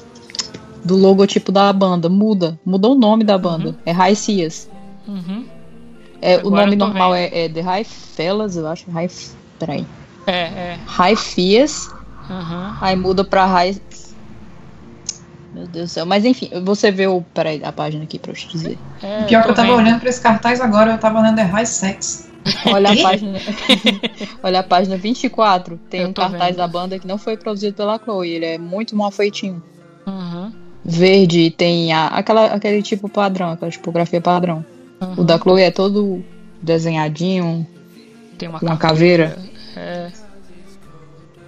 [0.85, 2.09] do logotipo da banda.
[2.09, 2.59] Muda.
[2.65, 3.69] Mudou o nome da banda.
[3.69, 3.77] Uhum.
[3.87, 4.69] É High Cias.
[5.07, 5.47] Uhum.
[6.21, 8.91] É, o nome normal é, é, The High Fellas, eu acho.
[8.91, 9.11] High.
[9.61, 9.87] Peraí.
[10.27, 10.79] É, é.
[10.87, 11.89] High Fias.
[12.29, 12.75] Uhum.
[12.81, 13.81] Aí muda pra High
[15.55, 16.07] meu Deus do céu.
[16.07, 17.23] Mas enfim, você vê o.
[17.35, 18.79] Peraí, a página aqui pra eu te dizer.
[19.03, 19.79] É, Pior que eu tava vendo.
[19.79, 22.31] olhando pra esse cartaz agora, eu tava olhando é High Sex.
[22.67, 23.39] Olha a página.
[24.43, 25.79] Olha a página 24.
[25.89, 26.57] Tem eu um cartaz vendo.
[26.57, 28.31] da banda que não foi produzido pela Chloe.
[28.31, 29.63] Ele é muito mal feitinho.
[30.07, 30.53] Uhum.
[30.85, 34.65] Verde, tem a, aquela, aquele tipo padrão, aquela tipografia padrão.
[35.01, 35.15] Uhum.
[35.19, 36.25] O da Chloe é todo
[36.61, 37.67] desenhadinho.
[38.37, 39.39] Tem uma, uma caveira.
[39.77, 40.11] É.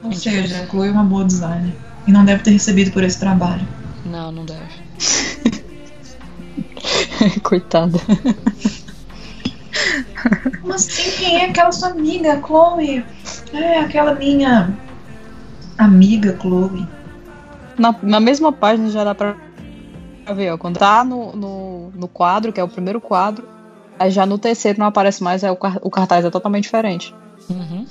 [0.03, 1.75] Ou seja, a Chloe é uma boa designer.
[2.07, 3.67] E não deve ter recebido por esse trabalho.
[4.05, 4.85] Não, não deve.
[7.43, 7.99] Coitada.
[10.63, 13.05] Mas sim, quem é aquela sua amiga, Chloe?
[13.53, 14.77] É, aquela minha
[15.79, 16.87] amiga, Chloe.
[17.79, 19.37] Na, na mesma página já dá pra
[20.35, 20.59] ver, ó.
[20.59, 23.47] Quando tá no, no, no quadro, que é o primeiro quadro,
[23.99, 27.15] aí já no terceiro não aparece mais, aí o, o cartaz é totalmente diferente.
[27.51, 27.87] Uhum.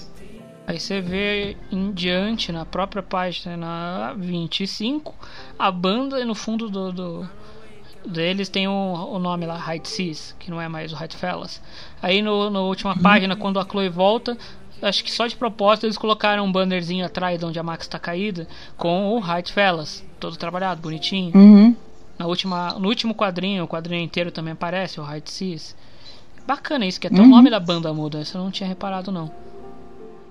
[0.65, 5.13] Aí você vê em diante, na própria página, na 25,
[5.59, 7.29] a banda no fundo do, do
[8.05, 11.61] deles tem o, o nome lá, High Seas, que não é mais o High Fellas.
[12.01, 14.37] Aí no, na última página, quando a Chloe volta,
[14.81, 17.99] acho que só de propósito eles colocaram um bannerzinho atrás de onde a Max está
[17.99, 21.35] caída, com o High Fellas, todo trabalhado, bonitinho.
[21.35, 21.75] Uhum.
[22.17, 25.75] Na última, no último quadrinho, o quadrinho inteiro também aparece, o High Seas.
[26.47, 27.27] Bacana isso, que até Uhum.
[27.27, 29.29] o nome da banda muda, isso eu não tinha reparado não.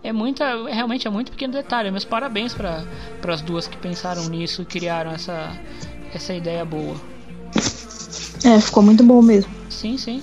[0.04, 2.84] É muita, realmente é muito pequeno detalhe, mas parabéns para
[3.28, 5.56] as duas que pensaram nisso e criaram essa,
[6.12, 6.96] essa ideia boa.
[8.44, 9.52] É, ficou muito bom mesmo.
[9.70, 10.22] Sim, sim.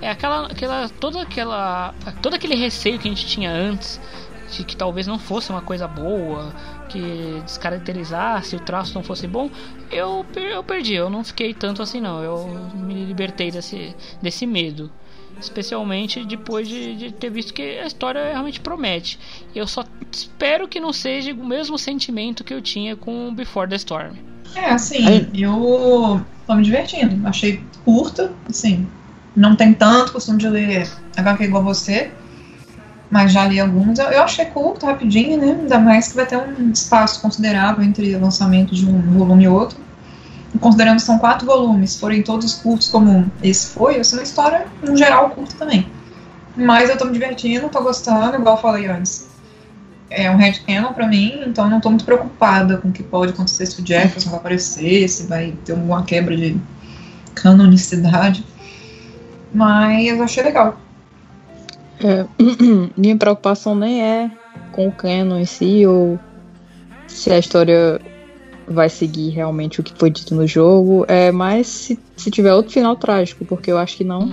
[0.00, 4.00] É aquela, aquela, toda aquela, todo aquele receio que a gente tinha antes
[4.52, 6.52] de que talvez não fosse uma coisa boa,
[6.88, 9.50] que descaracterizasse, o traço não fosse bom,
[9.90, 14.90] eu, eu perdi, eu não fiquei tanto assim não, eu me libertei desse, desse medo.
[15.44, 19.18] Especialmente depois de, de ter visto que a história realmente promete.
[19.54, 23.76] Eu só espero que não seja o mesmo sentimento que eu tinha com Before the
[23.76, 24.14] Storm.
[24.54, 27.26] É, assim, eu tô me divertindo.
[27.26, 28.86] Achei curta, assim.
[29.36, 32.10] Não tem tanto costume de ler HQ igual você,
[33.10, 33.98] mas já li alguns.
[33.98, 35.58] Eu, eu achei curto, rapidinho, né?
[35.60, 39.48] Ainda mais que vai ter um espaço considerável entre o lançamento de um volume e
[39.48, 39.78] outro.
[40.60, 44.66] Considerando que são quatro volumes, forem todos curtos como esse foi, vai ser uma história,
[44.82, 45.86] no geral, curta também.
[46.56, 49.28] Mas eu tô me divertindo, tô gostando, igual eu falei antes.
[50.08, 53.66] É um headcanon pra mim, então não tô muito preocupada com o que pode acontecer
[53.66, 56.56] se o Jefferson vai aparecer, se vai ter alguma quebra de
[57.34, 58.44] canonicidade.
[59.52, 60.78] Mas eu achei legal.
[62.00, 62.24] É,
[62.96, 64.30] minha preocupação nem é
[64.72, 66.18] com o canon em si ou
[67.06, 68.00] se a história
[68.66, 72.72] vai seguir realmente o que foi dito no jogo, é mais se, se tiver outro
[72.72, 74.32] final trágico, porque eu acho que não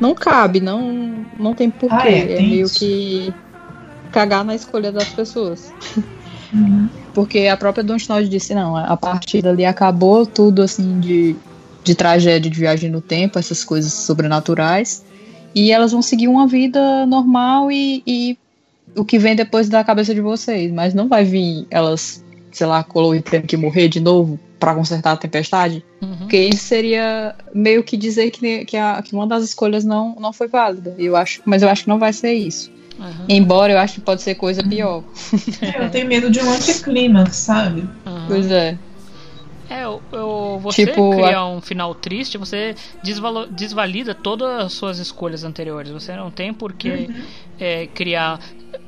[0.00, 2.78] não cabe, não não tem porquê, Ah, é, é, tem meio isso.
[2.78, 3.32] que
[4.10, 5.72] cagar na escolha das pessoas.
[7.14, 11.34] Porque a própria Dontnod disse, não, a partir dali acabou tudo assim de,
[11.84, 15.04] de tragédia de viagem no tempo, essas coisas sobrenaturais.
[15.54, 18.38] E elas vão seguir uma vida normal e, e
[18.96, 20.72] o que vem depois da cabeça de vocês.
[20.72, 25.12] Mas não vai vir elas, sei lá, Chloe tendo que morrer de novo pra consertar
[25.12, 25.84] a tempestade.
[26.18, 30.32] Porque isso seria meio que dizer que, que, a, que uma das escolhas não, não
[30.32, 30.94] foi válida.
[30.98, 32.70] Eu acho, mas eu acho que não vai ser isso.
[33.28, 35.02] Embora eu acho que pode ser coisa pior.
[35.62, 37.88] É, eu tenho medo de um anticlímax, sabe?
[38.28, 38.78] Pois é.
[39.70, 44.72] É, eu, eu- você Tipo, criar a- um final triste, você desvalo- desvalida todas as
[44.74, 45.90] suas escolhas anteriores.
[45.90, 47.08] Você não tem por que
[47.58, 48.38] é, criar.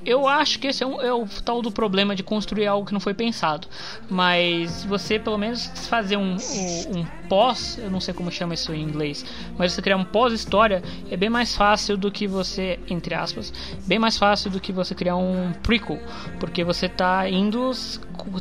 [0.05, 2.93] Eu acho que esse é, um- é o tal do problema de construir algo que
[2.93, 3.67] não foi pensado.
[4.09, 8.73] Mas você pelo menos fazer um, um- um pós, eu não sei como chama isso
[8.75, 9.25] em inglês,
[9.57, 13.53] mas você criar um pós-história é bem mais fácil do que você, entre aspas,
[13.87, 15.99] bem mais fácil do que você criar um prequel,
[16.39, 17.73] porque você tá indo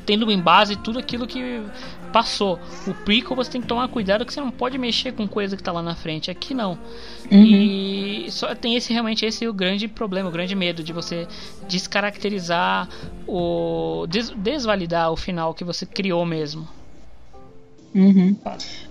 [0.05, 1.61] tendo em base tudo aquilo que
[2.13, 2.59] passou.
[2.87, 5.63] O prequel você tem que tomar cuidado que você não pode mexer com coisa que
[5.63, 6.31] tá lá na frente.
[6.31, 6.77] Aqui não.
[7.29, 11.27] E só tem esse realmente esse é o grande problema, o grande medo de você
[11.67, 12.87] descaracterizar
[13.27, 16.67] o des- desvalidar o final que você criou mesmo.
[17.95, 18.35] Uhum.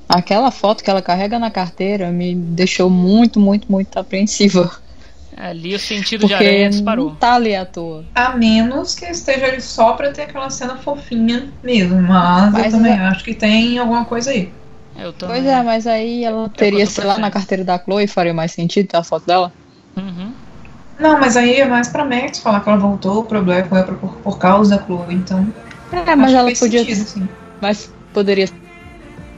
[0.09, 4.82] Aquela foto que ela carrega na carteira me deixou muito, muito, muito apreensiva.
[5.37, 7.11] Ali o sentido de Porque aranha não disparou.
[7.17, 8.05] tá ali à toa.
[8.15, 12.01] A menos que esteja ali só pra ter aquela cena fofinha mesmo.
[12.03, 14.53] Mas, Mas eu também acho que tem alguma coisa aí.
[14.99, 15.37] Eu também.
[15.43, 18.89] Pois é, mas aí ela teria, sei lá, na carteira da Chloe, faria mais sentido
[18.89, 19.53] ter a foto dela?
[19.97, 20.33] Uhum.
[21.01, 23.97] Não, mas aí é mais pra Max falar que ela voltou, o problema foi por,
[24.17, 25.47] por causa da Chloe, então.
[25.91, 26.81] É, mas ela podia.
[26.85, 27.29] sentido, sim.
[27.61, 28.49] Mas poderia,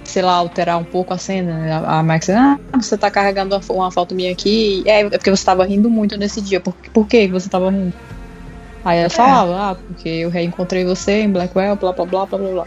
[0.05, 1.59] sei lá, alterar um pouco a cena.
[1.59, 1.73] né?
[1.73, 4.83] A a Max, ah, você tá carregando uma, uma foto minha aqui.
[4.87, 6.61] É, é porque você tava rindo muito nesse dia.
[6.61, 7.93] Por, por que você tava rindo?
[8.85, 12.51] Aí ela falava, ah, porque eu reencontrei você em Blackwell, blá blá blá blá blá
[12.53, 12.67] blá.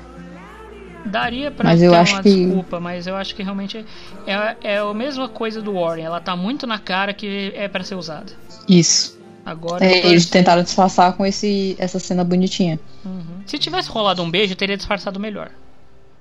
[1.05, 3.85] Daria pra Mas ter eu uma que- desculpa, mas eu acho que realmente
[4.25, 6.03] é, é a mesma coisa do Warren.
[6.03, 8.33] Ela tá muito na cara que é pra ser usada.
[8.67, 9.17] Isso.
[9.45, 12.77] Agora É, eles tentaram disfarçar com esse, essa cena bonitinha.
[13.05, 13.21] Uhum.
[13.45, 15.49] Se tivesse rolado um beijo, teria disfarçado melhor.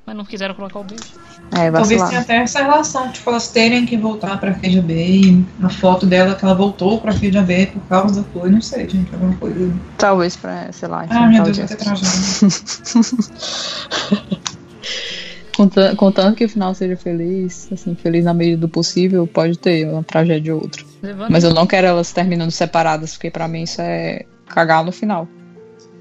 [0.06, 1.02] Mas não quiseram colocar o beijo.
[1.52, 5.68] É, Talvez tenha até essa relação, tipo, elas terem que voltar pra KGB e a
[5.68, 9.34] foto dela que ela voltou pra KGB por causa da Chloe, não sei, gente, alguma
[9.36, 9.72] coisa.
[9.98, 12.46] Talvez pra, sei lá, Ah, meu Deus, vai ter Jefferson.
[12.46, 14.46] tragédia.
[15.56, 19.88] Conta- Contanto que o final seja feliz, assim, feliz na medida do possível, pode ter
[19.88, 20.84] uma tragédia ou outra.
[21.02, 24.92] Levando- Mas eu não quero elas terminando separadas, porque pra mim isso é cagar no
[24.92, 25.26] final.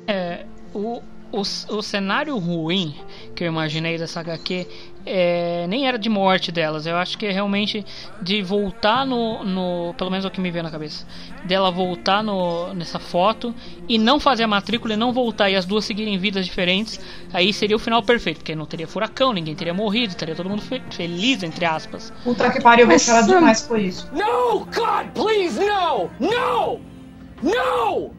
[0.07, 1.01] É, o,
[1.35, 1.41] o,
[1.77, 2.95] o cenário ruim
[3.35, 4.67] que eu imaginei dessa HQ
[5.05, 6.85] é, nem era de morte delas.
[6.85, 7.85] Eu acho que é realmente
[8.21, 9.93] de voltar no, no.
[9.95, 11.05] Pelo menos é o que me veio na cabeça.
[11.43, 13.53] Dela voltar no, nessa foto
[13.87, 16.99] e não fazer a matrícula e não voltar e as duas seguirem vidas diferentes.
[17.31, 20.61] Aí seria o final perfeito, porque não teria furacão, ninguém teria morrido, estaria todo mundo
[20.61, 22.11] fe feliz, entre aspas.
[22.23, 24.09] Puta que pariu, vou chorar demais por isso.
[24.11, 26.09] No, God, please, no!
[26.19, 26.79] No!
[27.43, 28.11] No!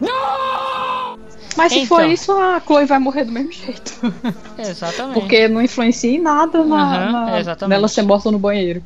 [0.00, 1.25] No!
[1.56, 1.96] Mas se Então.
[1.96, 3.92] for isso, a Chloe vai morrer do mesmo jeito.
[4.58, 5.14] Exatamente.
[5.14, 8.82] Porque não influencia em nada na, Aham, na- nela ser morta no banheiro.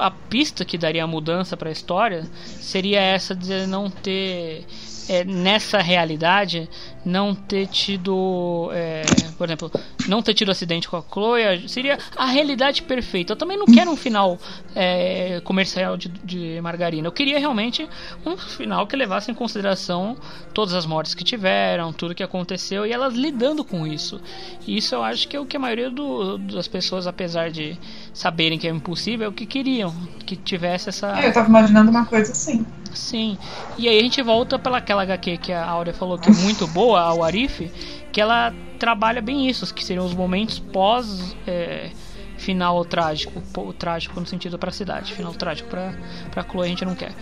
[0.00, 2.26] A pista que daria a mudança para a história
[2.60, 4.66] seria essa de não ter
[5.12, 6.68] é, nessa realidade
[7.04, 9.02] não ter tido é,
[9.36, 9.70] por exemplo
[10.06, 13.32] não ter tido acidente com a Chloe seria a realidade perfeita.
[13.32, 14.38] Eu também não quero um final
[14.74, 17.08] é, comercial de, de margarina.
[17.08, 17.88] Eu queria realmente
[18.24, 20.16] um final que levasse em consideração
[20.54, 24.20] todas as mortes que tiveram tudo que aconteceu e elas lidando com isso.
[24.66, 27.78] Isso eu acho que é o que a maioria do- das pessoas apesar de
[28.12, 29.92] saberem que é impossível é o que queriam
[30.26, 32.64] que tivesse essa É, eu tava imaginando uma coisa assim.
[32.94, 33.38] Sim.
[33.78, 36.66] E aí a gente volta pela aquela HQ que a Áurea falou que é muito
[36.72, 37.70] boa, a Warif,
[38.12, 41.90] que ela trabalha bem isso, que seriam os momentos pós é,
[42.38, 45.92] final trágico, pô, trágico no sentido para a cidade, final trágico para
[46.30, 47.12] para Chloe a gente não quer.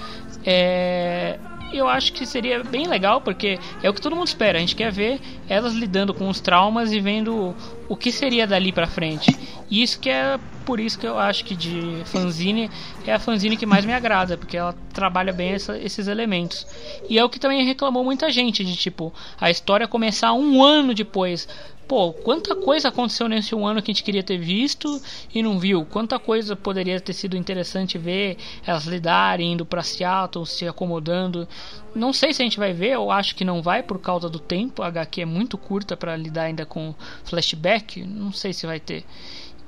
[0.45, 1.39] É,
[1.73, 4.59] eu acho que seria bem legal porque é o que todo mundo espera.
[4.59, 7.55] A gente quer ver elas lidando com os traumas e vendo
[7.89, 9.37] o que seria dali pra frente.
[9.71, 10.39] E isso que é
[10.69, 12.71] por isso que eu acho que de fanzine
[13.07, 16.67] é a fanzine que mais me agrada, porque ela trabalha bem essa- esses elementos.
[17.09, 20.93] E é o que também reclamou muita gente de tipo a história começar um ano
[20.93, 21.49] depois.
[21.89, 25.01] Pô, quanta coisa aconteceu nesse um ano que a gente queria ter visto
[25.35, 25.87] e não viu?
[25.87, 28.37] Quanta coisa poderia ter sido interessante ver
[28.67, 31.49] elas lidarem, indo pra Seattle, se acomodando.
[31.95, 34.39] Não sei se a gente vai ver, eu acho que não vai por causa do
[34.39, 34.83] tempo.
[34.83, 39.03] A HQ é muito curta para lidar ainda com flashback, não sei se vai ter.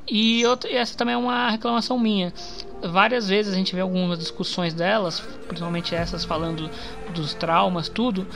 [0.06, 2.32] E, outra, essa também é uma reclamação minha.
[2.82, 6.70] Várias vezes a gente vê algumas discussões delas, principalmente essas falando
[7.14, 8.26] dos traumas, tudo,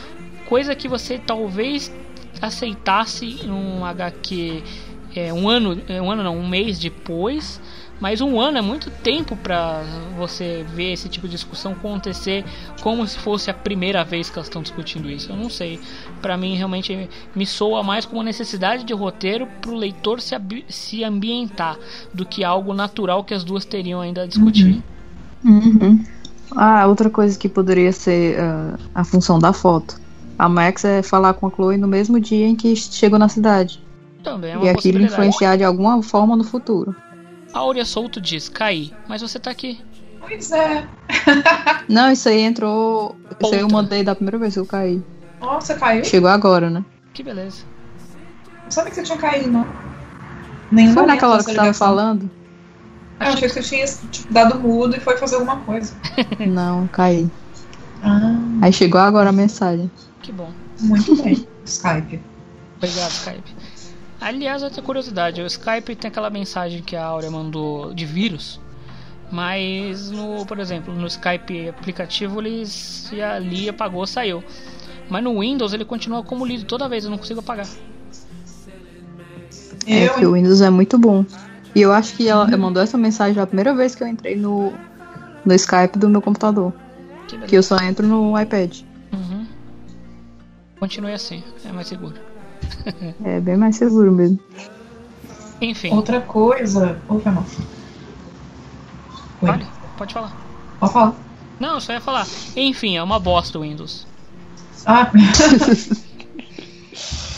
[0.47, 1.93] coisa que você talvez
[2.43, 4.62] aceitasse um HQ
[5.16, 7.61] é, um ano, é, um ano não, um mês depois,
[8.01, 9.83] mas um ano é muito tempo para
[10.16, 12.45] você ver esse tipo de discussão acontecer
[12.83, 15.31] como se fosse a primeira vez que elas estão discutindo isso.
[15.31, 15.81] Eu não sei.
[16.21, 20.35] Para mim realmente me soa mais como necessidade de roteiro para o leitor se,
[20.69, 21.79] se ambientar
[22.12, 24.83] do que algo natural que as duas teriam ainda a discutir.
[25.45, 26.05] Uhum.
[26.57, 30.01] Ah, outra coisa que poderia ser ah, a função da foto.
[30.39, 33.81] A Max é falar com a Chloe no mesmo dia em que chegou na cidade.
[34.23, 36.97] Também é uma e aquilo influenciar de alguma forma no futuro.
[37.55, 39.81] Áurea Souto diz: Caí, mas você tá aqui.
[40.20, 40.85] Pois é.
[41.89, 43.14] Não, isso aí entrou.
[43.40, 45.01] Isso aí eu mandei da primeira vez que eu caí.
[45.40, 46.05] Nossa, caiu?
[46.05, 46.85] Chegou agora, né?
[47.12, 47.62] Que beleza.
[48.64, 49.66] Não sabia que você tinha caído, não.
[50.72, 52.31] Nenhum Foi naquela hora que você tava falando?
[53.20, 55.94] Eu achei que você tinha tipo, dado mudo e foi fazer alguma coisa.
[56.47, 57.31] Não, caí.
[58.02, 59.90] Ah, Aí chegou agora a mensagem.
[60.22, 60.51] Que bom.
[60.81, 61.47] muito bem.
[61.64, 62.20] Skype.
[62.76, 63.53] Obrigado, Skype.
[64.24, 68.59] Aliás, outra curiosidade, o Skype tem aquela mensagem que a Áurea mandou de vírus,
[69.30, 74.42] mas no, por exemplo, no Skype aplicativo ele se ali apagou, saiu.
[75.10, 77.66] Mas no Windows ele continua como lido toda vez, eu não consigo apagar.
[79.86, 81.26] É Eu, que o Windows é muito bom.
[81.74, 84.36] E eu acho que ela ela mandou essa mensagem a primeira vez que eu entrei
[84.36, 84.72] no,
[85.44, 86.72] no Skype do meu computador.
[87.28, 87.36] Que.
[87.40, 88.80] Que eu só entro no iPad.
[89.12, 89.46] Uhum.
[90.80, 92.14] Continue assim, é mais seguro.
[93.24, 94.39] É bem mais seguro mesmo.
[95.61, 96.99] Enfim, Outra coisa.
[97.09, 97.45] Ô, foi mal.
[99.43, 99.66] Olha,
[99.97, 100.36] pode falar.
[100.81, 101.15] Pode falar.
[101.59, 102.27] Não, só ia falar.
[102.57, 104.07] Enfim, é uma bosta o Windows.
[104.85, 105.11] Ah.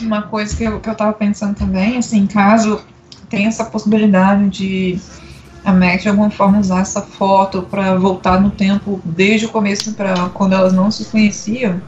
[0.01, 2.83] Uma coisa que eu, que eu tava pensando também, assim, caso
[3.31, 5.01] tenha essa possibilidade de
[5.65, 9.93] a Mac de alguma forma usar essa foto pra voltar no tempo desde o começo
[9.95, 11.81] pra quando elas não se conheciam,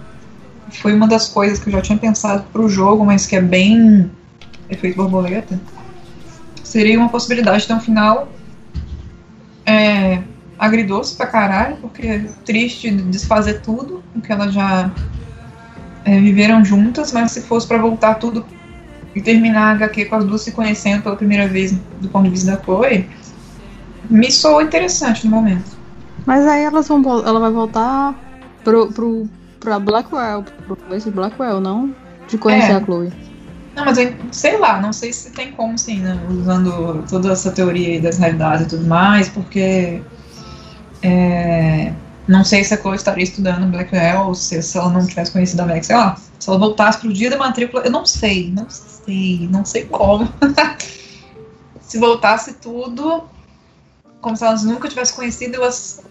[0.70, 4.10] foi uma das coisas que eu já tinha pensado pro jogo, mas que é bem
[4.68, 5.58] efeito borboleta.
[6.62, 8.28] Seria uma possibilidade de ter um final
[9.64, 10.22] é,
[10.58, 14.90] agridoce pra caralho, porque é triste desfazer tudo, porque elas já
[16.04, 18.44] é, viveram juntas, mas se fosse pra voltar tudo
[19.14, 22.30] e terminar a HQ com as duas se conhecendo pela primeira vez do ponto de
[22.30, 23.08] vista da Chloe,
[24.08, 25.76] me soou interessante no momento.
[26.26, 28.14] Mas aí elas vão ela vai voltar
[28.62, 29.28] pro, pro,
[29.60, 31.94] pra Blackwell, pro de Blackwell, não
[32.28, 32.74] de conhecer É.
[32.76, 33.12] a Chloe.
[33.74, 36.20] Não, mas eu, sei lá, não sei se tem como sim, né?
[36.28, 40.02] Usando toda essa teoria aí das realidades e tudo mais, porque
[41.02, 41.92] é,
[42.26, 45.62] Não sei se a Chloe estaria estudando Blackwell ou se, se ela não tivesse conhecido
[45.62, 46.16] a Max, sei lá.
[46.38, 50.28] Se ela voltasse pro dia da matrícula, eu não sei, não sei, não sei como.
[51.80, 53.24] se voltasse tudo
[54.20, 56.02] como se elas nunca tivessem conhecido, elas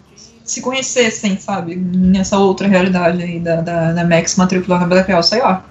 [0.48, 1.76] se conhecessem, sabe?
[1.76, 5.64] Nessa outra realidade aí da, da, da Max matriculando na Blackwell, sei lá.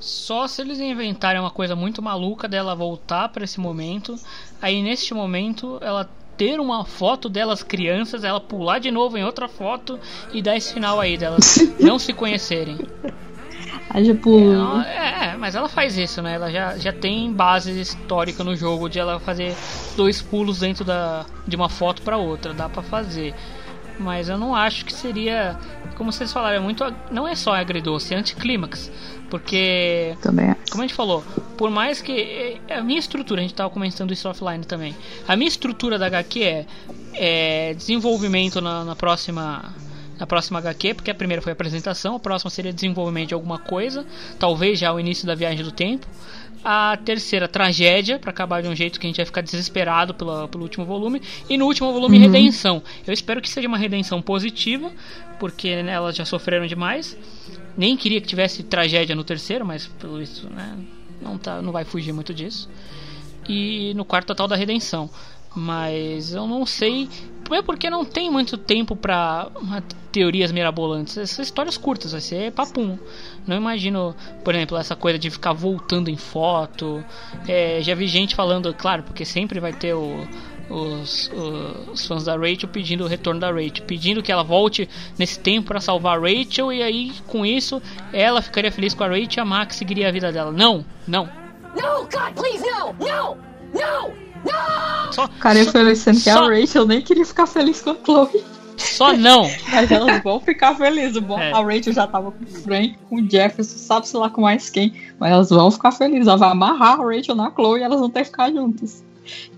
[0.00, 4.18] Só se eles inventarem uma coisa muito maluca dela voltar para esse momento,
[4.62, 9.48] aí neste momento ela ter uma foto delas crianças, ela pular de novo em outra
[9.48, 9.98] foto
[10.32, 12.78] e dar esse final aí delas não se conhecerem.
[13.90, 14.80] Haja pulo.
[14.82, 16.34] É, é, mas ela faz isso, né?
[16.34, 19.54] Ela já, já tem base histórica no jogo de ela fazer
[19.96, 22.52] dois pulos dentro da, de uma foto para outra.
[22.52, 23.34] Dá para fazer.
[23.98, 25.58] Mas eu não acho que seria.
[25.96, 26.84] Como vocês falaram, é muito.
[27.10, 28.92] Não é só agridoce, é anticlímax.
[29.30, 30.16] Porque.
[30.22, 31.24] Também Como a gente falou,
[31.56, 32.60] por mais que.
[32.70, 34.94] A minha estrutura, a gente tava comentando isso offline também.
[35.26, 36.66] A minha estrutura da HQ é,
[37.14, 39.74] é desenvolvimento na, na próxima
[40.18, 43.58] na próxima HQ, porque a primeira foi a apresentação, a próxima seria desenvolvimento de alguma
[43.58, 44.04] coisa,
[44.38, 46.06] talvez já o início da viagem do tempo.
[46.64, 50.48] A terceira, tragédia, para acabar de um jeito que a gente vai ficar desesperado pela,
[50.48, 51.22] pelo último volume.
[51.48, 52.22] E no último volume, Uhum.
[52.24, 52.82] redenção.
[53.06, 54.90] Eu espero que seja uma redenção positiva,
[55.38, 57.16] porque né, elas já sofreram demais.
[57.76, 60.76] Nem queria que tivesse tragédia no terceiro, mas pelo isso, né,
[61.22, 62.68] não, tá, não vai fugir muito disso.
[63.48, 65.08] E no quarto total da redenção.
[65.58, 67.08] Mas eu não sei.
[67.50, 69.82] É porque não tem muito tempo pra uma-
[70.12, 71.16] teorias mirabolantes.
[71.16, 72.96] Essas histórias curtas, vai ser papum.
[73.46, 74.14] Não imagino,
[74.44, 77.02] por exemplo, essa coisa de ficar voltando em foto.
[77.48, 80.28] É, já vi gente falando, claro, porque sempre vai ter o,
[80.70, 81.30] os,
[81.90, 85.68] os fãs da Rachel pedindo o retorno da Rachel, pedindo que ela volte nesse tempo
[85.68, 87.80] pra salvar a Rachel e aí com isso
[88.12, 90.52] ela ficaria feliz com a Rachel e a Max seguiria a vida dela.
[90.52, 91.24] Não, não.
[91.74, 92.92] No, God, please, no!
[92.92, 93.36] No!
[93.72, 94.27] No!
[95.12, 97.90] Só, O cara só- feliz sendo que só- a Rachel nem queria ficar feliz com
[97.90, 98.44] a Chloe.
[98.76, 99.50] Só não.
[99.72, 101.18] Mas elas vão ficar felizes.
[101.18, 101.50] Bom, É.
[101.52, 104.92] a Rachel já tava com o Frank, com o Jefferson, sabe-se lá com mais quem.
[105.18, 106.28] Mas elas vão ficar felizes.
[106.28, 109.02] Ela vai amarrar a Rachel na Chloe e elas vão ter que ficar juntas.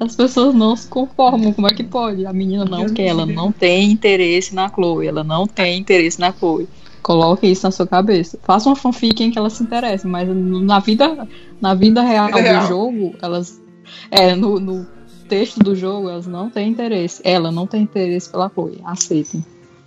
[0.01, 1.52] As pessoas não se conformam.
[1.52, 2.24] Como é que pode?
[2.27, 5.07] A menina não quer, ela não tem interesse na Chloe.
[5.07, 6.66] Ela não tem interesse na Chloe.
[7.02, 8.39] Coloque isso na sua cabeça.
[8.43, 11.28] Faça uma fanfic em que ela se interesse, mas na vida,
[11.61, 12.66] na vida real Vida do real.
[12.66, 13.59] jogo, elas.
[14.10, 14.86] É, no, no
[15.28, 17.20] texto do jogo, elas não têm interesse.
[17.24, 18.80] Ela não tem interesse pela Chloe.
[18.84, 19.44] Aceitem.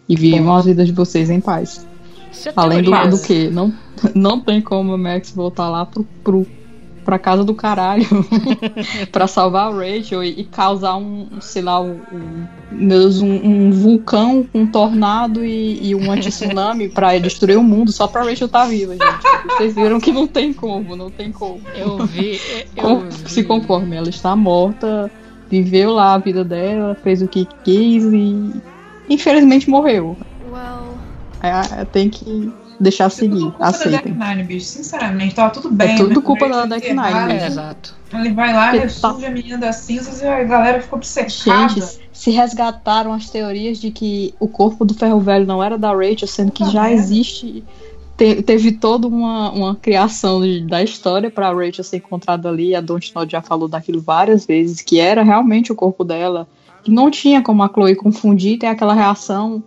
[0.07, 1.85] E vivam as vidas de vocês em paz.
[2.45, 3.71] É Além do, do que, não,
[4.15, 6.47] não tem como a Max voltar lá pro, pro,
[7.03, 8.05] pra casa do caralho
[9.11, 12.47] pra salvar a Rachel e, e causar um, sei lá, um, um,
[12.87, 18.07] Deus, um, um vulcão, um tornado e, e um anti-tsunami pra destruir o mundo só
[18.07, 19.47] pra Rachel estar viva, gente.
[19.57, 21.61] Vocês viram que não tem como, não tem como.
[21.75, 22.39] Eu vi.
[22.75, 23.29] Eu Com- vi.
[23.29, 25.11] Se conforme, ela está morta,
[25.49, 28.51] viveu lá a vida dela, fez o que quis e
[29.09, 30.17] infelizmente morreu.
[30.51, 30.97] Well,
[31.41, 34.13] É, tem que deixar seguir, culpa da Deck aceitem.
[34.13, 34.65] Nine, bicho.
[34.65, 35.93] Sinceramente, tava tudo bem.
[35.93, 36.21] É tudo né?
[36.21, 37.95] culpa da Deck Nine É, exato.
[38.13, 41.69] Ele vai lá, Porque ressurge a menina das cinzas e a galera ficou obcecada.
[41.69, 45.91] Gente, se resgataram as teorias de que o corpo do ferro velho não era da
[45.91, 46.95] Rachel, sendo que já merda.
[46.95, 47.63] existe.
[48.15, 52.75] te- teve toda uma, uma criação de- da história pra Rachel ser encontrada ali.
[52.75, 56.47] A Dontnod já falou daquilo várias vezes, que era realmente o corpo dela.
[56.83, 59.63] Que não tinha como a Chloe confundir, tem aquela reação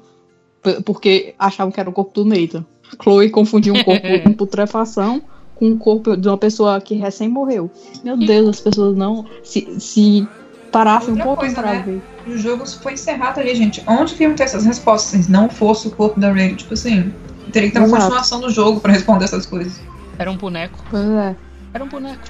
[0.85, 2.65] porque achavam que era o corpo do Nathan.
[3.03, 5.23] Chloe confundiu um corpo em putrefação
[5.55, 7.71] com o corpo de uma pessoa que recém morreu.
[8.05, 9.25] Meu Deus, as pessoas não.
[9.43, 10.29] Se, se
[10.71, 11.83] parassem um Outra pouco coisa, pra né?
[11.87, 12.03] ver.
[12.33, 13.83] O jogo foi encerrado ali, gente.
[13.87, 16.57] Onde que iam ter essas respostas se não fosse o corpo da Rachel?
[16.57, 17.15] Tipo assim,
[17.53, 18.03] teria que ter uma Exato.
[18.03, 19.81] continuação do jogo pra responder essas coisas.
[20.19, 20.79] Era um boneco.
[20.91, 21.37] Pois é.
[21.73, 22.21] Era um boneco.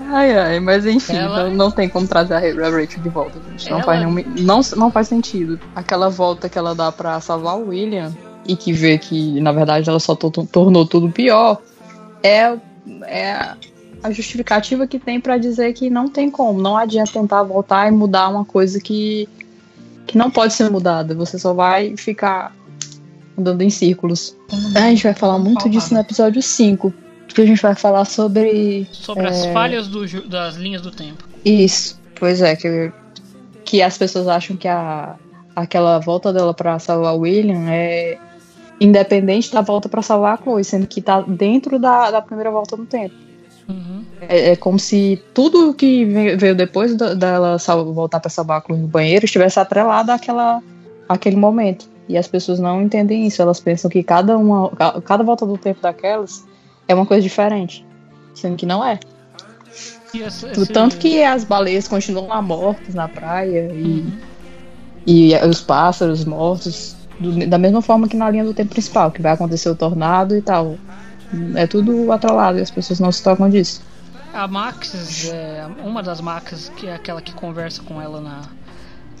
[0.00, 3.08] Ai, ai, mas enfim, Ela- não, não tem como trazer a Ra- a Rachel de
[3.08, 3.70] volta, gente.
[3.70, 5.58] Não, Ela- faz nenhum, não, não faz sentido.
[5.74, 8.12] Aquela volta que ela dá pra salvar o William
[8.46, 11.60] e que vê que, na verdade, ela só to- tornou tudo pior
[12.22, 12.56] é,
[13.06, 13.54] é
[14.02, 16.60] a justificativa que tem pra dizer que não tem como.
[16.60, 19.28] Não adianta tentar voltar e mudar uma coisa que,
[20.06, 21.14] que não pode ser mudada.
[21.14, 22.54] Você só vai ficar
[23.38, 24.36] andando em círculos.
[24.74, 26.92] A gente vai falar muito disso no episódio 5.
[27.28, 29.52] Que a gente vai falar sobre Sobre as É.
[29.52, 31.24] falhas do das linhas do tempo.
[31.44, 32.92] isso, pois é, que,
[33.64, 35.16] que as pessoas acham que a,
[35.56, 38.18] aquela volta dela pra salvar William é
[38.80, 42.76] independente da volta pra salvar a Chloe, sendo que tá dentro da, da primeira volta
[42.76, 43.14] no tempo.
[43.68, 44.04] Uhum.
[44.28, 47.56] É, é como se tudo que ve- veio depois dela
[47.94, 50.62] voltar pra salvar a Chloe no banheiro estivesse atrelado àquela,
[51.08, 51.88] àquele momento.
[52.08, 55.56] E as pessoas não entendem isso, elas pensam que cada, uma, ca- cada volta do
[55.56, 56.44] tempo daquelas
[56.86, 57.86] é uma coisa diferente,
[58.34, 58.98] sendo que não é.
[60.12, 64.04] E esse- tanto que as baleias continuam lá mortas na praia e,
[65.06, 69.22] E os pássaros mortos, do- da mesma forma que na linha do tempo principal, que
[69.22, 70.76] vai acontecer o tornado e tal.
[71.54, 73.82] É tudo atrelado e as pessoas não se tocam disso.
[74.32, 78.42] A Max, é, uma das Max, que é aquela que conversa com ela na,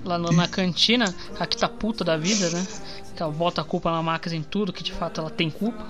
[0.04, 2.64] lá no- na cantina, a que tá puta da vida, né?
[3.16, 5.84] Que ela bota a culpa na Max em tudo, que de fato ela tem culpa.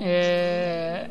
[0.00, 1.08] É,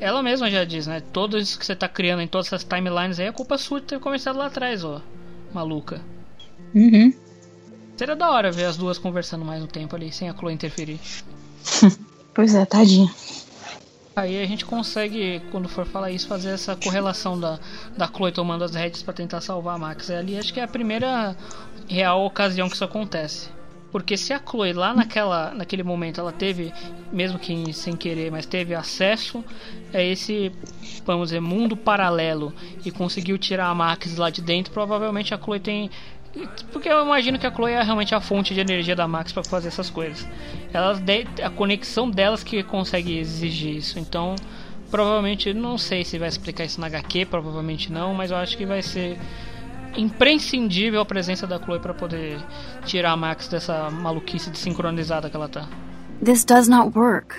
[0.00, 1.02] ela mesma já diz, né?
[1.12, 3.86] Tudo isso que você tá criando em todas essas timelines aí é culpa sua de
[3.86, 5.00] ter começado lá atrás, ó.
[5.52, 6.00] Maluca.
[6.74, 7.12] Uhum.
[7.96, 11.00] Seria da hora ver as duas conversando mais um tempo ali, sem a Chloe interferir.
[12.34, 13.08] Pois é, tadinha.
[14.16, 17.60] Aí a gente consegue, quando for falar isso, fazer essa correlação da,
[17.96, 20.10] da Chloe tomando as rédeas pra tentar salvar a Max.
[20.10, 21.36] É Ali acho que é a primeira
[21.88, 23.48] real ocasião que isso acontece.
[23.90, 26.72] Porque se a Chloe lá naquela, naquele momento ela teve,
[27.12, 29.44] mesmo que sem querer, mas teve acesso
[29.92, 30.50] a esse,
[31.06, 32.52] vamos dizer, mundo paralelo
[32.84, 35.90] e conseguiu tirar a Max lá de dentro, provavelmente a Chloe tem.
[36.72, 39.44] Porque eu imagino que a Chloe é realmente a fonte de energia da Max para
[39.44, 40.26] fazer essas coisas.
[40.72, 43.98] Elas de- a conexão delas que consegue exigir isso.
[43.98, 44.34] Então,
[44.90, 48.66] provavelmente, não sei se vai explicar isso na HQ, provavelmente não, mas eu acho que
[48.66, 49.16] vai ser
[49.96, 52.38] imprescindível a presença da Chloe para poder
[52.84, 55.68] tirar a Max dessa maluquice desincronizada que ela tá.
[56.24, 57.36] This does not work.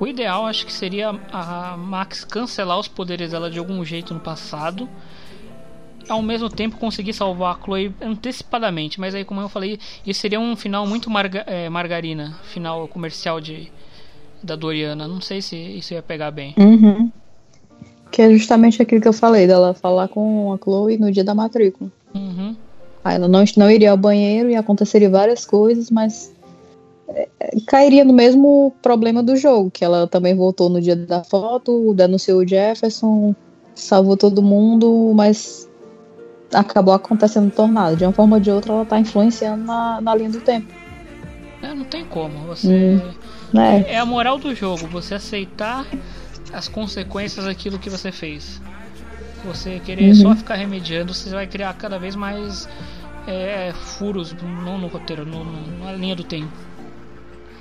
[0.00, 4.20] O ideal acho que seria a Max cancelar os poderes dela de algum jeito no
[4.20, 4.88] passado.
[6.08, 8.98] Ao mesmo tempo conseguir salvar a Chloe antecipadamente.
[8.98, 12.38] Mas aí, como eu falei, isso seria um final muito marga- eh, margarina.
[12.44, 13.70] Final comercial de
[14.42, 15.06] da Doriana.
[15.06, 16.54] Não sei se isso ia pegar bem.
[16.56, 17.10] Uhum.
[18.10, 21.34] Que é justamente aquilo que eu falei, dela falar com a Chloe no dia da
[21.34, 21.90] matrícula.
[22.14, 22.56] Uhum.
[23.04, 26.32] Aí ela não, não iria ao banheiro e aconteceria várias coisas, mas
[27.08, 31.22] é, é, cairia no mesmo problema do jogo, que ela também voltou no dia da
[31.22, 33.34] foto, denunciou o Jefferson,
[33.74, 35.67] salvou todo mundo, mas
[36.52, 37.96] acabou acontecendo tornado.
[37.96, 40.72] De uma forma ou de outra, ela tá influenciando na, na linha do tempo.
[41.62, 42.46] É, não tem como.
[42.46, 43.00] Você.
[43.52, 43.84] né?
[43.88, 45.86] É a moral do jogo, você aceitar
[46.52, 48.60] as consequências daquilo que você fez.
[49.44, 50.14] Você querer Uhum.
[50.14, 52.68] só ficar remediando, você vai criar cada vez mais
[53.26, 54.34] é, furos,
[54.64, 56.50] não no roteiro, no, no- na linha do tempo.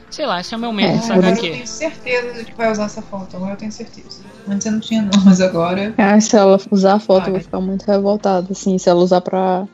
[0.09, 1.51] Sei lá, esse é o meu medo É, dessa Agora eu HQ.
[1.51, 3.35] tenho certeza de que vai usar essa foto.
[3.35, 4.23] Agora eu tenho certeza.
[4.47, 5.93] Antes eu não tinha, não, mas agora.
[5.97, 9.21] Ah, se ela usar a foto, eu vou ficar muito revoltada, assim, se ela usar
[9.21, 9.67] pra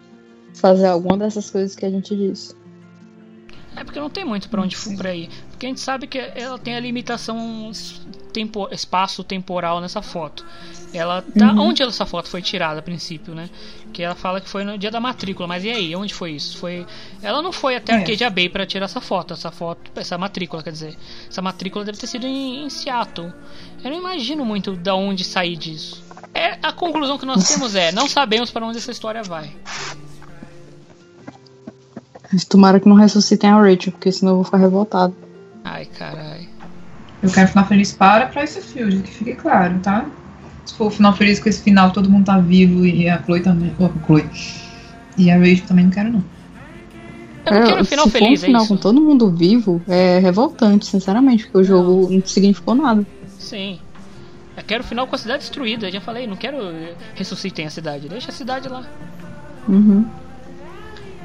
[0.55, 2.55] fazer alguma dessas coisas que a gente disse.
[3.75, 5.29] É porque não tem muito pra onde for pra ir.
[5.51, 7.71] Porque a gente sabe que ela tem a limitação
[8.33, 10.45] tempo, espaço-temporal nessa foto.
[10.93, 11.53] Ela tá.
[11.53, 11.69] Uhum.
[11.69, 13.49] Onde essa foto foi tirada a princípio, né?
[13.91, 15.95] Que ela fala que foi no dia da matrícula, mas e aí?
[15.95, 16.57] Onde foi isso?
[16.57, 16.85] Foi.
[17.21, 17.95] Ela não foi até É.
[17.97, 20.95] Arcadia Bay pra tirar essa foto, essa foto, essa matrícula, quer dizer.
[21.29, 23.31] Essa matrícula deve ter sido em, em Seattle.
[23.83, 26.03] Eu não imagino muito da onde sair disso.
[26.33, 29.51] É, a conclusão que nós temos é, não sabemos para onde essa história vai.
[32.49, 35.15] Tomara que não ressuscitem a Rachel, porque senão eu vou ficar revoltado.
[35.63, 36.52] Ai, caralho.
[37.23, 40.05] Eu quero final feliz para Price Field, que fique claro, tá?
[40.65, 43.39] Se for o final feliz com esse final, todo mundo tá vivo e a Chloe
[43.39, 43.73] também.
[43.79, 44.29] Oh, Chloe.
[45.17, 46.23] E a Rachel também não quero, não.
[47.45, 48.73] Eu não quero um final se feliz, for é um final isso?
[48.73, 53.05] com todo mundo vivo, é revoltante, sinceramente, porque o jogo não significou nada.
[53.39, 53.79] Sim.
[54.55, 55.89] Eu quero o final com a cidade destruída.
[55.89, 56.57] Já falei, não quero
[57.15, 58.09] ressuscitem a cidade.
[58.09, 58.83] Deixa a cidade lá.
[59.67, 60.05] Uhum.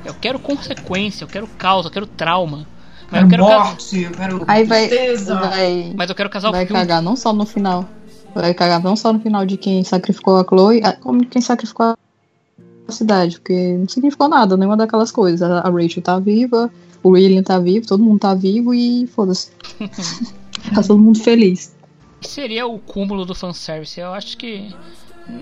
[0.05, 2.67] Eu quero consequência, eu quero causa, eu quero trauma.
[3.11, 3.65] Mas Quero eu quero casar.
[3.65, 6.81] morte, eu quero Aí vai, vai, Mas eu quero casar vai o filme.
[6.81, 7.89] cagar não só no final.
[8.35, 11.87] Vai cagar não só no final de quem sacrificou a Chloe, como de quem sacrificou
[11.87, 15.43] a cidade, porque não significou nada, nenhuma daquelas coisas.
[15.43, 16.71] A Rachel tá viva,
[17.03, 19.51] o William tá vivo, todo mundo tá vivo e foda-se.
[20.75, 21.75] tá todo mundo feliz.
[22.21, 23.99] Seria o cúmulo do fanservice.
[23.99, 24.75] Eu acho que.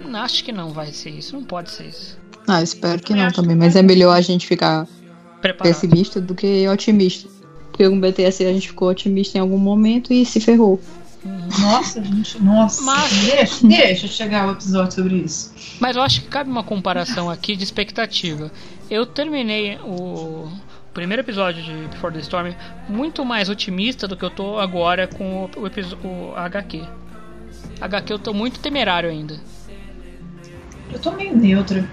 [0.04, 1.36] Não, Acho que não vai ser isso.
[1.36, 2.18] Não pode ser isso.
[2.46, 4.86] Ah, espero que não também, mas é melhor a gente ficar
[5.40, 5.72] Preparado.
[5.72, 7.28] pessimista do que otimista.
[7.76, 10.80] Porque com o BTS a gente ficou otimista em algum momento e se ferrou.
[11.60, 12.82] Nossa, gente, nossa.
[12.82, 15.52] Mas- Deixa, deixa chegar o episódio sobre isso.
[15.78, 18.50] Mas eu acho que cabe uma comparação aqui de expectativa.
[18.88, 20.48] Eu terminei o
[20.94, 22.54] primeiro episódio de Before the Storm
[22.88, 25.50] muito mais otimista do que eu tô agora com o,
[26.06, 26.82] o, HQ.
[27.80, 29.38] HQ eu tô muito temerário ainda.
[30.92, 31.86] Eu tô meio neutra.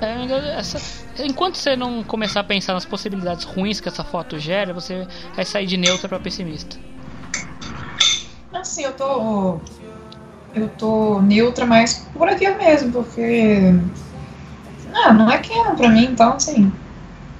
[0.00, 4.38] É, ainda essa- enquanto você não começar a pensar nas possibilidades ruins que essa foto
[4.38, 6.76] gera, você vai sair de neutra pra pessimista.
[8.52, 9.58] Assim, eu tô.
[10.52, 13.72] Eu tô neutra, mas por aqui mesmo, porque.
[14.92, 16.72] Ah, não é canon pra mim, então assim.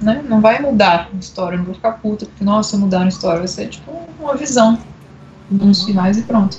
[0.01, 0.23] Né?
[0.27, 3.39] Não vai mudar a história, eu não vou ficar puta, porque, nossa, mudaram a história.
[3.39, 4.79] Vai ser tipo uma visão
[5.49, 6.57] dos finais e pronto.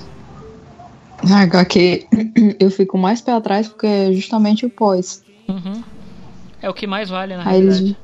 [1.23, 2.07] Na HQ
[2.59, 5.23] eu fico mais pé atrás porque é justamente o pós.
[5.47, 5.83] Uhum.
[6.63, 7.83] É o que mais vale na Aí realidade.
[7.83, 7.95] eles,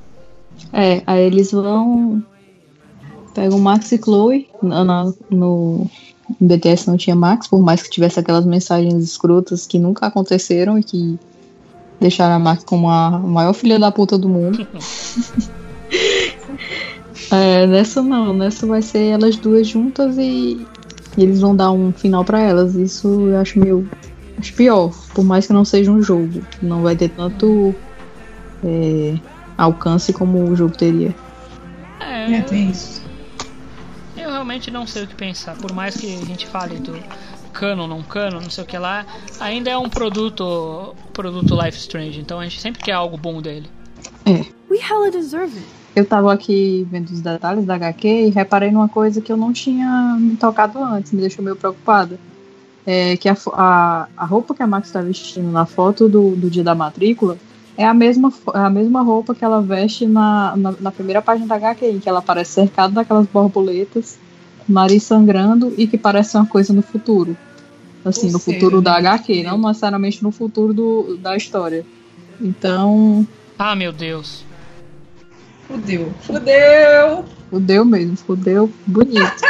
[0.74, 2.22] É, aí eles vão.
[3.34, 4.50] Pegam o Max e Chloe.
[4.62, 5.90] No
[6.40, 10.78] em BTS não tinha Max, por mais que tivesse aquelas mensagens escrotas que nunca aconteceram
[10.78, 11.18] e que
[12.00, 14.68] deixaram a Max como a maior filha da puta do mundo.
[17.32, 20.66] É, nessa não, nessa vai ser elas duas juntas e,
[21.16, 22.74] e eles vão dar um final pra elas.
[22.76, 23.88] Isso eu acho meio.
[24.40, 26.42] Acho pior, por mais que não seja um jogo.
[26.62, 27.76] Não vai ter tanto
[28.64, 29.18] é,
[29.58, 31.16] alcance como o jogo teria.
[32.00, 33.02] É, É, tem isso.
[34.16, 35.56] Eu realmente não sei o que pensar.
[35.56, 36.98] Por mais que a gente fale do
[37.54, 39.06] cano, não cano, não sei o que lá,
[39.40, 42.20] ainda é um produto produto Life Strange.
[42.20, 43.68] Então a gente sempre quer algo bom dele.
[44.26, 44.46] É.
[44.70, 45.68] We hella deserve it.
[45.96, 49.52] Eu tava aqui vendo os detalhes da HQ e reparei numa coisa que eu não
[49.52, 52.20] tinha me tocado antes, me deixou meio preocupada.
[52.86, 56.50] É que a, a, a roupa que a Max tá vestindo na foto do, do
[56.50, 57.38] dia da matrícula
[57.80, 61.48] é a mesma, é a mesma roupa que ela veste na, na, na primeira página
[61.48, 64.18] da HQ, em que ela parece cercada daquelas borboletas,
[64.68, 67.38] nariz sangrando e que parece uma coisa no futuro.
[68.04, 71.86] Assim, Ou no seja, futuro da né, HQ, não necessariamente no futuro do, da história.
[72.42, 73.26] Então,
[73.58, 74.44] Ah, meu Deus.
[75.66, 76.12] Fudeu.
[76.24, 77.24] Fudeu!
[77.50, 79.42] fudeu mesmo, fudeu bonito.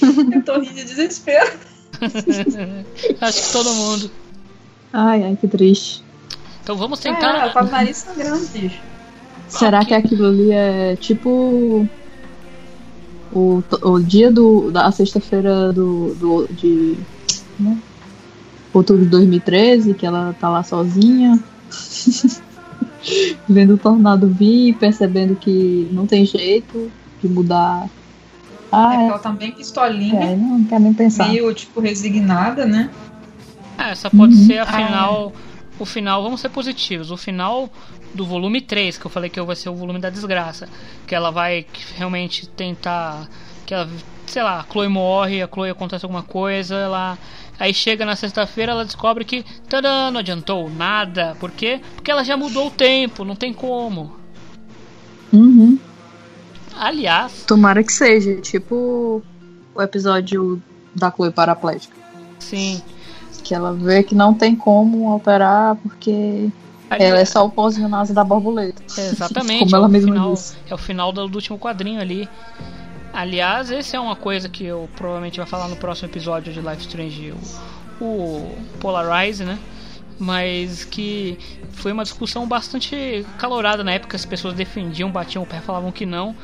[0.34, 1.50] Eu tô rindo de desespero.
[3.22, 4.10] Acho que todo mundo.
[4.92, 6.03] Ai, ai, que triste.
[6.64, 7.52] Então vamos Ah, ela tentar.
[7.52, 8.80] tá com o nariz sangrando, bicho.
[9.48, 11.86] Será que aquilo ali é tipo
[13.34, 16.96] o, o dia do da sexta-feira do, do de
[17.58, 17.76] né?
[18.72, 21.38] outubro de 2013 que ela tá lá sozinha
[23.48, 29.10] vendo o tornado vir e percebendo que não tem jeito de mudar É ah porque
[29.10, 32.90] ela tá bem pistolinha, é, não, não quero nem pensar meio, tipo, resignada, né?
[33.78, 34.46] Ah, essa pode Uhum.
[34.46, 35.32] ser a final.
[35.78, 37.10] O final, vamos ser positivos.
[37.10, 37.68] O final
[38.14, 40.68] do volume 3, que eu falei que vai ser o volume da desgraça.
[41.06, 43.28] Que ela vai realmente tentar.
[43.66, 43.88] Que ela,
[44.26, 47.18] sei lá, a Chloe morre, a Chloe acontece alguma coisa, ela.
[47.58, 51.36] Aí chega na sexta-feira, ela descobre que tadã, não adiantou nada.
[51.38, 51.80] Por quê?
[51.94, 54.16] Porque ela já mudou o tempo, não tem como.
[55.32, 55.78] Uhum.
[56.76, 59.22] Aliás, tomara que seja tipo
[59.74, 60.60] o episódio
[60.94, 62.04] da Chloe paraplégica
[62.44, 62.82] sim.
[63.44, 66.50] Que ela vê que não tem como alterar porque
[66.90, 68.82] ela é só o asa da borboleta.
[68.98, 69.64] Exatamente.
[69.70, 70.56] Como ela é mesma final, disse.
[70.68, 72.28] É o final do, do último quadrinho ali.
[73.12, 76.82] Aliás, esse é uma coisa que eu provavelmente vai falar no próximo episódio de Life
[76.82, 77.34] Strange,
[78.00, 79.58] o, o Polarize, né?
[80.18, 81.38] Mas que
[81.70, 86.06] foi uma discussão bastante calorada na época, as pessoas defendiam, batiam o pé, falavam que
[86.06, 86.34] não.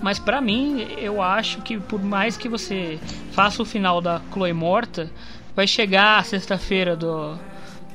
[0.00, 2.98] Mas pra mim, eu acho que por mais que você
[3.30, 5.10] faça o final da Chloe morta,
[5.54, 7.38] vai chegar a sexta-feira do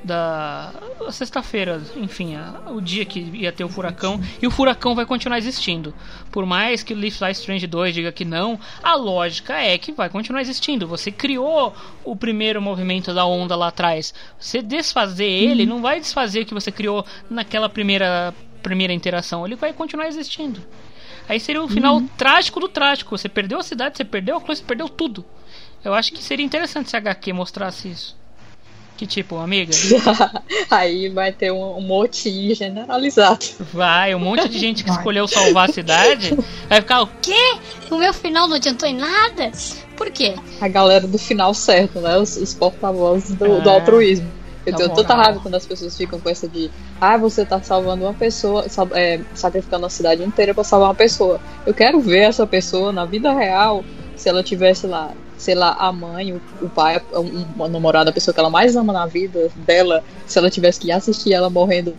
[0.03, 0.71] da
[1.11, 5.37] sexta-feira, enfim, a- o dia que ia ter o furacão e o furacão vai continuar
[5.37, 5.93] existindo.
[6.31, 9.91] Por mais que o Life Life Strange 2 diga que não, a lógica é que
[9.91, 10.87] vai continuar existindo.
[10.87, 11.73] Você criou
[12.05, 14.13] o primeiro movimento da onda lá atrás.
[14.39, 19.55] Você desfazer ele não vai desfazer o que você criou naquela primeira primeira interação, ele
[19.55, 20.59] vai continuar existindo.
[21.29, 23.17] Aí seria o final trágico do trágico.
[23.17, 25.25] Você perdeu a cidade, você perdeu a coisa, você perdeu tudo.
[25.83, 28.15] Eu acho que seria interessante se a HQ mostrasse isso.
[28.97, 29.71] Que tipo, amiga,
[30.71, 33.45] Aí vai ter um, um motim generalizado.
[33.71, 36.35] vai, um monte de gente que escolheu salvar a cidade
[36.67, 37.57] vai ficar o Quê?
[37.91, 39.51] O meu final não adiantou em nada?
[39.95, 40.33] Por quê?
[40.59, 42.17] A galera do final certo, né?
[42.17, 43.73] Os, os porta-vozes do, do É.
[43.73, 44.31] altruísmo.
[44.65, 48.03] Eu tenho tanta raiva quando as pessoas ficam com essa de ah, você tá salvando
[48.03, 51.39] uma pessoa, sal- é, sacrificando a cidade inteira pra salvar uma pessoa.
[51.65, 53.85] Eu quero ver essa pessoa na vida real,
[54.15, 58.13] se ela tivesse lá, sei lá, a mãe, o, o pai, um- uma namorada, a
[58.13, 61.95] pessoa que ela mais ama na vida dela, se ela tivesse que assistir ela morrendo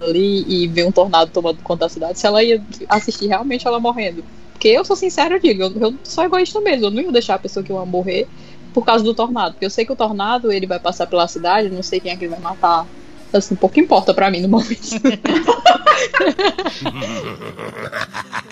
[0.00, 3.78] ali e ver um tornado tomando conta da cidade, se ela ia assistir realmente ela
[3.78, 4.24] morrendo.
[4.52, 7.34] Porque eu sou sincera, eu digo, eu, eu sou egoísta mesmo, eu não ia deixar
[7.34, 8.26] a pessoa que eu amo morrer
[8.72, 9.52] por causa do tornado.
[9.54, 12.16] Porque eu sei que o tornado ele vai passar pela cidade, não sei quem é
[12.16, 12.86] que ele vai matar.
[13.32, 14.80] Assim, pouco importa pra mim no momento.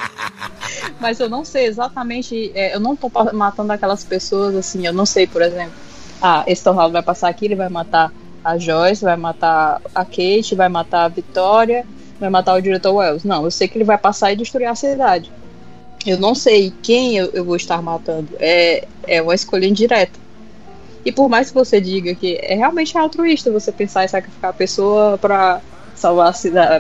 [1.01, 2.53] Mas eu não sei exatamente.
[2.55, 4.87] é, eu não tô matando aquelas pessoas assim.
[4.87, 5.75] Eu não sei, por exemplo.
[6.21, 8.13] Ah, esse tornado vai passar aqui, ele vai matar
[8.45, 11.87] a Joyce, vai matar a Kate, vai matar a Vitória,
[12.19, 13.25] vai matar o diretor Wells.
[13.25, 15.31] Não, eu sei que ele vai passar e destruir a cidade.
[16.07, 18.29] Eu não sei quem eu, eu vou estar matando.
[18.39, 20.19] É, é uma escolha indireta.
[21.05, 24.55] E por mais que você diga que é realmente altruísta você pensar em sacrificar a
[24.55, 25.61] pessoa pra
[25.95, 26.33] salvar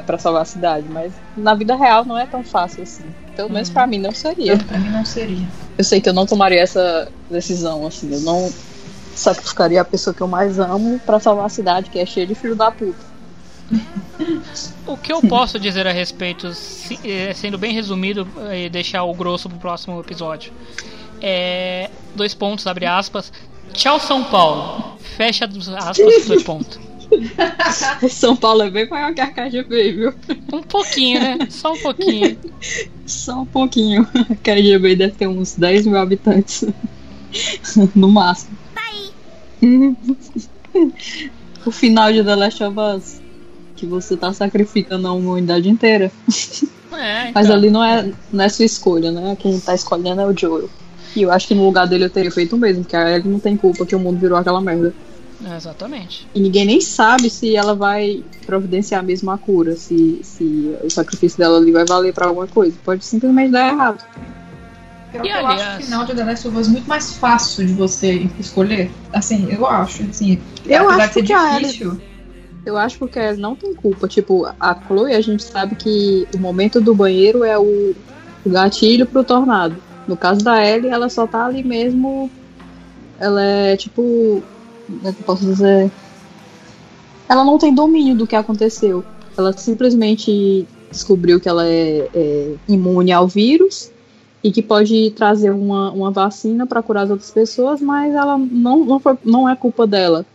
[0.07, 3.05] para salvar a cidade, mas na vida real não é tão fácil assim.
[3.37, 4.57] Pelo menos pra mim não seria.
[4.59, 5.47] Pra mim não seria.
[5.79, 8.53] Eu sei que eu não tomaria essa decisão assim, eu não
[9.15, 12.35] sacrificaria a pessoa que eu mais amo pra salvar a cidade que é cheia de
[12.35, 13.11] filho da puta.
[14.87, 19.05] O que eu posso dizer a respeito, se- eh, sendo bem resumido eh, e deixar
[19.05, 20.53] o grosso pro próximo episódio?
[21.23, 21.89] É.
[22.15, 23.33] Dois pontos, abre aspas.
[23.73, 24.99] Tchau, São Paulo.
[25.17, 26.79] Fecha as aspas, dois pontos.
[28.09, 30.15] São Paulo é bem maior que a KGB, viu?
[30.53, 31.39] Um pouquinho, né?
[31.49, 32.39] Só um pouquinho.
[33.07, 34.07] Só um pouquinho.
[34.15, 36.65] A KGB deve ter uns 10 mil habitantes.
[37.95, 38.59] No máximo.
[41.65, 43.21] o final de The Last of Us.
[43.77, 46.13] Que você tá sacrificando a humanidade inteira.
[46.93, 47.57] É, Mas então.
[47.57, 49.37] ali não é, não é sua escolha, né?
[49.39, 50.69] Quem tá escolhendo é o Joel.
[51.17, 53.29] E eu acho que no lugar dele eu teria feito o mesmo, porque a Ellie
[53.29, 54.95] não tem culpa que o mundo virou aquela merda.
[55.45, 56.27] É, exatamente.
[56.35, 61.39] E ninguém nem sabe se ela vai providenciar mesmo a cura, se, se o sacrifício
[61.39, 62.77] dela ali vai valer pra alguma coisa.
[62.85, 64.05] Pode simplesmente dar errado.
[65.15, 67.67] Eu, E, eu acho aliás- o final de The Last of Us muito mais fácil
[67.67, 68.91] de você escolher.
[69.13, 70.03] Assim, eu acho.
[70.05, 72.01] Assim, Eu acho que a difícil.
[72.65, 74.07] Eu acho porque ela não tem culpa.
[74.07, 77.95] Tipo, a Chloe, a gente sabe que o momento do banheiro é o,
[78.45, 79.75] o gatilho pro tornado.
[80.07, 82.31] No caso da Ellie, ela só tá ali mesmo.
[83.19, 84.43] Ela é tipo.
[84.91, 85.91] Como é que eu posso dizer?
[87.29, 89.05] Ela não tem domínio do que aconteceu.
[89.39, 93.91] Ela simplesmente descobriu que ela é, é imune ao vírus
[94.43, 98.85] e que pode trazer uma, uma vacina para curar as outras pessoas, mas ela não,
[98.85, 100.27] não, foi, não é culpa dela.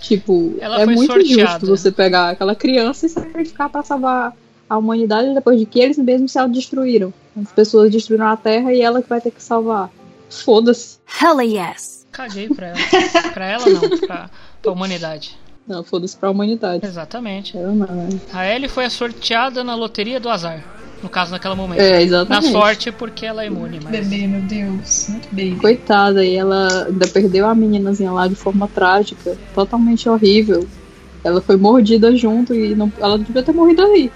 [0.00, 1.42] Tipo, Ela é muito sorteada.
[1.42, 4.36] injusto você pegar aquela criança e sacrificar para salvar
[4.68, 7.14] a humanidade depois de que eles mesmos se autodestruíram.
[7.40, 9.90] As pessoas destruíram a Terra e ela que vai ter que salvar.
[10.28, 10.98] Foda-se.
[11.20, 12.01] Hell yes.
[12.12, 12.78] Caguei pra ela.
[13.32, 14.30] pra ela não, pra,
[14.60, 15.36] pra humanidade.
[15.66, 16.84] Não, foda-se pra humanidade.
[16.84, 17.56] Exatamente.
[17.56, 18.08] Eu não, né?
[18.32, 20.62] A Ellie foi sorteada na loteria do azar.
[21.02, 21.80] No caso, naquele momento.
[21.80, 22.52] É, exatamente.
[22.52, 23.90] Na sorte, porque ela é imune, mas.
[23.90, 25.08] Bebê, meu Deus.
[25.08, 25.56] Muito baby.
[25.56, 30.66] Coitada, e ela ainda perdeu a meninazinha lá de forma trágica, totalmente horrível.
[31.24, 34.12] Ela foi mordida junto e não, ela devia ter morrido ali.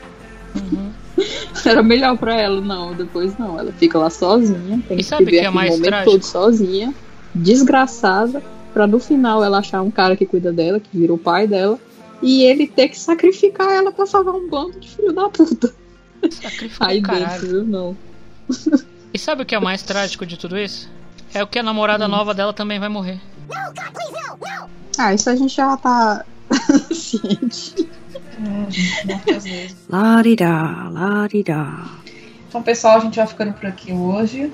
[0.55, 0.91] Uhum.
[1.65, 2.95] Era melhor pra ela, não.
[2.95, 5.55] Depois não, ela fica lá sozinha, tem E que sabe viver o que é aquele
[5.55, 6.11] mais momento trágico?
[6.13, 6.95] todo sozinha,
[7.37, 8.43] desgraçada,
[8.73, 11.79] pra no final ela achar um cara que cuida dela, que vira o pai dela,
[12.23, 15.73] e ele ter que sacrificar ela pra salvar um bando de filho da puta.
[16.81, 17.65] Aí dentro, viu?
[17.65, 17.97] Não.
[19.13, 20.91] E sabe o que é mais trágico de tudo isso?
[21.33, 23.21] É o que a namorada nova dela também vai morrer.
[24.99, 26.25] Ah, isso a gente já tá
[26.93, 27.89] ciente.
[28.39, 29.77] É, vezes.
[29.89, 31.85] La-di-da, la-di-da.
[32.49, 34.53] Então, pessoal, a gente vai ficando por aqui hoje.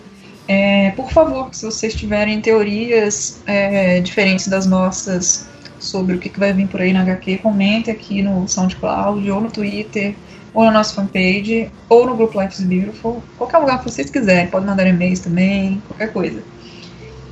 [0.48, 5.46] É, por favor, se vocês tiverem teorias é, diferentes das nossas
[5.78, 9.40] sobre o que, que vai vir por aí na HQ, comente aqui no SoundCloud, ou
[9.40, 10.14] no Twitter,
[10.54, 13.22] ou na nossa fanpage, ou no grupo Life is Beautiful.
[13.38, 14.48] Qualquer lugar que vocês quiserem.
[14.48, 16.42] Pode mandar e-mails também, qualquer coisa.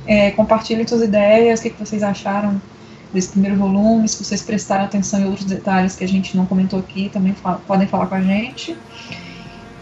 [0.07, 2.61] É, compartilhem suas ideias, o que, que vocês acharam
[3.13, 6.79] desse primeiro volume, se vocês prestaram atenção em outros detalhes que a gente não comentou
[6.79, 7.35] aqui, também
[7.67, 8.75] podem falar com a gente.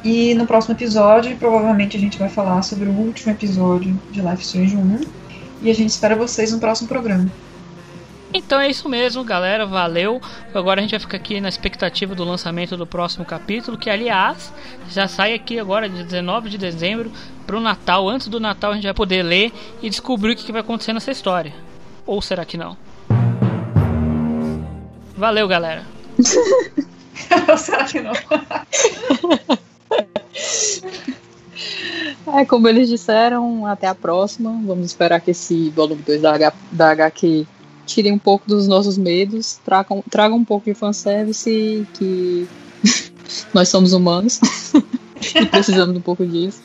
[0.03, 4.43] E no próximo episódio, provavelmente a gente vai falar sobre o último episódio de Life
[4.43, 5.01] Strange 1.
[5.61, 7.29] E a gente espera vocês no próximo programa.
[8.33, 9.65] Então é isso mesmo, galera.
[9.65, 10.21] Valeu.
[10.53, 14.53] Agora a gente vai ficar aqui na expectativa do lançamento do próximo capítulo, que aliás
[14.89, 17.11] já sai aqui agora, dia 19 de dezembro,
[17.45, 18.07] pro Natal.
[18.07, 19.51] Antes do Natal a gente vai poder ler
[19.81, 21.53] e descobrir o que que vai acontecer nessa história.
[22.05, 22.77] Ou será que não?
[25.17, 25.83] Valeu, galera.
[27.49, 28.13] Ou será que não?
[32.33, 34.51] É, como eles disseram, até a próxima.
[34.65, 37.47] Vamos esperar que esse volume 2 da, H, da HQ
[37.85, 39.59] tire um pouco dos nossos medos,
[40.09, 42.47] tragam um pouco de fanservice, que
[43.53, 44.39] nós somos humanos
[45.35, 46.61] e precisamos um pouco disso.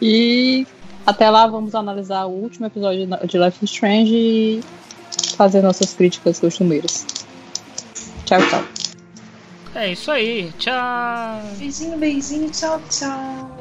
[0.00, 0.66] E
[1.04, 4.60] até lá vamos analisar o último episódio de Life is Strange e
[5.36, 7.04] fazer nossas críticas costumeiras.
[8.24, 8.89] Tchau, tchau.
[9.74, 10.52] É isso aí.
[10.58, 11.42] Tchau.
[11.58, 13.56] Beijinho, beijinho, tchau, tchau.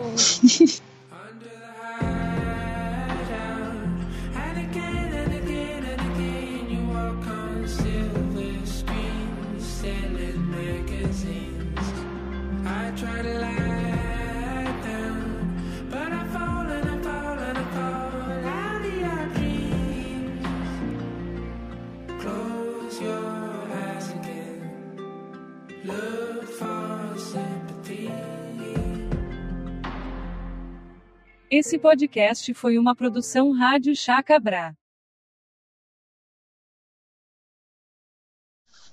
[12.66, 13.49] I try to lie
[31.52, 34.78] Esse podcast foi uma produção Rádio Chacabra.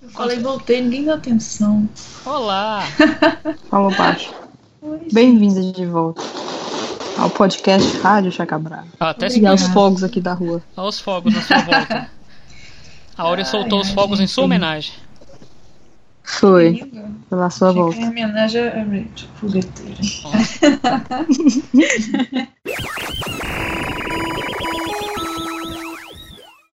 [0.01, 1.87] Eu falei, voltei, ninguém deu atenção.
[2.25, 2.83] Olá.
[3.69, 4.35] Falou baixo.
[5.13, 6.23] Bem-vinda de volta
[7.19, 8.87] ao podcast Rádio Chacabra.
[8.99, 10.63] Ah, até e aos fogos aqui da rua.
[10.75, 12.11] Olha os fogos na sua volta.
[13.19, 14.95] A Áurea soltou os fogos em sua homenagem.
[16.27, 16.71] Foi.
[16.71, 17.07] Lindo.
[17.31, 17.99] Pela sua Fica volta.
[17.99, 19.97] Em homenagem a Rachel, fogueteira.